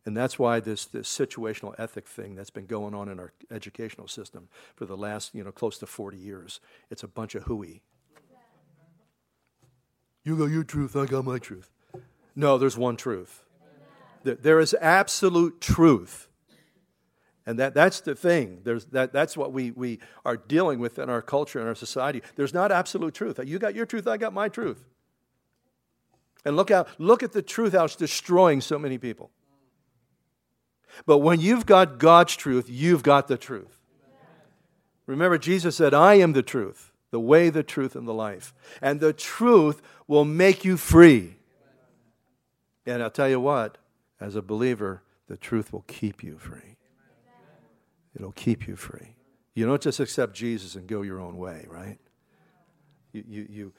and 0.05 0.17
that's 0.17 0.37
why 0.37 0.59
this, 0.59 0.85
this 0.85 1.07
situational 1.07 1.73
ethic 1.77 2.07
thing 2.07 2.35
that's 2.35 2.49
been 2.49 2.65
going 2.65 2.93
on 2.93 3.07
in 3.07 3.19
our 3.19 3.31
educational 3.49 4.07
system 4.07 4.49
for 4.75 4.85
the 4.85 4.97
last, 4.97 5.33
you 5.33 5.43
know, 5.43 5.51
close 5.51 5.77
to 5.77 5.85
40 5.85 6.17
years, 6.17 6.59
it's 6.89 7.03
a 7.03 7.07
bunch 7.07 7.35
of 7.35 7.43
hooey. 7.43 7.81
You 10.25 10.37
got 10.37 10.45
your 10.45 10.63
truth, 10.63 10.95
I 10.95 11.05
got 11.05 11.23
my 11.25 11.39
truth. 11.39 11.69
No, 12.35 12.57
there's 12.57 12.77
one 12.77 12.97
truth. 12.97 13.43
There 14.23 14.59
is 14.59 14.75
absolute 14.79 15.61
truth. 15.61 16.29
And 17.45 17.59
that, 17.59 17.73
that's 17.73 18.01
the 18.01 18.15
thing. 18.15 18.61
There's, 18.63 18.85
that, 18.85 19.11
that's 19.11 19.35
what 19.35 19.51
we, 19.51 19.71
we 19.71 19.99
are 20.23 20.37
dealing 20.37 20.79
with 20.79 20.97
in 20.97 21.09
our 21.09 21.21
culture 21.21 21.59
and 21.59 21.67
our 21.67 21.75
society. 21.75 22.21
There's 22.35 22.53
not 22.53 22.71
absolute 22.71 23.13
truth. 23.13 23.39
You 23.43 23.59
got 23.59 23.75
your 23.75 23.85
truth, 23.85 24.07
I 24.07 24.17
got 24.17 24.33
my 24.33 24.47
truth. 24.47 24.85
And 26.45 26.55
look, 26.55 26.69
how, 26.69 26.85
look 26.97 27.23
at 27.23 27.31
the 27.31 27.41
truth 27.41 27.73
how 27.73 27.85
it's 27.85 27.95
destroying 27.95 28.61
so 28.61 28.77
many 28.77 28.97
people. 28.97 29.31
But 31.05 31.19
when 31.19 31.39
you've 31.39 31.65
got 31.65 31.97
God's 31.97 32.35
truth, 32.35 32.69
you've 32.69 33.03
got 33.03 33.27
the 33.27 33.37
truth. 33.37 33.79
Remember, 35.05 35.37
Jesus 35.37 35.75
said, 35.75 35.93
I 35.93 36.15
am 36.15 36.33
the 36.33 36.43
truth, 36.43 36.91
the 37.11 37.19
way, 37.19 37.49
the 37.49 37.63
truth, 37.63 37.95
and 37.95 38.07
the 38.07 38.13
life. 38.13 38.53
And 38.81 38.99
the 38.99 39.11
truth 39.11 39.81
will 40.07 40.25
make 40.25 40.63
you 40.63 40.77
free. 40.77 41.35
And 42.85 43.01
I'll 43.01 43.09
tell 43.09 43.29
you 43.29 43.39
what, 43.39 43.77
as 44.19 44.35
a 44.35 44.41
believer, 44.41 45.01
the 45.27 45.37
truth 45.37 45.73
will 45.73 45.83
keep 45.87 46.23
you 46.23 46.37
free. 46.37 46.72
It'll 48.15 48.31
keep 48.31 48.67
you 48.67 48.75
free. 48.75 49.15
You 49.55 49.65
don't 49.65 49.81
just 49.81 49.99
accept 49.99 50.33
Jesus 50.33 50.75
and 50.75 50.87
go 50.87 51.01
your 51.01 51.19
own 51.19 51.37
way, 51.37 51.65
right? 51.69 51.99
You, 53.11 53.23
you, 53.27 53.47
you, 53.49 53.73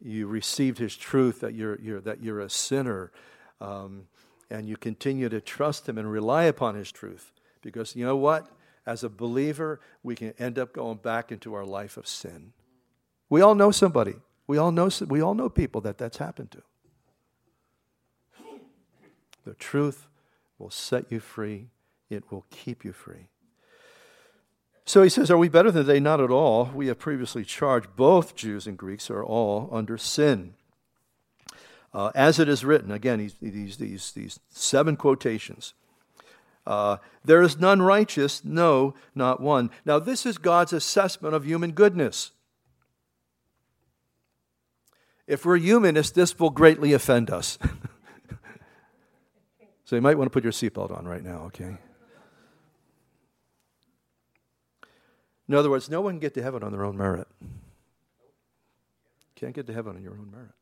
you 0.00 0.26
received 0.26 0.78
his 0.78 0.96
truth 0.96 1.40
that 1.40 1.54
you're, 1.54 1.78
you're, 1.80 2.00
that 2.00 2.22
you're 2.22 2.40
a 2.40 2.50
sinner, 2.50 3.12
um, 3.60 4.06
and 4.50 4.68
you 4.68 4.76
continue 4.76 5.28
to 5.28 5.40
trust 5.40 5.88
him 5.88 5.98
and 5.98 6.10
rely 6.10 6.44
upon 6.44 6.74
his 6.74 6.90
truth. 6.90 7.32
Because 7.62 7.96
you 7.96 8.04
know 8.04 8.16
what? 8.16 8.48
As 8.86 9.02
a 9.02 9.08
believer, 9.08 9.80
we 10.02 10.14
can 10.14 10.34
end 10.38 10.58
up 10.58 10.72
going 10.72 10.98
back 10.98 11.32
into 11.32 11.54
our 11.54 11.64
life 11.64 11.96
of 11.96 12.06
sin. 12.06 12.52
We 13.30 13.40
all 13.40 13.54
know 13.54 13.70
somebody. 13.70 14.16
We 14.46 14.58
all 14.58 14.72
know, 14.72 14.90
we 15.08 15.22
all 15.22 15.34
know 15.34 15.48
people 15.48 15.80
that 15.82 15.96
that's 15.96 16.18
happened 16.18 16.50
to. 16.52 16.62
The 19.44 19.54
truth 19.54 20.06
will 20.58 20.70
set 20.70 21.10
you 21.10 21.20
free, 21.20 21.68
it 22.08 22.30
will 22.30 22.46
keep 22.50 22.84
you 22.84 22.92
free. 22.92 23.28
So 24.86 25.02
he 25.02 25.08
says, 25.08 25.30
Are 25.30 25.38
we 25.38 25.48
better 25.48 25.70
than 25.70 25.86
they? 25.86 26.00
Not 26.00 26.20
at 26.20 26.30
all. 26.30 26.70
We 26.74 26.88
have 26.88 26.98
previously 26.98 27.44
charged 27.44 27.96
both 27.96 28.34
Jews 28.34 28.66
and 28.66 28.76
Greeks 28.76 29.10
are 29.10 29.24
all 29.24 29.68
under 29.72 29.96
sin. 29.96 30.54
Uh, 31.92 32.10
as 32.14 32.38
it 32.38 32.48
is 32.48 32.64
written, 32.64 32.90
again, 32.90 33.30
these, 33.40 33.76
these, 33.76 34.12
these 34.12 34.40
seven 34.50 34.96
quotations. 34.96 35.74
Uh, 36.66 36.96
there 37.24 37.42
is 37.42 37.58
none 37.58 37.80
righteous, 37.80 38.44
no, 38.44 38.94
not 39.14 39.40
one. 39.40 39.70
Now, 39.84 39.98
this 39.98 40.26
is 40.26 40.38
God's 40.38 40.72
assessment 40.72 41.34
of 41.34 41.44
human 41.44 41.72
goodness. 41.72 42.32
If 45.26 45.44
we're 45.44 45.56
humanists, 45.56 46.12
this 46.12 46.38
will 46.38 46.50
greatly 46.50 46.92
offend 46.92 47.30
us. 47.30 47.58
so 49.84 49.96
you 49.96 50.02
might 50.02 50.18
want 50.18 50.26
to 50.26 50.32
put 50.32 50.42
your 50.42 50.52
seatbelt 50.52 50.96
on 50.96 51.06
right 51.06 51.22
now, 51.22 51.44
okay? 51.46 51.76
In 55.48 55.54
other 55.54 55.70
words, 55.70 55.90
no 55.90 56.00
one 56.00 56.14
can 56.14 56.20
get 56.20 56.34
to 56.34 56.42
heaven 56.42 56.62
on 56.62 56.72
their 56.72 56.84
own 56.84 56.96
merit. 56.96 57.28
Can't 59.36 59.54
get 59.54 59.66
to 59.66 59.72
heaven 59.72 59.96
on 59.96 60.02
your 60.02 60.12
own 60.12 60.30
merit. 60.30 60.54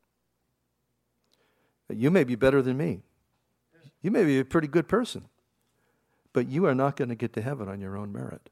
You 1.89 2.11
may 2.11 2.25
be 2.25 2.35
better 2.35 2.63
than 2.63 2.77
me. 2.77 3.03
You 4.01 4.11
may 4.11 4.25
be 4.25 4.39
a 4.39 4.45
pretty 4.45 4.69
good 4.69 4.89
person. 4.89 5.27
But 6.33 6.49
you 6.49 6.67
are 6.67 6.75
not 6.75 6.97
going 6.97 7.11
to 7.11 7.15
get 7.15 7.33
to 7.35 7.43
heaven 7.43 7.69
on 7.69 7.81
your 7.81 7.97
own 7.97 8.13
merit. 8.13 8.49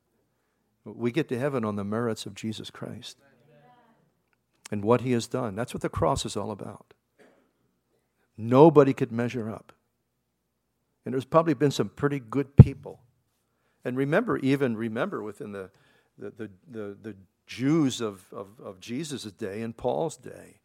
We 0.84 1.10
get 1.10 1.28
to 1.30 1.38
heaven 1.38 1.64
on 1.64 1.76
the 1.76 1.84
merits 1.84 2.26
of 2.26 2.34
Jesus 2.34 2.70
Christ 2.70 3.16
and 4.70 4.84
what 4.84 5.00
he 5.00 5.12
has 5.12 5.26
done. 5.26 5.54
That's 5.56 5.74
what 5.74 5.82
the 5.82 5.88
cross 5.88 6.24
is 6.24 6.36
all 6.36 6.50
about. 6.50 6.94
Nobody 8.36 8.92
could 8.92 9.12
measure 9.12 9.50
up. 9.50 9.72
And 11.04 11.14
there's 11.14 11.24
probably 11.24 11.54
been 11.54 11.70
some 11.70 11.88
pretty 11.88 12.20
good 12.20 12.56
people. 12.56 13.00
And 13.84 13.96
remember, 13.96 14.38
even 14.38 14.76
remember 14.76 15.22
within 15.22 15.52
the 15.52 15.70
the, 16.20 16.30
the, 16.30 16.50
the, 16.70 16.96
the 17.02 17.16
Jews 17.46 18.00
of, 18.00 18.26
of, 18.32 18.48
of 18.62 18.80
Jesus' 18.80 19.24
day 19.24 19.62
and 19.62 19.76
Paul's 19.76 20.16
day, 20.16 20.60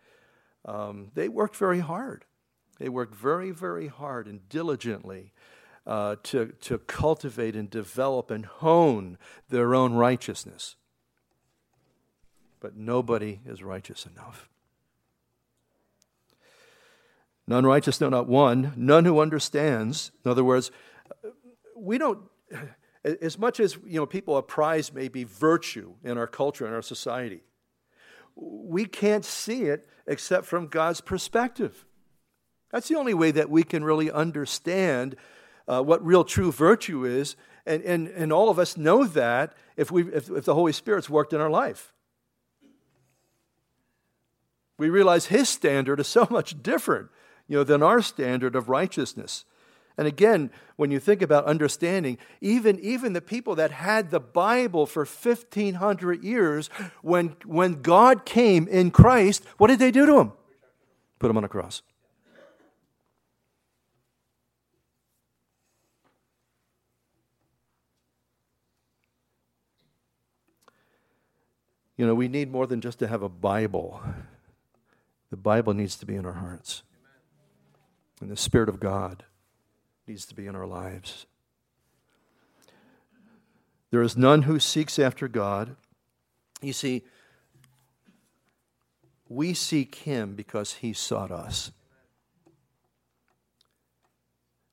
um, 0.65 1.11
they 1.15 1.29
worked 1.29 1.55
very 1.55 1.79
hard. 1.79 2.25
They 2.77 2.89
worked 2.89 3.15
very, 3.15 3.51
very 3.51 3.87
hard 3.87 4.27
and 4.27 4.47
diligently 4.49 5.31
uh, 5.87 6.17
to, 6.23 6.53
to 6.61 6.77
cultivate 6.79 7.55
and 7.55 7.69
develop 7.69 8.29
and 8.29 8.45
hone 8.45 9.17
their 9.49 9.73
own 9.73 9.93
righteousness. 9.93 10.75
But 12.59 12.75
nobody 12.75 13.39
is 13.45 13.63
righteous 13.63 14.05
enough. 14.05 14.49
None 17.47 17.65
righteous, 17.65 18.01
no, 18.01 18.09
not 18.09 18.27
one. 18.27 18.73
None 18.75 19.05
who 19.05 19.19
understands. 19.19 20.11
In 20.23 20.31
other 20.31 20.43
words, 20.43 20.71
we 21.77 21.97
don't 21.97 22.23
as 23.05 23.37
much 23.37 23.59
as 23.59 23.77
you 23.85 23.99
know, 23.99 24.05
people 24.05 24.41
prize 24.41 24.91
maybe 24.91 25.23
virtue 25.23 25.93
in 26.03 26.17
our 26.17 26.27
culture 26.27 26.65
and 26.65 26.73
our 26.73 26.81
society, 26.81 27.41
we 28.35 28.85
can't 28.85 29.23
see 29.23 29.63
it 29.63 29.87
except 30.07 30.45
from 30.45 30.67
God's 30.67 31.01
perspective. 31.01 31.85
That's 32.71 32.87
the 32.87 32.95
only 32.95 33.13
way 33.13 33.31
that 33.31 33.49
we 33.49 33.63
can 33.63 33.83
really 33.83 34.11
understand 34.11 35.15
uh, 35.67 35.81
what 35.81 36.05
real 36.05 36.23
true 36.23 36.51
virtue 36.51 37.05
is. 37.05 37.35
And, 37.65 37.83
and, 37.83 38.07
and 38.09 38.33
all 38.33 38.49
of 38.49 38.59
us 38.59 38.75
know 38.75 39.05
that 39.05 39.53
if, 39.77 39.91
we, 39.91 40.03
if, 40.11 40.29
if 40.29 40.45
the 40.45 40.55
Holy 40.55 40.73
Spirit's 40.73 41.09
worked 41.09 41.33
in 41.33 41.41
our 41.41 41.49
life. 41.49 41.93
We 44.77 44.89
realize 44.89 45.27
His 45.27 45.47
standard 45.47 45.99
is 45.99 46.07
so 46.07 46.27
much 46.31 46.61
different 46.61 47.09
you 47.47 47.57
know, 47.57 47.63
than 47.63 47.83
our 47.83 48.01
standard 48.01 48.55
of 48.55 48.67
righteousness. 48.67 49.45
And 49.97 50.07
again, 50.07 50.51
when 50.75 50.91
you 50.91 50.99
think 50.99 51.21
about 51.21 51.45
understanding, 51.45 52.17
even, 52.41 52.79
even 52.81 53.13
the 53.13 53.21
people 53.21 53.55
that 53.55 53.71
had 53.71 54.11
the 54.11 54.19
Bible 54.19 54.85
for 54.85 55.05
1,500 55.05 56.23
years, 56.23 56.69
when, 57.01 57.35
when 57.45 57.81
God 57.81 58.25
came 58.25 58.67
in 58.67 58.91
Christ, 58.91 59.45
what 59.57 59.67
did 59.67 59.79
they 59.79 59.91
do 59.91 60.05
to 60.05 60.19
him? 60.19 60.33
Put 61.19 61.31
him 61.31 61.37
on 61.37 61.45
a 61.45 61.49
cross. 61.49 61.81
You 71.97 72.05
know, 72.05 72.13
we 72.13 72.27
need 72.27 72.51
more 72.51 72.67
than 72.67 72.81
just 72.81 72.99
to 72.99 73.07
have 73.07 73.21
a 73.21 73.29
Bible. 73.29 74.01
The 75.29 75.37
Bible 75.37 75.73
needs 75.73 75.95
to 75.97 76.05
be 76.05 76.15
in 76.15 76.25
our 76.25 76.33
hearts. 76.33 76.83
And 78.19 78.29
the 78.29 78.35
Spirit 78.35 78.67
of 78.67 78.81
God 78.81 79.23
needs 80.07 80.25
to 80.27 80.35
be 80.35 80.47
in 80.47 80.55
our 80.55 80.67
lives. 80.67 81.25
There 83.91 84.01
is 84.01 84.17
none 84.17 84.43
who 84.43 84.59
seeks 84.59 84.99
after 84.99 85.27
God. 85.27 85.75
You 86.61 86.73
see, 86.73 87.03
we 89.29 89.53
seek 89.53 89.95
him 89.95 90.35
because 90.35 90.73
he 90.73 90.93
sought 90.93 91.31
us. 91.31 91.71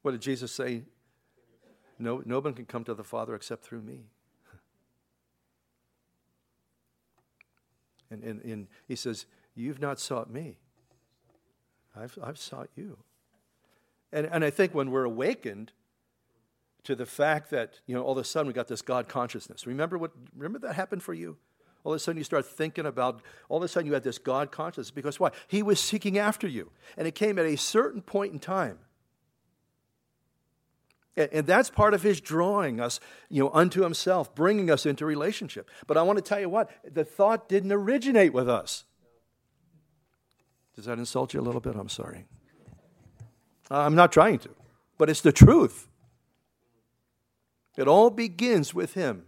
What 0.02 0.12
did 0.12 0.20
Jesus 0.20 0.52
say? 0.52 0.82
No, 1.98 2.22
no 2.26 2.40
one 2.40 2.54
can 2.54 2.66
come 2.66 2.84
to 2.84 2.94
the 2.94 3.04
Father 3.04 3.34
except 3.34 3.64
through 3.64 3.82
me. 3.82 4.00
And, 8.10 8.22
and, 8.24 8.42
and 8.42 8.66
he 8.88 8.96
says, 8.96 9.24
You've 9.54 9.80
not 9.80 10.00
sought 10.00 10.30
me, 10.30 10.56
I've, 11.94 12.18
I've 12.22 12.38
sought 12.38 12.68
you. 12.74 12.98
And, 14.12 14.26
and 14.26 14.44
I 14.44 14.50
think 14.50 14.74
when 14.74 14.90
we're 14.90 15.04
awakened 15.04 15.72
to 16.84 16.94
the 16.94 17.06
fact 17.06 17.50
that, 17.50 17.80
you 17.86 17.94
know, 17.94 18.02
all 18.02 18.12
of 18.12 18.18
a 18.18 18.24
sudden 18.24 18.46
we 18.46 18.52
got 18.52 18.68
this 18.68 18.82
God 18.82 19.08
consciousness. 19.08 19.66
Remember 19.66 19.96
what, 19.98 20.10
remember 20.36 20.58
that 20.66 20.74
happened 20.74 21.02
for 21.02 21.14
you? 21.14 21.36
All 21.84 21.92
of 21.92 21.96
a 21.96 21.98
sudden 21.98 22.18
you 22.18 22.24
start 22.24 22.46
thinking 22.46 22.86
about, 22.86 23.22
all 23.48 23.58
of 23.58 23.62
a 23.62 23.68
sudden 23.68 23.86
you 23.86 23.94
had 23.94 24.02
this 24.02 24.18
God 24.18 24.52
consciousness 24.52 24.90
because 24.90 25.18
why? 25.18 25.30
He 25.48 25.62
was 25.62 25.80
seeking 25.80 26.18
after 26.18 26.46
you. 26.46 26.70
And 26.96 27.06
it 27.06 27.14
came 27.14 27.38
at 27.38 27.46
a 27.46 27.56
certain 27.56 28.02
point 28.02 28.32
in 28.32 28.38
time. 28.38 28.78
And, 31.16 31.28
and 31.32 31.46
that's 31.46 31.70
part 31.70 31.94
of 31.94 32.02
his 32.02 32.20
drawing 32.20 32.80
us, 32.80 33.00
you 33.28 33.42
know, 33.42 33.50
unto 33.52 33.82
himself, 33.82 34.34
bringing 34.34 34.70
us 34.70 34.86
into 34.86 35.06
relationship. 35.06 35.70
But 35.86 35.96
I 35.96 36.02
want 36.02 36.18
to 36.18 36.22
tell 36.22 36.40
you 36.40 36.48
what, 36.48 36.70
the 36.84 37.04
thought 37.04 37.48
didn't 37.48 37.72
originate 37.72 38.32
with 38.32 38.48
us. 38.48 38.84
Does 40.74 40.86
that 40.86 40.98
insult 40.98 41.34
you 41.34 41.40
a 41.40 41.42
little 41.42 41.60
bit? 41.60 41.76
I'm 41.76 41.88
sorry. 41.88 42.26
Uh, 43.72 43.86
I'm 43.86 43.94
not 43.94 44.12
trying 44.12 44.38
to, 44.40 44.50
but 44.98 45.08
it's 45.08 45.22
the 45.22 45.32
truth. 45.32 45.88
It 47.78 47.88
all 47.88 48.10
begins 48.10 48.74
with 48.74 48.92
Him. 48.92 49.24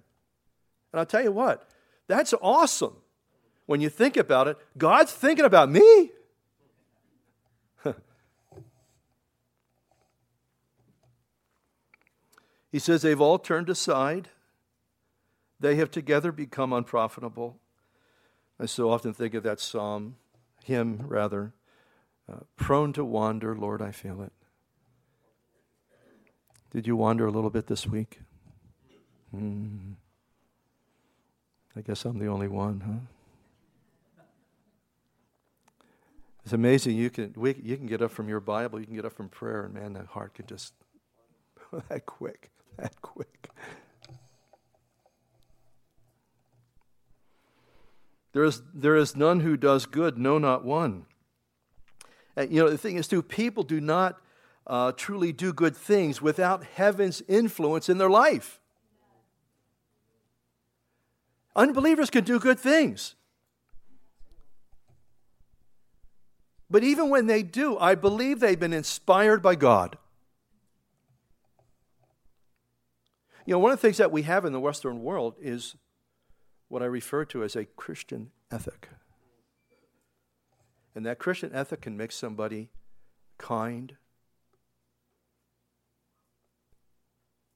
And 0.92 1.00
I'll 1.00 1.06
tell 1.06 1.22
you 1.22 1.32
what, 1.32 1.66
that's 2.08 2.34
awesome. 2.42 2.96
When 3.64 3.80
you 3.80 3.88
think 3.88 4.18
about 4.18 4.46
it, 4.46 4.58
God's 4.76 5.12
thinking 5.12 5.46
about 5.46 5.70
me. 5.70 6.10
he 12.70 12.78
says 12.78 13.00
they've 13.00 13.18
all 13.18 13.38
turned 13.38 13.70
aside, 13.70 14.28
they 15.58 15.76
have 15.76 15.90
together 15.90 16.30
become 16.32 16.74
unprofitable. 16.74 17.58
I 18.60 18.66
so 18.66 18.90
often 18.90 19.14
think 19.14 19.32
of 19.32 19.42
that 19.44 19.58
psalm, 19.58 20.16
hymn 20.64 21.06
rather. 21.08 21.54
Uh, 22.30 22.36
prone 22.56 22.92
to 22.94 23.04
wander, 23.04 23.54
Lord, 23.54 23.82
I 23.82 23.90
feel 23.90 24.22
it. 24.22 24.32
Did 26.70 26.86
you 26.86 26.96
wander 26.96 27.26
a 27.26 27.30
little 27.30 27.50
bit 27.50 27.66
this 27.66 27.86
week? 27.86 28.20
Hmm. 29.30 29.92
I 31.76 31.80
guess 31.80 32.04
I'm 32.04 32.18
the 32.18 32.26
only 32.26 32.48
one, 32.48 32.82
huh? 32.86 34.22
It's 36.44 36.52
amazing. 36.52 36.96
You 36.96 37.10
can, 37.10 37.32
we, 37.36 37.54
you 37.62 37.76
can 37.76 37.86
get 37.86 38.02
up 38.02 38.10
from 38.10 38.28
your 38.28 38.40
Bible, 38.40 38.78
you 38.78 38.86
can 38.86 38.94
get 38.94 39.04
up 39.04 39.12
from 39.12 39.28
prayer, 39.28 39.64
and 39.64 39.74
man, 39.74 39.94
that 39.94 40.06
heart 40.06 40.34
can 40.34 40.46
just, 40.46 40.74
that 41.88 42.06
quick, 42.06 42.50
that 42.76 43.00
quick. 43.00 43.48
There 48.32 48.44
is, 48.44 48.62
there 48.74 48.96
is 48.96 49.16
none 49.16 49.40
who 49.40 49.56
does 49.56 49.86
good, 49.86 50.18
no, 50.18 50.38
not 50.38 50.64
one. 50.64 51.06
And, 52.36 52.50
you 52.52 52.62
know, 52.62 52.70
the 52.70 52.78
thing 52.78 52.96
is, 52.96 53.08
too, 53.08 53.22
people 53.22 53.62
do 53.62 53.80
not 53.80 54.20
uh, 54.66 54.92
truly 54.92 55.32
do 55.32 55.52
good 55.52 55.76
things 55.76 56.20
without 56.20 56.64
heaven's 56.64 57.22
influence 57.28 57.88
in 57.88 57.98
their 57.98 58.10
life. 58.10 58.60
Unbelievers 61.56 62.10
can 62.10 62.24
do 62.24 62.40
good 62.40 62.58
things. 62.58 63.14
But 66.68 66.82
even 66.82 67.08
when 67.08 67.26
they 67.26 67.42
do, 67.42 67.78
I 67.78 67.94
believe 67.94 68.40
they've 68.40 68.58
been 68.58 68.72
inspired 68.72 69.42
by 69.42 69.54
God. 69.54 69.96
You 73.46 73.52
know, 73.52 73.58
one 73.58 73.70
of 73.70 73.78
the 73.78 73.82
things 73.82 73.98
that 73.98 74.10
we 74.10 74.22
have 74.22 74.44
in 74.44 74.52
the 74.52 74.60
Western 74.60 75.02
world 75.02 75.34
is 75.40 75.76
what 76.68 76.82
I 76.82 76.86
refer 76.86 77.24
to 77.26 77.44
as 77.44 77.54
a 77.54 77.66
Christian 77.66 78.30
ethic. 78.50 78.88
And 80.94 81.04
that 81.06 81.18
Christian 81.18 81.50
ethic 81.52 81.80
can 81.80 81.96
make 81.96 82.12
somebody 82.12 82.70
kind. 83.36 83.96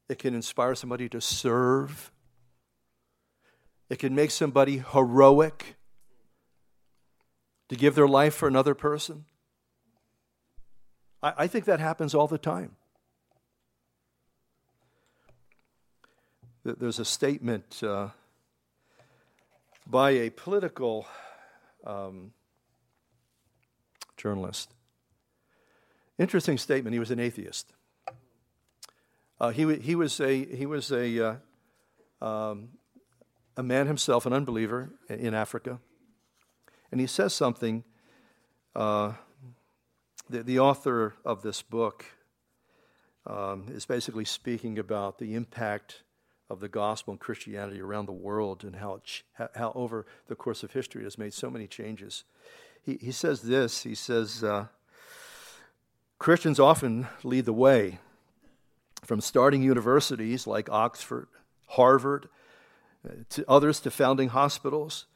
It 0.08 0.18
can 0.18 0.34
inspire 0.34 0.74
somebody 0.74 1.08
to 1.10 1.20
serve. 1.20 2.10
It 3.88 3.98
can 3.98 4.14
make 4.14 4.30
somebody 4.30 4.78
heroic 4.78 5.76
to 7.68 7.76
give 7.76 7.94
their 7.94 8.08
life 8.08 8.34
for 8.34 8.48
another 8.48 8.74
person. 8.74 9.26
I, 11.22 11.34
I 11.38 11.46
think 11.46 11.64
that 11.66 11.80
happens 11.80 12.14
all 12.14 12.26
the 12.26 12.38
time. 12.38 12.76
There's 16.64 16.98
a 16.98 17.04
statement 17.04 17.82
uh, 17.82 18.08
by 19.86 20.10
a 20.10 20.30
political 20.30 21.06
um, 21.86 22.32
journalist. 24.18 24.74
Interesting 26.18 26.58
statement. 26.58 26.92
He 26.92 26.98
was 26.98 27.10
an 27.10 27.20
atheist. 27.20 27.72
Uh, 29.40 29.50
he, 29.50 29.76
he 29.76 29.94
was 29.94 30.20
a 30.20 30.44
he 30.44 30.66
was 30.66 30.90
a 30.90 31.38
uh, 32.20 32.26
um, 32.26 32.70
a 33.56 33.62
man 33.62 33.86
himself, 33.86 34.26
an 34.26 34.32
unbeliever 34.32 34.90
in 35.08 35.32
Africa, 35.32 35.78
and 36.90 37.00
he 37.00 37.06
says 37.06 37.32
something. 37.32 37.84
Uh, 38.74 39.12
the, 40.28 40.42
the 40.42 40.58
author 40.58 41.14
of 41.24 41.42
this 41.42 41.62
book 41.62 42.04
um, 43.26 43.66
is 43.70 43.86
basically 43.86 44.24
speaking 44.24 44.78
about 44.78 45.18
the 45.18 45.34
impact 45.34 46.02
of 46.50 46.60
the 46.60 46.68
gospel 46.68 47.12
and 47.12 47.20
Christianity 47.20 47.80
around 47.80 48.06
the 48.06 48.12
world 48.12 48.64
and 48.64 48.76
how, 48.76 48.94
it, 48.94 49.50
how 49.54 49.72
over 49.74 50.06
the 50.28 50.34
course 50.34 50.62
of 50.62 50.72
history 50.72 51.02
it 51.02 51.04
has 51.04 51.18
made 51.18 51.34
so 51.34 51.50
many 51.50 51.66
changes. 51.66 52.24
He, 52.84 52.98
he 53.00 53.12
says 53.12 53.42
this 53.42 53.82
he 53.82 53.94
says, 53.94 54.42
uh, 54.42 54.66
Christians 56.18 56.58
often 56.58 57.06
lead 57.22 57.44
the 57.44 57.52
way 57.52 57.98
from 59.04 59.20
starting 59.20 59.62
universities 59.62 60.46
like 60.46 60.68
Oxford, 60.70 61.28
Harvard, 61.66 62.28
uh, 63.08 63.12
to 63.30 63.44
others 63.48 63.80
to 63.80 63.90
founding 63.90 64.30
hospitals, 64.30 65.06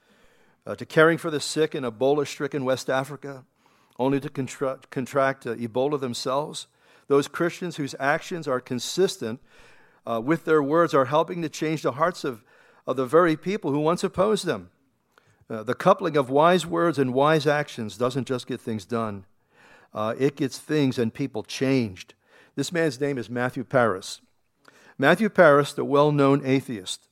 uh, 0.66 0.74
to 0.76 0.86
caring 0.86 1.18
for 1.18 1.30
the 1.30 1.40
sick 1.40 1.74
in 1.74 1.82
Ebola 1.84 2.26
stricken 2.26 2.64
West 2.64 2.88
Africa, 2.88 3.44
only 3.98 4.20
to 4.20 4.28
contra- 4.28 4.78
contract 4.90 5.46
uh, 5.46 5.54
Ebola 5.56 5.98
themselves. 5.98 6.68
Those 7.08 7.28
Christians 7.28 7.76
whose 7.76 7.94
actions 7.98 8.46
are 8.46 8.60
consistent 8.60 9.40
uh, 10.06 10.20
with 10.24 10.44
their 10.44 10.62
words 10.62 10.94
are 10.94 11.06
helping 11.06 11.42
to 11.42 11.48
change 11.48 11.82
the 11.82 11.92
hearts 11.92 12.24
of, 12.24 12.44
of 12.86 12.96
the 12.96 13.06
very 13.06 13.36
people 13.36 13.70
who 13.72 13.80
once 13.80 14.04
opposed 14.04 14.46
them. 14.46 14.70
Uh, 15.52 15.62
the 15.62 15.74
coupling 15.74 16.16
of 16.16 16.30
wise 16.30 16.64
words 16.64 16.98
and 16.98 17.12
wise 17.12 17.46
actions 17.46 17.98
doesn't 17.98 18.26
just 18.26 18.46
get 18.46 18.58
things 18.58 18.86
done, 18.86 19.26
uh, 19.92 20.14
it 20.18 20.34
gets 20.34 20.58
things 20.58 20.98
and 20.98 21.12
people 21.12 21.42
changed. 21.42 22.14
This 22.56 22.72
man's 22.72 22.98
name 22.98 23.18
is 23.18 23.28
Matthew 23.28 23.62
Parris. 23.62 24.22
Matthew 24.96 25.28
Parris, 25.28 25.74
the 25.74 25.84
well 25.84 26.10
known 26.10 26.40
atheist, 26.42 27.06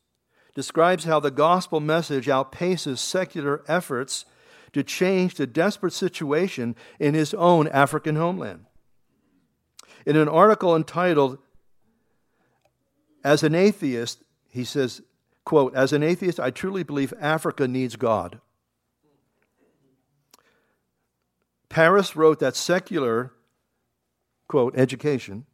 describes 0.55 1.05
how 1.05 1.21
the 1.21 1.31
gospel 1.31 1.81
message 1.81 2.29
outpaces 2.29 2.97
secular 2.99 3.63
efforts 3.69 4.25
to 4.73 4.83
change 4.83 5.35
the 5.35 5.47
desperate 5.47 5.93
situation 5.93 6.75
in 6.99 7.13
his 7.13 7.35
own 7.35 7.69
African 7.69 8.17
homeland. 8.17 8.65
In 10.07 10.17
an 10.17 10.29
article 10.29 10.75
entitled 10.75 11.37
as 13.23 13.43
an 13.43 13.55
atheist, 13.55 14.23
he 14.49 14.65
says, 14.65 15.03
quote, 15.51 15.75
as 15.75 15.93
an 15.93 16.01
atheist, 16.01 16.39
I 16.39 16.53
truly 16.53 16.85
believe 16.85 17.13
Africa 17.21 17.67
needs 17.67 17.97
God. 17.97 18.41
Parris 21.69 22.15
wrote 22.15 22.39
that 22.39 22.55
secular, 22.55 23.33
quote, 24.47 24.79
education 24.79 25.47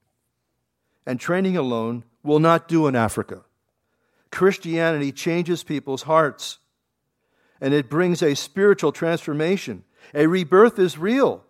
and 1.07 1.19
training 1.19 1.57
alone 1.57 2.05
will 2.23 2.41
not 2.41 2.69
do 2.69 2.87
in 2.87 2.95
Africa. 2.95 3.45
Christianity 4.31 5.13
changes 5.13 5.65
people's 5.65 6.03
hearts 6.03 6.59
and 7.59 7.73
it 7.73 7.89
brings 7.89 8.23
a 8.23 8.35
spiritual 8.35 8.93
transformation. 8.93 9.83
A 10.13 10.27
rebirth 10.27 10.79
is 10.79 10.99
real. 10.99 11.43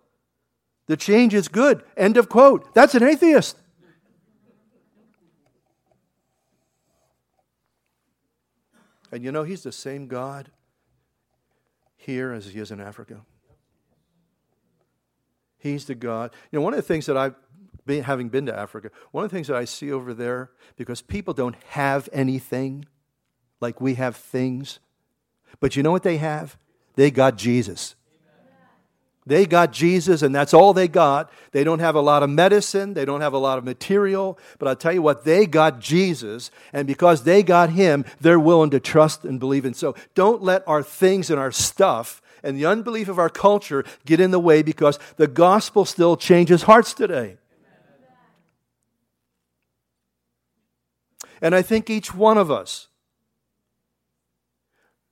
The 0.85 0.95
change 0.95 1.33
is 1.33 1.49
good. 1.49 1.83
End 1.97 2.15
of 2.15 2.29
quote. 2.29 2.73
That's 2.73 2.95
an 2.95 3.03
atheist. 3.03 3.57
And 9.11 9.23
you 9.23 9.31
know, 9.31 9.43
He's 9.43 9.63
the 9.63 9.71
same 9.71 10.07
God 10.07 10.51
here 11.95 12.33
as 12.33 12.47
He 12.47 12.59
is 12.59 12.71
in 12.71 12.79
Africa. 12.79 13.21
He's 15.57 15.85
the 15.85 15.95
God. 15.95 16.31
You 16.51 16.59
know, 16.59 16.63
one 16.63 16.73
of 16.73 16.77
the 16.77 16.83
things 16.83 17.05
that 17.07 17.17
I've 17.17 17.35
been, 17.85 18.03
having 18.03 18.29
been 18.29 18.45
to 18.45 18.57
Africa, 18.57 18.91
one 19.11 19.25
of 19.25 19.31
the 19.31 19.35
things 19.35 19.47
that 19.47 19.55
I 19.55 19.65
see 19.65 19.91
over 19.91 20.13
there, 20.13 20.51
because 20.75 21.01
people 21.01 21.33
don't 21.33 21.55
have 21.69 22.07
anything 22.13 22.85
like 23.59 23.81
we 23.81 23.95
have 23.95 24.15
things, 24.15 24.79
but 25.59 25.75
you 25.75 25.83
know 25.83 25.91
what 25.91 26.03
they 26.03 26.17
have? 26.17 26.57
They 26.95 27.11
got 27.11 27.37
Jesus. 27.37 27.95
They 29.27 29.45
got 29.45 29.73
Jesus, 29.73 30.21
and 30.21 30.33
that's 30.33 30.53
all 30.53 30.73
they 30.73 30.87
got. 30.87 31.29
They 31.51 31.65
don't 31.65 31.79
have 31.79 31.95
a 31.95 32.01
lot 32.01 32.23
of 32.23 32.29
medicine, 32.29 32.93
they 32.93 33.03
don't 33.03 33.19
have 33.19 33.33
a 33.33 33.37
lot 33.37 33.57
of 33.57 33.65
material, 33.65 34.39
but 34.57 34.69
I'll 34.69 34.75
tell 34.75 34.93
you 34.93 35.01
what, 35.01 35.25
they 35.25 35.45
got 35.45 35.81
Jesus, 35.81 36.49
and 36.71 36.87
because 36.87 37.23
they 37.23 37.43
got 37.43 37.71
Him, 37.71 38.05
they're 38.21 38.39
willing 38.39 38.69
to 38.69 38.79
trust 38.79 39.25
and 39.25 39.37
believe. 39.37 39.65
And 39.65 39.75
so 39.75 39.95
don't 40.15 40.41
let 40.41 40.65
our 40.65 40.81
things 40.81 41.29
and 41.29 41.37
our 41.39 41.51
stuff 41.51 42.21
and 42.41 42.57
the 42.57 42.65
unbelief 42.65 43.09
of 43.09 43.19
our 43.19 43.29
culture 43.29 43.83
get 44.05 44.21
in 44.21 44.31
the 44.31 44.39
way 44.39 44.61
because 44.61 44.97
the 45.17 45.27
gospel 45.27 45.83
still 45.83 46.15
changes 46.15 46.63
hearts 46.63 46.93
today. 46.93 47.37
And 51.41 51.53
I 51.53 51.61
think 51.61 51.89
each 51.89 52.15
one 52.15 52.37
of 52.37 52.49
us, 52.49 52.87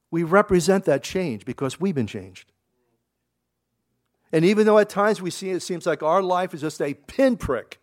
we 0.10 0.24
represent 0.24 0.86
that 0.86 1.04
change 1.04 1.44
because 1.44 1.82
we've 1.82 1.94
been 1.94 2.08
changed. 2.08 2.54
And 4.32 4.44
even 4.44 4.66
though 4.66 4.80
at 4.80 4.90
times 4.90 5.22
we 5.22 5.30
see 5.30 5.52
it 5.52 5.62
seems 5.62 5.86
like 5.86 6.04
our 6.04 6.22
life 6.22 6.54
is 6.54 6.62
just 6.62 6.82
a 6.82 6.94
pinprick 6.94 7.80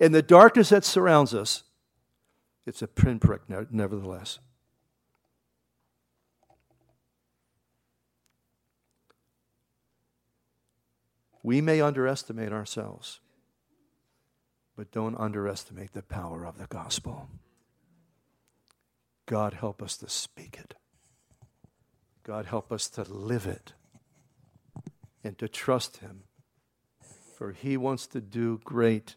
in 0.00 0.12
the 0.12 0.22
darkness 0.22 0.70
that 0.70 0.84
surrounds 0.84 1.34
us, 1.34 1.64
it's 2.66 2.82
a 2.82 2.88
pinprick 2.88 3.42
nevertheless. 3.70 4.38
We 11.42 11.60
may 11.60 11.82
underestimate 11.82 12.52
ourselves, 12.52 13.20
but 14.76 14.90
don't 14.90 15.14
underestimate 15.16 15.92
the 15.92 16.02
power 16.02 16.46
of 16.46 16.56
the 16.56 16.66
gospel. 16.66 17.28
God 19.26 19.52
help 19.52 19.82
us 19.82 19.98
to 19.98 20.08
speak 20.08 20.58
it. 20.58 20.74
God 22.22 22.46
help 22.46 22.72
us 22.72 22.88
to 22.88 23.02
live 23.02 23.46
it 23.46 23.74
and 25.24 25.36
to 25.38 25.48
trust 25.48 25.96
Him. 25.96 26.24
For 27.36 27.50
He 27.50 27.76
wants 27.76 28.06
to 28.08 28.20
do 28.20 28.60
great 28.62 29.16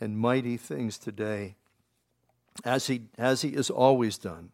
and 0.00 0.16
mighty 0.18 0.56
things 0.56 0.96
today, 0.96 1.56
as 2.64 2.86
He, 2.86 3.02
as 3.18 3.42
he 3.42 3.52
has 3.52 3.68
always 3.68 4.16
done. 4.16 4.50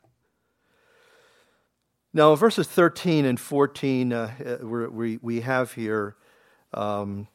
Now, 2.13 2.35
verses 2.35 2.67
13 2.67 3.27
and 3.27 3.39
14, 3.39 4.13
uh, 4.13 4.33
uh 4.45 4.65
we, 4.65 5.19
we 5.21 5.43
have 5.43 5.73
here 5.75 6.17
um, 6.73 7.29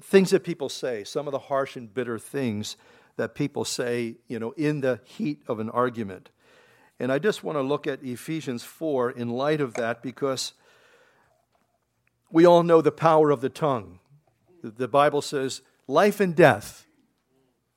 things 0.00 0.30
that 0.30 0.44
people 0.44 0.68
say, 0.68 1.04
some 1.04 1.28
of 1.28 1.32
the 1.32 1.38
harsh 1.38 1.76
and 1.76 1.92
bitter 1.92 2.18
things 2.18 2.76
that 3.16 3.34
people 3.34 3.64
say, 3.64 4.16
you 4.28 4.38
know, 4.38 4.52
in 4.52 4.80
the 4.80 5.00
heat 5.04 5.42
of 5.48 5.58
an 5.58 5.68
argument. 5.70 6.30
And 7.00 7.12
I 7.12 7.18
just 7.18 7.44
want 7.44 7.56
to 7.56 7.62
look 7.62 7.86
at 7.86 8.02
Ephesians 8.02 8.64
4 8.64 9.10
in 9.12 9.28
light 9.28 9.60
of 9.60 9.74
that 9.74 10.02
because 10.02 10.52
we 12.30 12.46
all 12.46 12.62
know 12.62 12.80
the 12.80 12.92
power 12.92 13.30
of 13.30 13.40
the 13.40 13.48
tongue. 13.48 14.00
The 14.62 14.88
Bible 14.88 15.22
says 15.22 15.62
life 15.86 16.20
and 16.20 16.34
death 16.34 16.86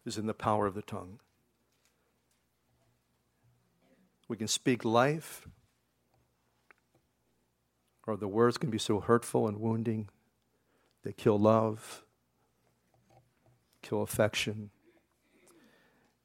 is 0.05 0.17
in 0.17 0.25
the 0.25 0.33
power 0.33 0.65
of 0.65 0.73
the 0.73 0.81
tongue. 0.81 1.19
We 4.27 4.37
can 4.37 4.47
speak 4.47 4.85
life, 4.85 5.47
or 8.07 8.15
the 8.15 8.27
words 8.27 8.57
can 8.57 8.69
be 8.69 8.77
so 8.77 8.99
hurtful 8.99 9.47
and 9.47 9.59
wounding. 9.59 10.09
They 11.03 11.11
kill 11.11 11.37
love, 11.37 12.03
kill 13.81 14.01
affection. 14.01 14.69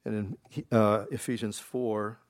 And 0.05 0.37
in 0.55 0.65
uh, 0.71 1.07
Ephesians 1.11 1.59
4, 1.59 2.21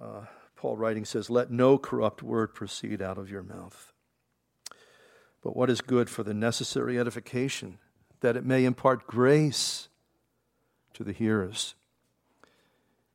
uh, 0.00 0.20
Paul 0.56 0.76
writing 0.76 1.04
says, 1.04 1.30
Let 1.30 1.50
no 1.50 1.78
corrupt 1.78 2.22
word 2.22 2.54
proceed 2.54 3.00
out 3.00 3.18
of 3.18 3.30
your 3.30 3.42
mouth, 3.42 3.91
but 5.42 5.56
what 5.56 5.70
is 5.70 5.80
good 5.80 6.08
for 6.08 6.22
the 6.22 6.34
necessary 6.34 6.98
edification, 6.98 7.78
that 8.20 8.36
it 8.36 8.44
may 8.44 8.64
impart 8.64 9.06
grace 9.06 9.88
to 10.94 11.04
the 11.04 11.12
hearers. 11.12 11.74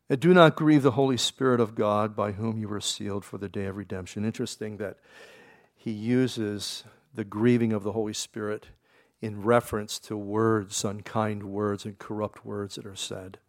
And 0.10 0.20
do 0.20 0.34
not 0.34 0.56
grieve 0.56 0.84
the 0.84 0.92
Holy 0.92 1.18
Spirit 1.18 1.60
of 1.60 1.76
God 1.76 2.16
by 2.16 2.34
whom 2.34 2.58
you 2.58 2.68
were 2.68 2.82
sealed 2.82 3.26
for 3.26 3.38
the 3.38 3.50
day 3.50 3.66
of 3.66 3.76
redemption. 3.76 4.24
Interesting 4.24 4.78
that 4.78 4.98
he 5.76 5.92
uses 5.92 6.84
the 7.14 7.26
grieving 7.26 7.74
of 7.74 7.84
the 7.84 7.92
Holy 7.92 8.14
Spirit 8.14 8.68
in 9.22 9.42
reference 9.42 10.00
to 10.00 10.16
words, 10.16 10.86
unkind 10.86 11.44
words, 11.44 11.86
and 11.86 11.98
corrupt 11.98 12.46
words 12.46 12.76
that 12.76 12.86
are 12.86 12.96
said. 12.96 13.40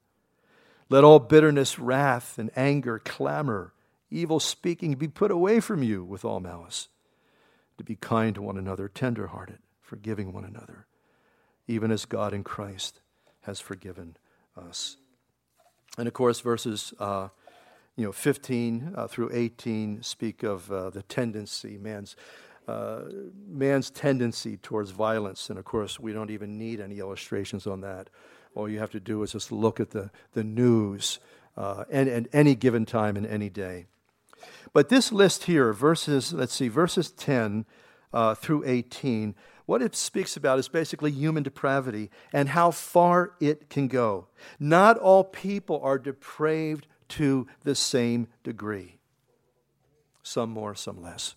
Let 0.88 1.04
all 1.04 1.18
bitterness, 1.18 1.78
wrath, 1.78 2.38
and 2.38 2.50
anger, 2.56 2.98
clamor, 2.98 3.74
evil 4.10 4.40
speaking 4.40 4.94
be 4.94 5.08
put 5.08 5.30
away 5.30 5.60
from 5.60 5.82
you 5.82 6.02
with 6.02 6.24
all 6.24 6.40
malice. 6.40 6.88
To 7.78 7.84
be 7.84 7.96
kind 7.96 8.34
to 8.34 8.42
one 8.42 8.58
another, 8.58 8.88
tenderhearted, 8.88 9.58
forgiving 9.80 10.32
one 10.32 10.44
another, 10.44 10.86
even 11.66 11.90
as 11.90 12.04
God 12.04 12.34
in 12.34 12.42
Christ 12.42 13.00
has 13.42 13.60
forgiven 13.60 14.16
us. 14.56 14.96
And 15.96 16.06
of 16.06 16.14
course, 16.14 16.40
verses 16.40 16.92
uh, 16.98 17.28
you 17.96 18.04
know, 18.04 18.12
15 18.12 18.94
uh, 18.94 19.06
through 19.08 19.30
18 19.32 20.02
speak 20.02 20.44
of 20.44 20.70
uh, 20.70 20.90
the 20.90 21.02
tendency, 21.02 21.76
man's 21.78 22.14
uh, 22.68 23.00
man's 23.48 23.90
tendency 23.90 24.58
towards 24.58 24.90
violence. 24.90 25.48
And 25.48 25.58
of 25.58 25.64
course, 25.64 25.98
we 25.98 26.12
don't 26.12 26.30
even 26.30 26.58
need 26.58 26.80
any 26.80 26.98
illustrations 26.98 27.66
on 27.66 27.80
that. 27.80 28.10
All 28.54 28.68
you 28.68 28.78
have 28.78 28.90
to 28.90 29.00
do 29.00 29.22
is 29.22 29.32
just 29.32 29.50
look 29.50 29.80
at 29.80 29.90
the, 29.90 30.10
the 30.34 30.44
news 30.44 31.18
uh, 31.56 31.84
and, 31.90 32.08
and 32.08 32.28
any 32.32 32.54
given 32.54 32.84
time 32.84 33.16
and 33.16 33.26
any 33.26 33.48
day. 33.48 33.86
But 34.72 34.88
this 34.88 35.12
list 35.12 35.44
here, 35.44 35.72
verses, 35.72 36.32
let's 36.32 36.54
see, 36.54 36.68
verses 36.68 37.10
10 37.10 37.64
uh, 38.12 38.34
through 38.34 38.64
18, 38.66 39.34
what 39.66 39.82
it 39.82 39.94
speaks 39.94 40.36
about 40.36 40.58
is 40.58 40.68
basically 40.68 41.10
human 41.10 41.42
depravity 41.42 42.10
and 42.32 42.48
how 42.48 42.70
far 42.70 43.32
it 43.40 43.68
can 43.68 43.86
go. 43.86 44.28
Not 44.58 44.96
all 44.96 45.24
people 45.24 45.80
are 45.82 45.98
depraved 45.98 46.86
to 47.08 47.46
the 47.64 47.74
same 47.74 48.28
degree, 48.42 48.98
some 50.22 50.50
more, 50.50 50.74
some 50.74 51.02
less. 51.02 51.34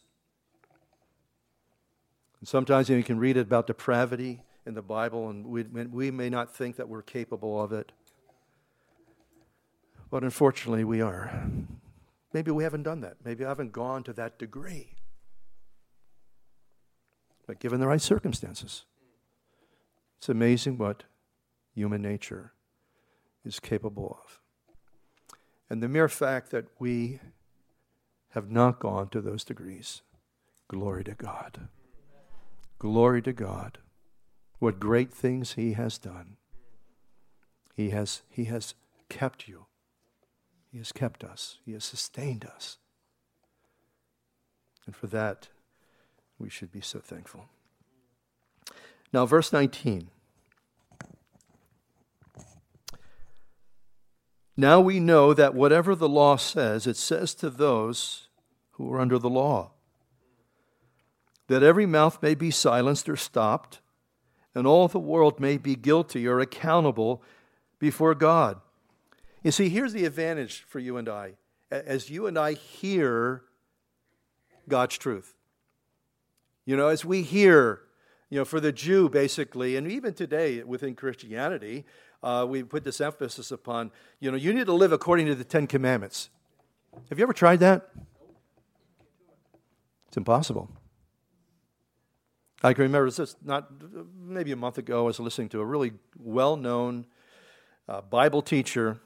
And 2.39 2.47
sometimes 2.47 2.89
you, 2.89 3.03
can 3.03 3.19
read 3.19 3.37
about 3.37 3.67
depravity 3.67 4.41
in 4.65 4.73
the 4.73 4.81
Bible, 4.81 5.29
and 5.29 5.45
we, 5.45 5.63
we 5.63 6.11
may 6.11 6.29
not 6.29 6.55
think 6.55 6.77
that 6.77 6.87
we're 6.87 7.01
capable 7.01 7.61
of 7.61 7.71
it. 7.71 7.91
But 10.09 10.23
unfortunately, 10.23 10.83
we 10.83 11.01
are. 11.01 11.47
Maybe 12.34 12.51
we 12.51 12.63
haven't 12.63 12.84
done 12.84 13.01
that. 13.01 13.17
Maybe 13.23 13.43
I 13.45 13.49
haven't 13.49 13.71
gone 13.71 14.03
to 14.03 14.13
that 14.13 14.39
degree. 14.39 14.95
But 17.47 17.59
given 17.59 17.79
the 17.79 17.88
right 17.88 18.01
circumstances, 18.01 18.86
it's 20.17 20.29
amazing 20.29 20.77
what 20.77 21.03
human 21.73 22.01
nature 22.01 22.53
is 23.43 23.59
capable 23.59 24.19
of. 24.23 24.39
And 25.69 25.82
the 25.82 25.89
mere 25.89 26.09
fact 26.09 26.51
that 26.51 26.65
we 26.79 27.19
have 28.29 28.49
not 28.49 28.79
gone 28.79 29.09
to 29.09 29.21
those 29.21 29.43
degrees, 29.43 30.01
glory 30.67 31.03
to 31.03 31.13
God. 31.13 31.67
Glory 32.79 33.21
to 33.21 33.34
God. 33.34 33.79
What 34.59 34.79
great 34.79 35.13
things 35.13 35.53
He 35.53 35.73
has 35.73 35.97
done. 35.97 36.38
He 37.75 37.89
has, 37.89 38.21
he 38.29 38.45
has 38.45 38.75
kept 39.09 39.47
you. 39.47 39.65
He 40.72 40.78
has 40.78 40.91
kept 40.91 41.24
us. 41.24 41.59
He 41.65 41.74
has 41.74 41.84
sustained 41.84 42.45
us. 42.45 42.78
And 44.86 44.95
for 44.95 45.07
that, 45.07 45.49
we 46.39 46.49
should 46.49 46.72
be 46.72 46.82
so 46.82 46.99
thankful. 46.99 47.45
Now, 49.13 49.26
verse 49.26 49.51
19. 49.51 50.09
Now 54.57 54.80
we 54.80 54.99
know 54.99 55.34
that 55.34 55.55
whatever 55.55 55.95
the 55.95 56.09
law 56.09 56.36
says, 56.36 56.88
it 56.88 56.97
says 56.97 57.34
to 57.36 57.49
those 57.49 58.28
who 58.72 58.91
are 58.93 58.99
under 58.99 59.17
the 59.17 59.30
law 59.30 59.72
that 61.47 61.63
every 61.63 61.86
mouth 61.86 62.22
may 62.22 62.34
be 62.34 62.49
silenced 62.49 63.09
or 63.09 63.17
stopped, 63.17 63.82
and 64.55 64.65
all 64.65 64.88
the 64.88 64.99
world 64.99 65.39
may 65.39 65.57
be 65.57 65.76
guilty 65.76 66.26
or 66.26 66.39
accountable 66.39 67.22
before 67.78 68.15
God. 68.15 68.61
You 69.43 69.51
see, 69.51 69.69
here's 69.69 69.93
the 69.93 70.05
advantage 70.05 70.65
for 70.67 70.79
you 70.79 70.97
and 70.97 71.09
I. 71.09 71.33
As 71.71 72.09
you 72.09 72.27
and 72.27 72.37
I 72.37 72.53
hear 72.53 73.43
God's 74.67 74.97
truth, 74.97 75.35
you 76.65 76.77
know, 76.77 76.89
as 76.89 77.03
we 77.03 77.23
hear, 77.23 77.81
you 78.29 78.37
know, 78.37 78.45
for 78.45 78.59
the 78.59 78.71
Jew 78.71 79.09
basically, 79.09 79.75
and 79.75 79.91
even 79.91 80.13
today 80.13 80.61
within 80.63 80.95
Christianity, 80.95 81.85
uh, 82.21 82.45
we 82.47 82.61
put 82.61 82.83
this 82.83 83.01
emphasis 83.01 83.51
upon, 83.51 83.91
you 84.19 84.29
know, 84.29 84.37
you 84.37 84.53
need 84.53 84.67
to 84.67 84.73
live 84.73 84.91
according 84.91 85.25
to 85.27 85.35
the 85.35 85.43
Ten 85.43 85.65
Commandments. 85.65 86.29
Have 87.09 87.17
you 87.17 87.23
ever 87.23 87.33
tried 87.33 87.61
that? 87.61 87.89
It's 90.07 90.17
impossible. 90.17 90.69
I 92.61 92.73
can 92.73 92.83
remember 92.83 93.09
this 93.09 93.35
not 93.43 93.71
maybe 94.19 94.51
a 94.51 94.55
month 94.55 94.77
ago. 94.77 94.99
I 94.99 95.05
was 95.07 95.19
listening 95.19 95.49
to 95.49 95.61
a 95.61 95.65
really 95.65 95.93
well-known 96.19 97.07
uh, 97.89 98.01
Bible 98.01 98.43
teacher, 98.43 98.99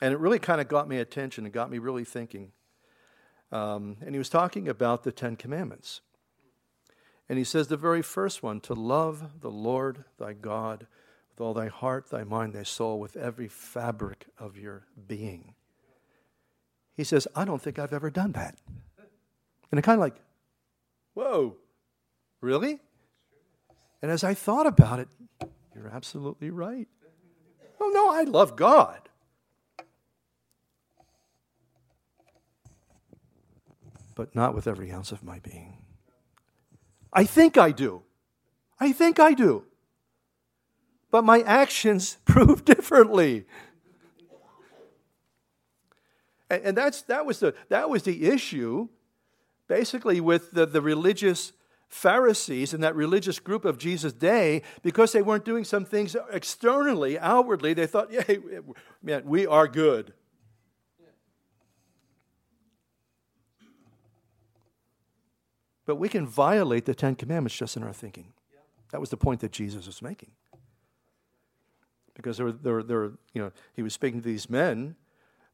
and 0.00 0.12
it 0.12 0.18
really 0.18 0.38
kind 0.38 0.60
of 0.60 0.68
got 0.68 0.88
me 0.88 0.98
attention 0.98 1.44
and 1.44 1.52
got 1.52 1.70
me 1.70 1.78
really 1.78 2.04
thinking. 2.04 2.52
Um, 3.52 3.96
and 4.00 4.14
he 4.14 4.18
was 4.18 4.28
talking 4.28 4.68
about 4.68 5.04
the 5.04 5.12
Ten 5.12 5.36
Commandments, 5.36 6.00
and 7.28 7.38
he 7.38 7.44
says 7.44 7.68
the 7.68 7.76
very 7.76 8.02
first 8.02 8.42
one: 8.42 8.60
to 8.60 8.74
love 8.74 9.40
the 9.40 9.50
Lord 9.50 10.04
thy 10.18 10.32
God 10.32 10.86
with 11.30 11.40
all 11.40 11.54
thy 11.54 11.68
heart, 11.68 12.10
thy 12.10 12.22
mind, 12.24 12.52
thy 12.52 12.62
soul, 12.62 13.00
with 13.00 13.16
every 13.16 13.48
fabric 13.48 14.26
of 14.38 14.56
your 14.56 14.86
being. 15.06 15.54
He 16.96 17.02
says, 17.02 17.26
I 17.34 17.44
don't 17.44 17.60
think 17.60 17.78
I've 17.78 17.92
ever 17.92 18.08
done 18.08 18.32
that. 18.32 18.56
And 19.70 19.78
I 19.78 19.80
kind 19.80 19.98
of 19.98 20.00
like, 20.00 20.20
whoa. 21.14 21.56
Really? 22.40 22.78
And 24.00 24.12
as 24.12 24.22
I 24.22 24.34
thought 24.34 24.66
about 24.66 25.00
it, 25.00 25.08
you're 25.74 25.88
absolutely 25.88 26.50
right. 26.50 26.86
Oh, 27.80 27.90
no, 27.92 28.12
I 28.12 28.22
love 28.22 28.54
God. 28.54 29.03
But 34.14 34.34
not 34.34 34.54
with 34.54 34.66
every 34.66 34.92
ounce 34.92 35.12
of 35.12 35.24
my 35.24 35.40
being. 35.40 35.78
I 37.12 37.24
think 37.24 37.56
I 37.56 37.70
do. 37.72 38.02
I 38.78 38.92
think 38.92 39.18
I 39.18 39.34
do. 39.34 39.64
But 41.10 41.24
my 41.24 41.40
actions 41.42 42.18
prove 42.24 42.64
differently. 42.64 43.46
And, 46.50 46.62
and 46.64 46.76
that's, 46.76 47.02
that, 47.02 47.24
was 47.24 47.40
the, 47.40 47.54
that 47.68 47.88
was 47.88 48.02
the 48.02 48.26
issue, 48.26 48.88
basically, 49.68 50.20
with 50.20 50.50
the, 50.52 50.66
the 50.66 50.80
religious 50.80 51.52
Pharisees 51.88 52.74
and 52.74 52.82
that 52.82 52.96
religious 52.96 53.38
group 53.38 53.64
of 53.64 53.78
Jesus' 53.78 54.12
day, 54.12 54.62
because 54.82 55.12
they 55.12 55.22
weren't 55.22 55.44
doing 55.44 55.62
some 55.62 55.84
things 55.84 56.16
externally, 56.32 57.16
outwardly, 57.18 57.72
they 57.72 57.86
thought, 57.86 58.12
yeah, 58.12 58.24
man, 59.02 59.22
we 59.24 59.46
are 59.46 59.68
good. 59.68 60.12
But 65.86 65.96
we 65.96 66.08
can 66.08 66.26
violate 66.26 66.86
the 66.86 66.94
Ten 66.94 67.14
Commandments 67.14 67.56
just 67.56 67.76
in 67.76 67.82
our 67.82 67.92
thinking. 67.92 68.32
That 68.90 69.00
was 69.00 69.10
the 69.10 69.16
point 69.16 69.40
that 69.40 69.52
Jesus 69.52 69.86
was 69.86 70.00
making. 70.00 70.30
Because 72.14 72.36
there 72.36 72.46
were, 72.46 72.52
there 72.52 72.72
were, 72.74 72.82
there 72.82 72.98
were 72.98 73.12
you 73.32 73.42
know, 73.42 73.52
he 73.74 73.82
was 73.82 73.92
speaking 73.92 74.22
to 74.22 74.26
these 74.26 74.48
men 74.48 74.96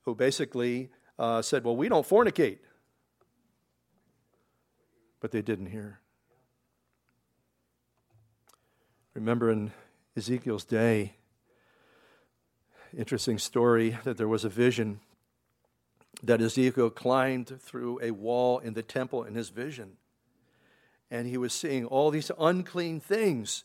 who 0.03 0.15
basically 0.15 0.91
uh, 1.19 1.43
said, 1.43 1.65
Well, 1.65 1.77
we 1.77 1.89
don't 1.89 2.07
fornicate. 2.07 2.59
But 5.21 5.31
they 5.31 5.43
didn't 5.43 5.67
hear. 5.67 6.01
Remember 9.15 9.51
in 9.51 9.73
Ezekiel's 10.17 10.65
day, 10.65 11.15
interesting 12.97 13.39
story 13.39 13.99
that 14.05 14.17
there 14.17 14.29
was 14.29 14.45
a 14.45 14.49
vision 14.49 15.01
that 16.23 16.41
Ezekiel 16.41 16.91
climbed 16.91 17.61
through 17.61 18.01
a 18.03 18.11
wall 18.11 18.59
in 18.59 18.75
the 18.75 18.83
temple 18.83 19.25
in 19.25 19.35
his 19.35 19.49
vision. 19.49 19.97
And 21.11 21.27
he 21.27 21.37
was 21.37 21.53
seeing 21.53 21.85
all 21.87 22.11
these 22.11 22.31
unclean 22.39 23.01
things, 23.01 23.65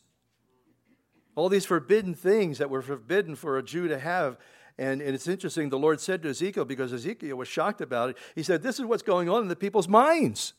all 1.35 1.49
these 1.49 1.65
forbidden 1.65 2.13
things 2.13 2.57
that 2.57 2.69
were 2.69 2.81
forbidden 2.81 3.35
for 3.35 3.57
a 3.57 3.63
Jew 3.63 3.87
to 3.87 3.99
have. 3.99 4.37
And, 4.77 5.01
and 5.01 5.13
it's 5.13 5.27
interesting, 5.27 5.69
the 5.69 5.77
Lord 5.77 6.01
said 6.01 6.23
to 6.23 6.29
Ezekiel, 6.29 6.65
because 6.65 6.91
Ezekiel 6.91 7.37
was 7.37 7.47
shocked 7.47 7.81
about 7.81 8.09
it, 8.09 8.17
He 8.33 8.43
said, 8.43 8.61
This 8.61 8.79
is 8.79 8.85
what's 8.85 9.03
going 9.03 9.29
on 9.29 9.41
in 9.43 9.47
the 9.47 9.55
people's 9.55 9.87
minds, 9.87 10.53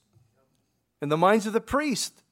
in 1.03 1.09
the 1.09 1.17
minds 1.17 1.47
of 1.47 1.53
the 1.53 1.61
priest. 1.61 2.23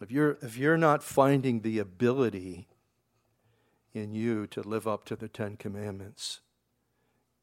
If 0.00 0.10
you're, 0.12 0.38
if 0.42 0.56
you're 0.56 0.76
not 0.76 1.02
finding 1.02 1.60
the 1.60 1.78
ability 1.78 2.68
in 3.92 4.14
you 4.14 4.46
to 4.48 4.62
live 4.62 4.86
up 4.86 5.04
to 5.06 5.16
the 5.16 5.28
Ten 5.28 5.56
Commandments, 5.56 6.40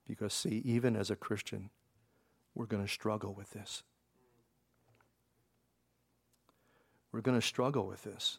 because 0.08 0.34
see, 0.34 0.62
even 0.64 0.95
as 0.95 1.10
a 1.10 1.16
Christian, 1.16 1.70
we're 2.53 2.66
going 2.66 2.84
to 2.84 2.91
struggle 2.91 3.34
with 3.34 3.51
this. 3.51 3.84
We're 7.12 7.22
going 7.22 7.39
to 7.39 7.45
struggle 7.45 7.88
with 7.88 8.03
this 8.03 8.38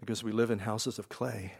because 0.00 0.22
we 0.22 0.32
live 0.32 0.50
in 0.50 0.60
houses 0.60 0.98
of 0.98 1.08
clay. 1.08 1.54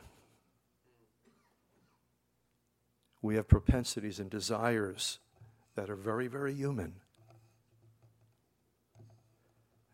We 3.23 3.37
have 3.37 3.49
propensities 3.49 4.21
and 4.21 4.29
desires 4.29 5.19
that 5.77 5.89
are 5.89 5.97
very, 5.97 6.27
very 6.27 6.55
human. 6.55 6.97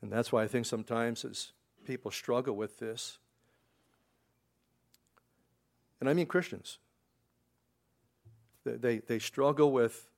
And 0.02 0.10
that's 0.10 0.32
why 0.32 0.42
I 0.42 0.48
think 0.48 0.66
sometimes 0.66 1.24
as 1.24 1.52
people 1.84 2.10
struggle 2.10 2.56
with 2.56 2.78
this, 2.78 3.18
and 6.00 6.08
I 6.08 6.14
mean 6.14 6.26
Christians, 6.26 6.78
they, 8.64 8.98
they, 8.98 9.18
struggle 9.18 9.72
with 9.72 10.08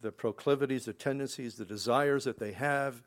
the 0.00 0.12
proclivities, 0.12 0.84
the 0.84 0.92
tendencies, 0.92 1.54
the 1.54 1.64
desires 1.64 2.24
that 2.24 2.38
they 2.38 2.52
have. 2.52 3.02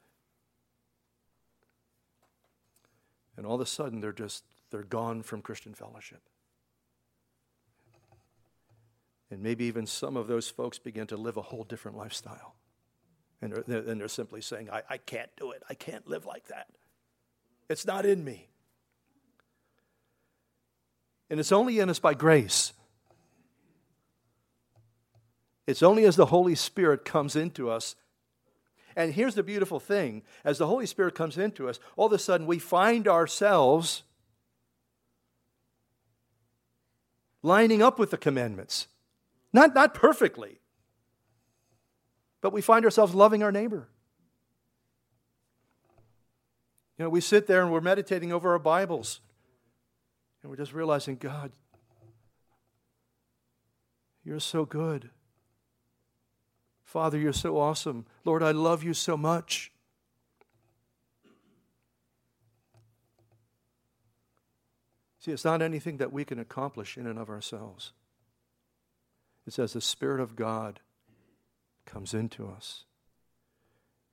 And 3.38 3.46
all 3.46 3.56
of 3.56 3.62
a 3.62 3.66
sudden 3.66 4.00
they're 4.00 4.12
just 4.12 4.44
they're 4.72 4.84
gone 4.84 5.22
from 5.22 5.42
Christian 5.42 5.74
fellowship. 5.74 6.22
And 9.30 9.42
maybe 9.42 9.66
even 9.66 9.88
some 9.88 10.18
of 10.18 10.28
those 10.28 10.50
folks 10.50 10.78
begin 10.78 11.08
to 11.08 11.18
live 11.18 11.38
a 11.38 11.42
whole 11.42 11.64
different 11.64 11.98
lifestyle. 11.98 12.56
And 13.44 13.64
they're, 13.68 13.82
and 13.82 14.00
they're 14.00 14.08
simply 14.08 14.42
saying, 14.42 14.70
I, 14.70 14.84
I 14.90 14.98
can't 14.98 15.30
do 15.38 15.52
it. 15.52 15.64
I 15.70 15.74
can't 15.74 16.08
live 16.08 16.26
like 16.26 16.48
that. 16.48 16.68
It's 17.70 17.86
not 17.86 18.06
in 18.06 18.24
me. 18.24 18.48
And 21.30 21.40
it's 21.40 21.52
only 21.52 21.80
in 21.80 21.90
us 21.90 22.00
by 22.00 22.14
grace. 22.14 22.74
It's 25.66 25.84
only 25.84 26.06
as 26.06 26.16
the 26.16 26.28
Holy 26.28 26.56
Spirit 26.56 27.06
comes 27.06 27.36
into 27.36 27.70
us. 27.70 27.96
And 28.96 29.14
here's 29.14 29.36
the 29.36 29.44
beautiful 29.44 29.80
thing 29.80 30.22
as 30.44 30.58
the 30.58 30.68
Holy 30.68 30.86
Spirit 30.86 31.16
comes 31.16 31.38
into 31.38 31.68
us, 31.68 31.80
all 31.96 32.08
of 32.08 32.14
a 32.14 32.20
sudden 32.20 32.46
we 32.46 32.60
find 32.60 33.08
ourselves 33.08 34.04
lining 37.42 37.82
up 37.82 37.98
with 37.98 38.12
the 38.12 38.18
commandments. 38.18 38.88
Not, 39.52 39.74
not 39.74 39.94
perfectly, 39.94 40.60
but 42.44 42.52
we 42.52 42.62
find 42.62 42.84
ourselves 42.84 43.16
loving 43.16 43.42
our 43.42 43.54
neighbor. 43.54 43.88
You 46.98 47.06
know, 47.06 47.10
we 47.10 47.22
sit 47.22 47.48
there 47.48 47.64
and 47.64 47.72
we're 47.72 47.80
meditating 47.80 48.34
over 48.34 48.52
our 48.52 48.60
Bibles, 48.60 49.22
and 50.42 50.50
we're 50.50 50.58
just 50.58 50.74
realizing, 50.74 51.16
God, 51.16 51.54
you're 54.26 54.42
so 54.42 54.66
good. 54.66 55.10
Father, 56.84 57.18
you're 57.18 57.32
so 57.32 57.58
awesome. 57.58 58.06
Lord, 58.26 58.44
I 58.44 58.52
love 58.52 58.84
you 58.84 58.94
so 58.94 59.16
much. 59.16 59.72
See, 65.20 65.32
it's 65.32 65.46
not 65.46 65.62
anything 65.62 65.96
that 65.98 66.12
we 66.12 66.26
can 66.26 66.40
accomplish 66.40 66.98
in 66.98 67.08
and 67.08 67.18
of 67.18 67.30
ourselves. 67.30 67.94
It's 69.48 69.58
as 69.58 69.72
the 69.72 69.82
Spirit 69.82 70.20
of 70.20 70.36
God 70.36 70.82
comes 71.86 72.14
into 72.14 72.48
us 72.48 72.86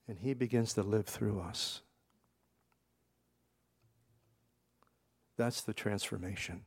and 0.09 0.18
He 0.18 0.35
begins 0.35 0.75
to 0.75 0.83
live 0.83 1.07
through 1.07 1.41
us. 1.41 1.83
That's 5.37 5.62
the 5.62 5.73
transformation. 5.73 6.62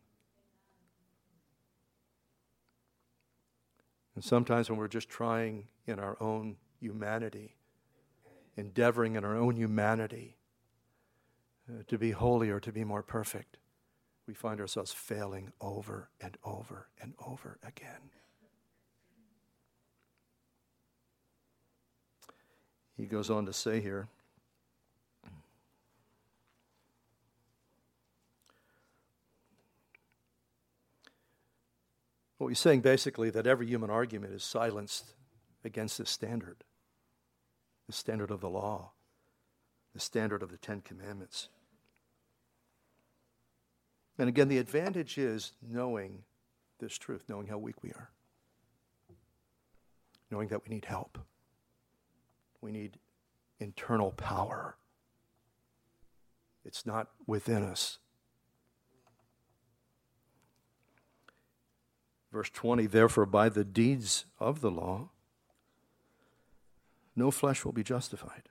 And 4.15 4.23
sometimes 4.23 4.69
when 4.69 4.79
we're 4.79 4.87
just 4.87 5.09
trying 5.09 5.67
in 5.85 5.99
our 5.99 6.17
own 6.21 6.57
humanity, 6.79 7.55
endeavoring 8.55 9.15
in 9.15 9.25
our 9.25 9.35
own 9.35 9.55
humanity 9.55 10.37
uh, 11.69 11.83
to 11.87 11.97
be 11.97 12.11
holy 12.11 12.49
or 12.49 12.59
to 12.59 12.71
be 12.71 12.83
more 12.83 13.03
perfect, 13.03 13.57
we 14.27 14.33
find 14.33 14.59
ourselves 14.59 14.91
failing 14.91 15.51
over 15.59 16.09
and 16.21 16.37
over 16.43 16.87
and 17.01 17.13
over 17.25 17.59
again. 17.63 18.11
He 22.97 23.05
goes 23.05 23.29
on 23.29 23.45
to 23.45 23.53
say 23.53 23.81
here. 23.81 24.07
What 32.37 32.49
he's 32.49 32.59
saying 32.59 32.81
basically 32.81 33.29
that 33.29 33.47
every 33.47 33.67
human 33.67 33.89
argument 33.89 34.33
is 34.33 34.43
silenced 34.43 35.13
against 35.63 35.97
this 35.97 36.09
standard, 36.09 36.57
the 37.87 37.93
standard 37.93 38.31
of 38.31 38.41
the 38.41 38.49
law, 38.49 38.91
the 39.93 39.99
standard 39.99 40.43
of 40.43 40.51
the 40.51 40.57
Ten 40.57 40.81
Commandments. 40.81 41.47
And 44.19 44.27
again, 44.27 44.49
the 44.49 44.57
advantage 44.57 45.17
is 45.17 45.53
knowing 45.61 46.23
this 46.79 46.97
truth, 46.97 47.23
knowing 47.29 47.47
how 47.47 47.57
weak 47.57 47.81
we 47.81 47.91
are, 47.91 48.09
knowing 50.29 50.49
that 50.49 50.67
we 50.67 50.75
need 50.75 50.85
help. 50.85 51.17
We 52.63 52.71
need 52.71 52.97
internal 53.59 54.11
power. 54.11 54.77
It's 56.63 56.85
not 56.85 57.09
within 57.27 57.61
us. 57.61 57.97
Verse 62.31 62.49
20 62.49 62.85
Therefore, 62.85 63.25
by 63.25 63.49
the 63.49 63.65
deeds 63.65 64.23
of 64.39 64.61
the 64.61 64.71
law, 64.71 65.09
no 67.17 67.31
flesh 67.31 67.65
will 67.65 67.73
be 67.73 67.83
justified. 67.83 68.47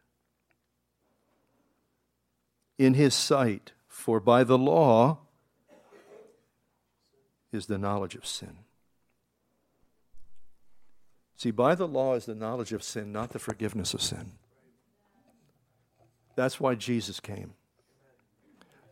In 2.77 2.93
his 2.93 3.15
sight, 3.15 3.73
for 3.89 4.21
by 4.21 4.45
the 4.45 4.59
law 4.59 5.21
is 7.51 7.65
the 7.65 7.79
knowledge 7.79 8.15
of 8.15 8.27
sin. 8.27 8.59
See, 11.43 11.51
by 11.51 11.75
the 11.75 11.89
law 11.89 12.15
is 12.15 12.27
the 12.27 12.37
knowledge 12.37 12.73
of 12.73 12.85
sin, 12.85 13.11
not 13.11 13.31
the 13.31 13.41
forgiveness 13.41 13.95
of 13.95 14.01
sin. 14.01 14.31
That's 16.37 16.61
why 16.61 16.77
Jesus 16.77 17.19
came. 17.19 17.55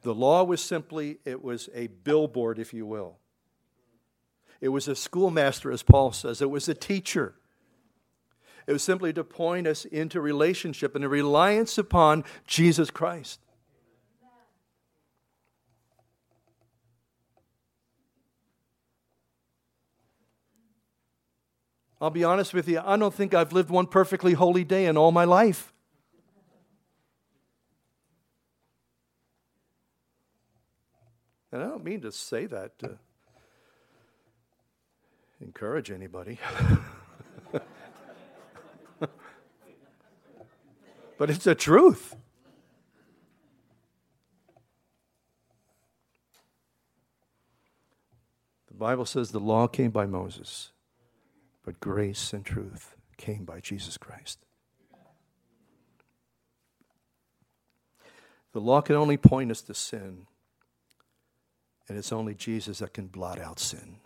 The 0.03 0.13
law 0.13 0.43
was 0.43 0.61
simply, 0.61 1.21
it 1.25 1.45
was 1.45 1.69
a 1.73 1.87
billboard, 1.87 2.59
if 2.59 2.75
you 2.75 2.87
will. 2.87 3.19
It 4.61 4.71
was 4.71 4.89
a 4.89 4.97
schoolmaster, 4.97 5.71
as 5.71 5.85
Paul 5.85 6.11
says. 6.11 6.43
It 6.43 6.51
was 6.51 6.69
a 6.69 6.75
teacher. 6.75 7.37
It 8.67 8.73
was 8.73 8.83
simply 8.83 9.13
to 9.13 9.23
point 9.23 9.69
us 9.69 9.85
into 9.85 10.21
relationship 10.21 10.97
and 10.97 11.05
a 11.05 11.09
reliance 11.09 11.79
upon 11.79 12.25
Jesus 12.49 12.91
Christ. 12.91 13.39
I'll 22.01 22.11
be 22.11 22.25
honest 22.25 22.55
with 22.55 22.67
you, 22.67 22.81
I 22.83 22.97
don't 22.97 23.13
think 23.13 23.35
I've 23.35 23.53
lived 23.53 23.69
one 23.69 23.87
perfectly 23.87 24.33
holy 24.33 24.65
day 24.65 24.87
in 24.87 24.97
all 24.97 25.13
my 25.13 25.25
life. 25.25 25.73
And 31.53 31.63
I 31.63 31.67
don't 31.67 31.85
mean 31.85 32.01
to 32.03 32.13
say 32.13 32.47
that 32.47 32.79
to 32.79 32.97
encourage 35.41 35.91
anybody. 35.91 36.39
but 41.19 41.29
it's 41.29 41.45
the 41.45 41.55
truth. 41.55 42.15
The 48.69 48.75
Bible 48.75 49.05
says 49.05 49.31
the 49.31 49.41
law 49.41 49.67
came 49.67 49.91
by 49.91 50.07
Moses, 50.07 50.71
but 51.65 51.81
grace 51.81 52.33
and 52.33 52.45
truth 52.45 52.97
came 53.17 53.45
by 53.45 53.61
Jesus 53.61 53.97
Christ. 53.97 54.39
The 58.53 58.61
law 58.61 58.81
can 58.81 58.97
only 58.97 59.17
point 59.17 59.51
us 59.51 59.63
to 59.63 59.75
sin, 59.75 60.27
and 61.89 61.97
it's 61.97 62.13
only 62.13 62.35
Jesus 62.35 62.81
that 62.81 62.95
can 62.95 63.07
blot 63.07 63.39
out 63.39 63.61
sin. 63.61 63.99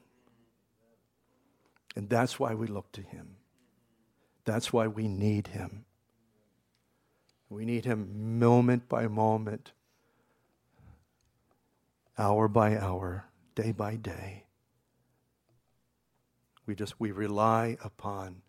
And 1.96 2.08
that's 2.08 2.38
why 2.38 2.54
we 2.54 2.66
look 2.66 2.92
to 2.92 3.02
him. 3.02 3.36
That's 4.44 4.72
why 4.72 4.88
we 4.88 5.08
need 5.08 5.48
him. 5.48 5.84
We 7.48 7.64
need 7.64 7.84
him 7.84 8.38
moment 8.38 8.88
by 8.88 9.06
moment, 9.06 9.72
hour 12.18 12.48
by 12.48 12.76
hour, 12.76 13.26
day 13.54 13.72
by 13.72 13.96
day. 13.96 14.43
We 16.66 16.74
just 16.74 16.98
we 16.98 17.10
rely 17.10 17.76
upon 17.82 18.42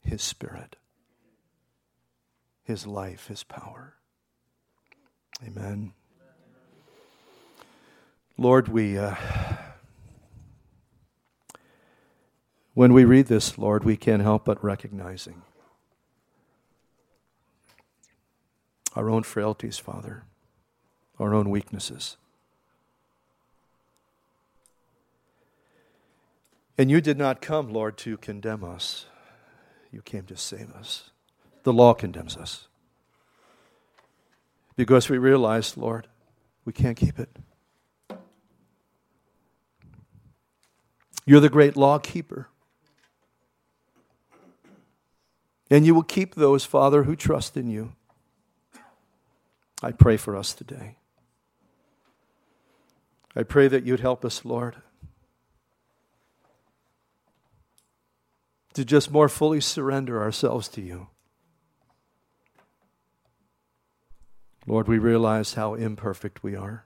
his 0.00 0.22
spirit, 0.22 0.76
his 2.62 2.86
life, 2.86 3.26
his 3.26 3.42
power. 3.44 3.94
Amen. 5.44 5.92
Lord, 8.38 8.68
we 8.68 8.96
uh, 8.96 9.14
when 12.74 12.92
we 12.92 13.04
read 13.04 13.26
this, 13.26 13.58
Lord, 13.58 13.84
we 13.84 13.96
can't 13.96 14.22
help 14.22 14.44
but 14.44 14.62
recognizing 14.62 15.42
our 18.94 19.10
own 19.10 19.22
frailties, 19.22 19.78
Father, 19.78 20.24
our 21.18 21.34
own 21.34 21.50
weaknesses. 21.50 22.16
And 26.78 26.90
you 26.90 27.00
did 27.00 27.18
not 27.18 27.40
come, 27.40 27.72
Lord, 27.72 27.96
to 27.98 28.16
condemn 28.16 28.64
us. 28.64 29.06
You 29.90 30.02
came 30.02 30.24
to 30.24 30.36
save 30.36 30.70
us. 30.72 31.10
The 31.64 31.72
law 31.72 31.94
condemns 31.94 32.36
us. 32.36 32.68
Because 34.74 35.08
we 35.08 35.18
realize, 35.18 35.76
Lord, 35.76 36.08
we 36.64 36.72
can't 36.72 36.96
keep 36.96 37.18
it. 37.18 37.28
You're 41.26 41.40
the 41.40 41.48
great 41.48 41.76
law 41.76 41.98
keeper. 41.98 42.48
And 45.70 45.86
you 45.86 45.94
will 45.94 46.02
keep 46.02 46.34
those, 46.34 46.64
Father, 46.64 47.04
who 47.04 47.16
trust 47.16 47.56
in 47.56 47.68
you. 47.68 47.92
I 49.82 49.92
pray 49.92 50.16
for 50.16 50.36
us 50.36 50.52
today. 50.52 50.96
I 53.34 53.42
pray 53.42 53.68
that 53.68 53.84
you'd 53.84 54.00
help 54.00 54.24
us, 54.24 54.44
Lord, 54.44 54.76
to 58.74 58.84
just 58.84 59.10
more 59.10 59.28
fully 59.28 59.60
surrender 59.60 60.20
ourselves 60.22 60.68
to 60.68 60.80
you. 60.80 61.08
Lord, 64.66 64.88
we 64.88 64.98
realize 64.98 65.54
how 65.54 65.74
imperfect 65.74 66.42
we 66.42 66.54
are. 66.54 66.84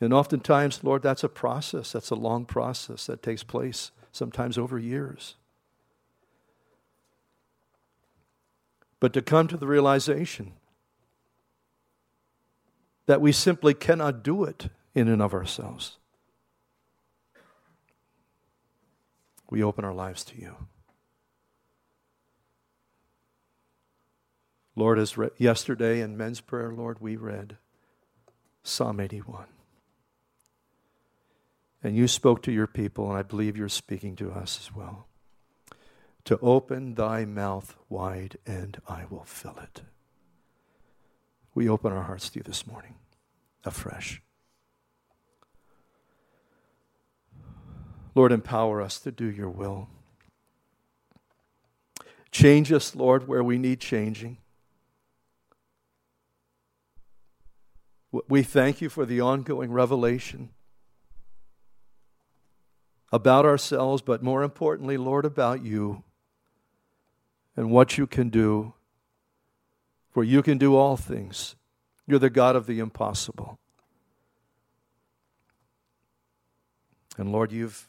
And 0.00 0.12
oftentimes, 0.12 0.84
Lord, 0.84 1.02
that's 1.02 1.24
a 1.24 1.28
process. 1.28 1.92
That's 1.92 2.10
a 2.10 2.14
long 2.14 2.44
process 2.44 3.06
that 3.06 3.22
takes 3.22 3.42
place, 3.42 3.90
sometimes 4.12 4.56
over 4.56 4.78
years. 4.78 5.34
But 9.00 9.12
to 9.14 9.22
come 9.22 9.48
to 9.48 9.56
the 9.56 9.66
realization 9.66 10.52
that 13.06 13.20
we 13.20 13.32
simply 13.32 13.74
cannot 13.74 14.22
do 14.22 14.44
it 14.44 14.68
in 14.94 15.08
and 15.08 15.22
of 15.22 15.32
ourselves, 15.32 15.96
we 19.50 19.62
open 19.62 19.84
our 19.84 19.94
lives 19.94 20.24
to 20.24 20.40
you. 20.40 20.54
Lord, 24.76 24.98
as 24.98 25.18
re- 25.18 25.30
yesterday 25.38 26.00
in 26.00 26.16
men's 26.16 26.40
prayer, 26.40 26.72
Lord, 26.72 27.00
we 27.00 27.16
read 27.16 27.56
Psalm 28.62 29.00
81. 29.00 29.46
And 31.82 31.96
you 31.96 32.06
spoke 32.06 32.42
to 32.42 32.52
your 32.52 32.66
people, 32.66 33.08
and 33.08 33.18
I 33.18 33.22
believe 33.22 33.56
you're 33.56 33.68
speaking 33.68 34.14
to 34.16 34.30
us 34.30 34.58
as 34.60 34.74
well. 34.74 35.06
To 36.24 36.38
open 36.40 36.94
thy 36.94 37.24
mouth 37.24 37.76
wide, 37.88 38.36
and 38.46 38.80
I 38.88 39.04
will 39.08 39.24
fill 39.24 39.58
it. 39.62 39.82
We 41.54 41.68
open 41.68 41.92
our 41.92 42.04
hearts 42.04 42.30
to 42.30 42.38
you 42.38 42.42
this 42.44 42.66
morning 42.66 42.94
afresh. 43.64 44.22
Lord, 48.18 48.32
empower 48.32 48.82
us 48.82 48.98
to 48.98 49.12
do 49.12 49.26
your 49.26 49.48
will. 49.48 49.86
Change 52.32 52.72
us, 52.72 52.96
Lord, 52.96 53.28
where 53.28 53.44
we 53.44 53.58
need 53.58 53.78
changing. 53.78 54.38
We 58.28 58.42
thank 58.42 58.80
you 58.80 58.88
for 58.88 59.06
the 59.06 59.20
ongoing 59.20 59.70
revelation 59.70 60.48
about 63.12 63.46
ourselves, 63.46 64.02
but 64.02 64.20
more 64.20 64.42
importantly, 64.42 64.96
Lord, 64.96 65.24
about 65.24 65.64
you 65.64 66.02
and 67.54 67.70
what 67.70 67.98
you 67.98 68.08
can 68.08 68.30
do. 68.30 68.74
For 70.10 70.24
you 70.24 70.42
can 70.42 70.58
do 70.58 70.74
all 70.74 70.96
things. 70.96 71.54
You're 72.04 72.18
the 72.18 72.30
God 72.30 72.56
of 72.56 72.66
the 72.66 72.80
impossible. 72.80 73.60
And 77.16 77.30
Lord, 77.30 77.52
you've, 77.52 77.87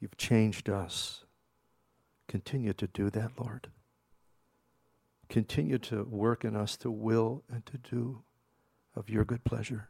you've 0.00 0.16
changed 0.16 0.68
us. 0.68 1.24
Continue 2.28 2.72
to 2.74 2.86
do 2.86 3.10
that, 3.10 3.32
Lord. 3.38 3.68
Continue 5.28 5.78
to 5.78 6.04
work 6.04 6.44
in 6.44 6.56
us 6.56 6.76
to 6.78 6.90
will 6.90 7.42
and 7.50 7.64
to 7.66 7.78
do 7.78 8.22
of 8.94 9.10
your 9.10 9.24
good 9.24 9.44
pleasure. 9.44 9.88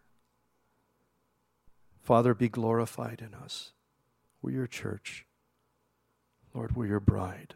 Father, 2.02 2.34
be 2.34 2.48
glorified 2.48 3.22
in 3.26 3.34
us. 3.34 3.72
We're 4.40 4.52
your 4.52 4.66
church. 4.66 5.26
Lord, 6.54 6.74
we're 6.74 6.86
your 6.86 7.00
bride. 7.00 7.54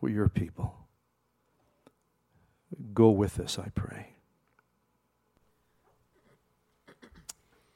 We're 0.00 0.10
your 0.10 0.28
people. 0.28 0.86
Go 2.94 3.10
with 3.10 3.38
us, 3.38 3.58
I 3.58 3.68
pray. 3.74 4.14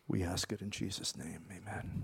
We 0.08 0.22
ask 0.22 0.52
it 0.52 0.62
in 0.62 0.70
Jesus' 0.70 1.16
name. 1.16 1.44
Amen. 1.50 2.02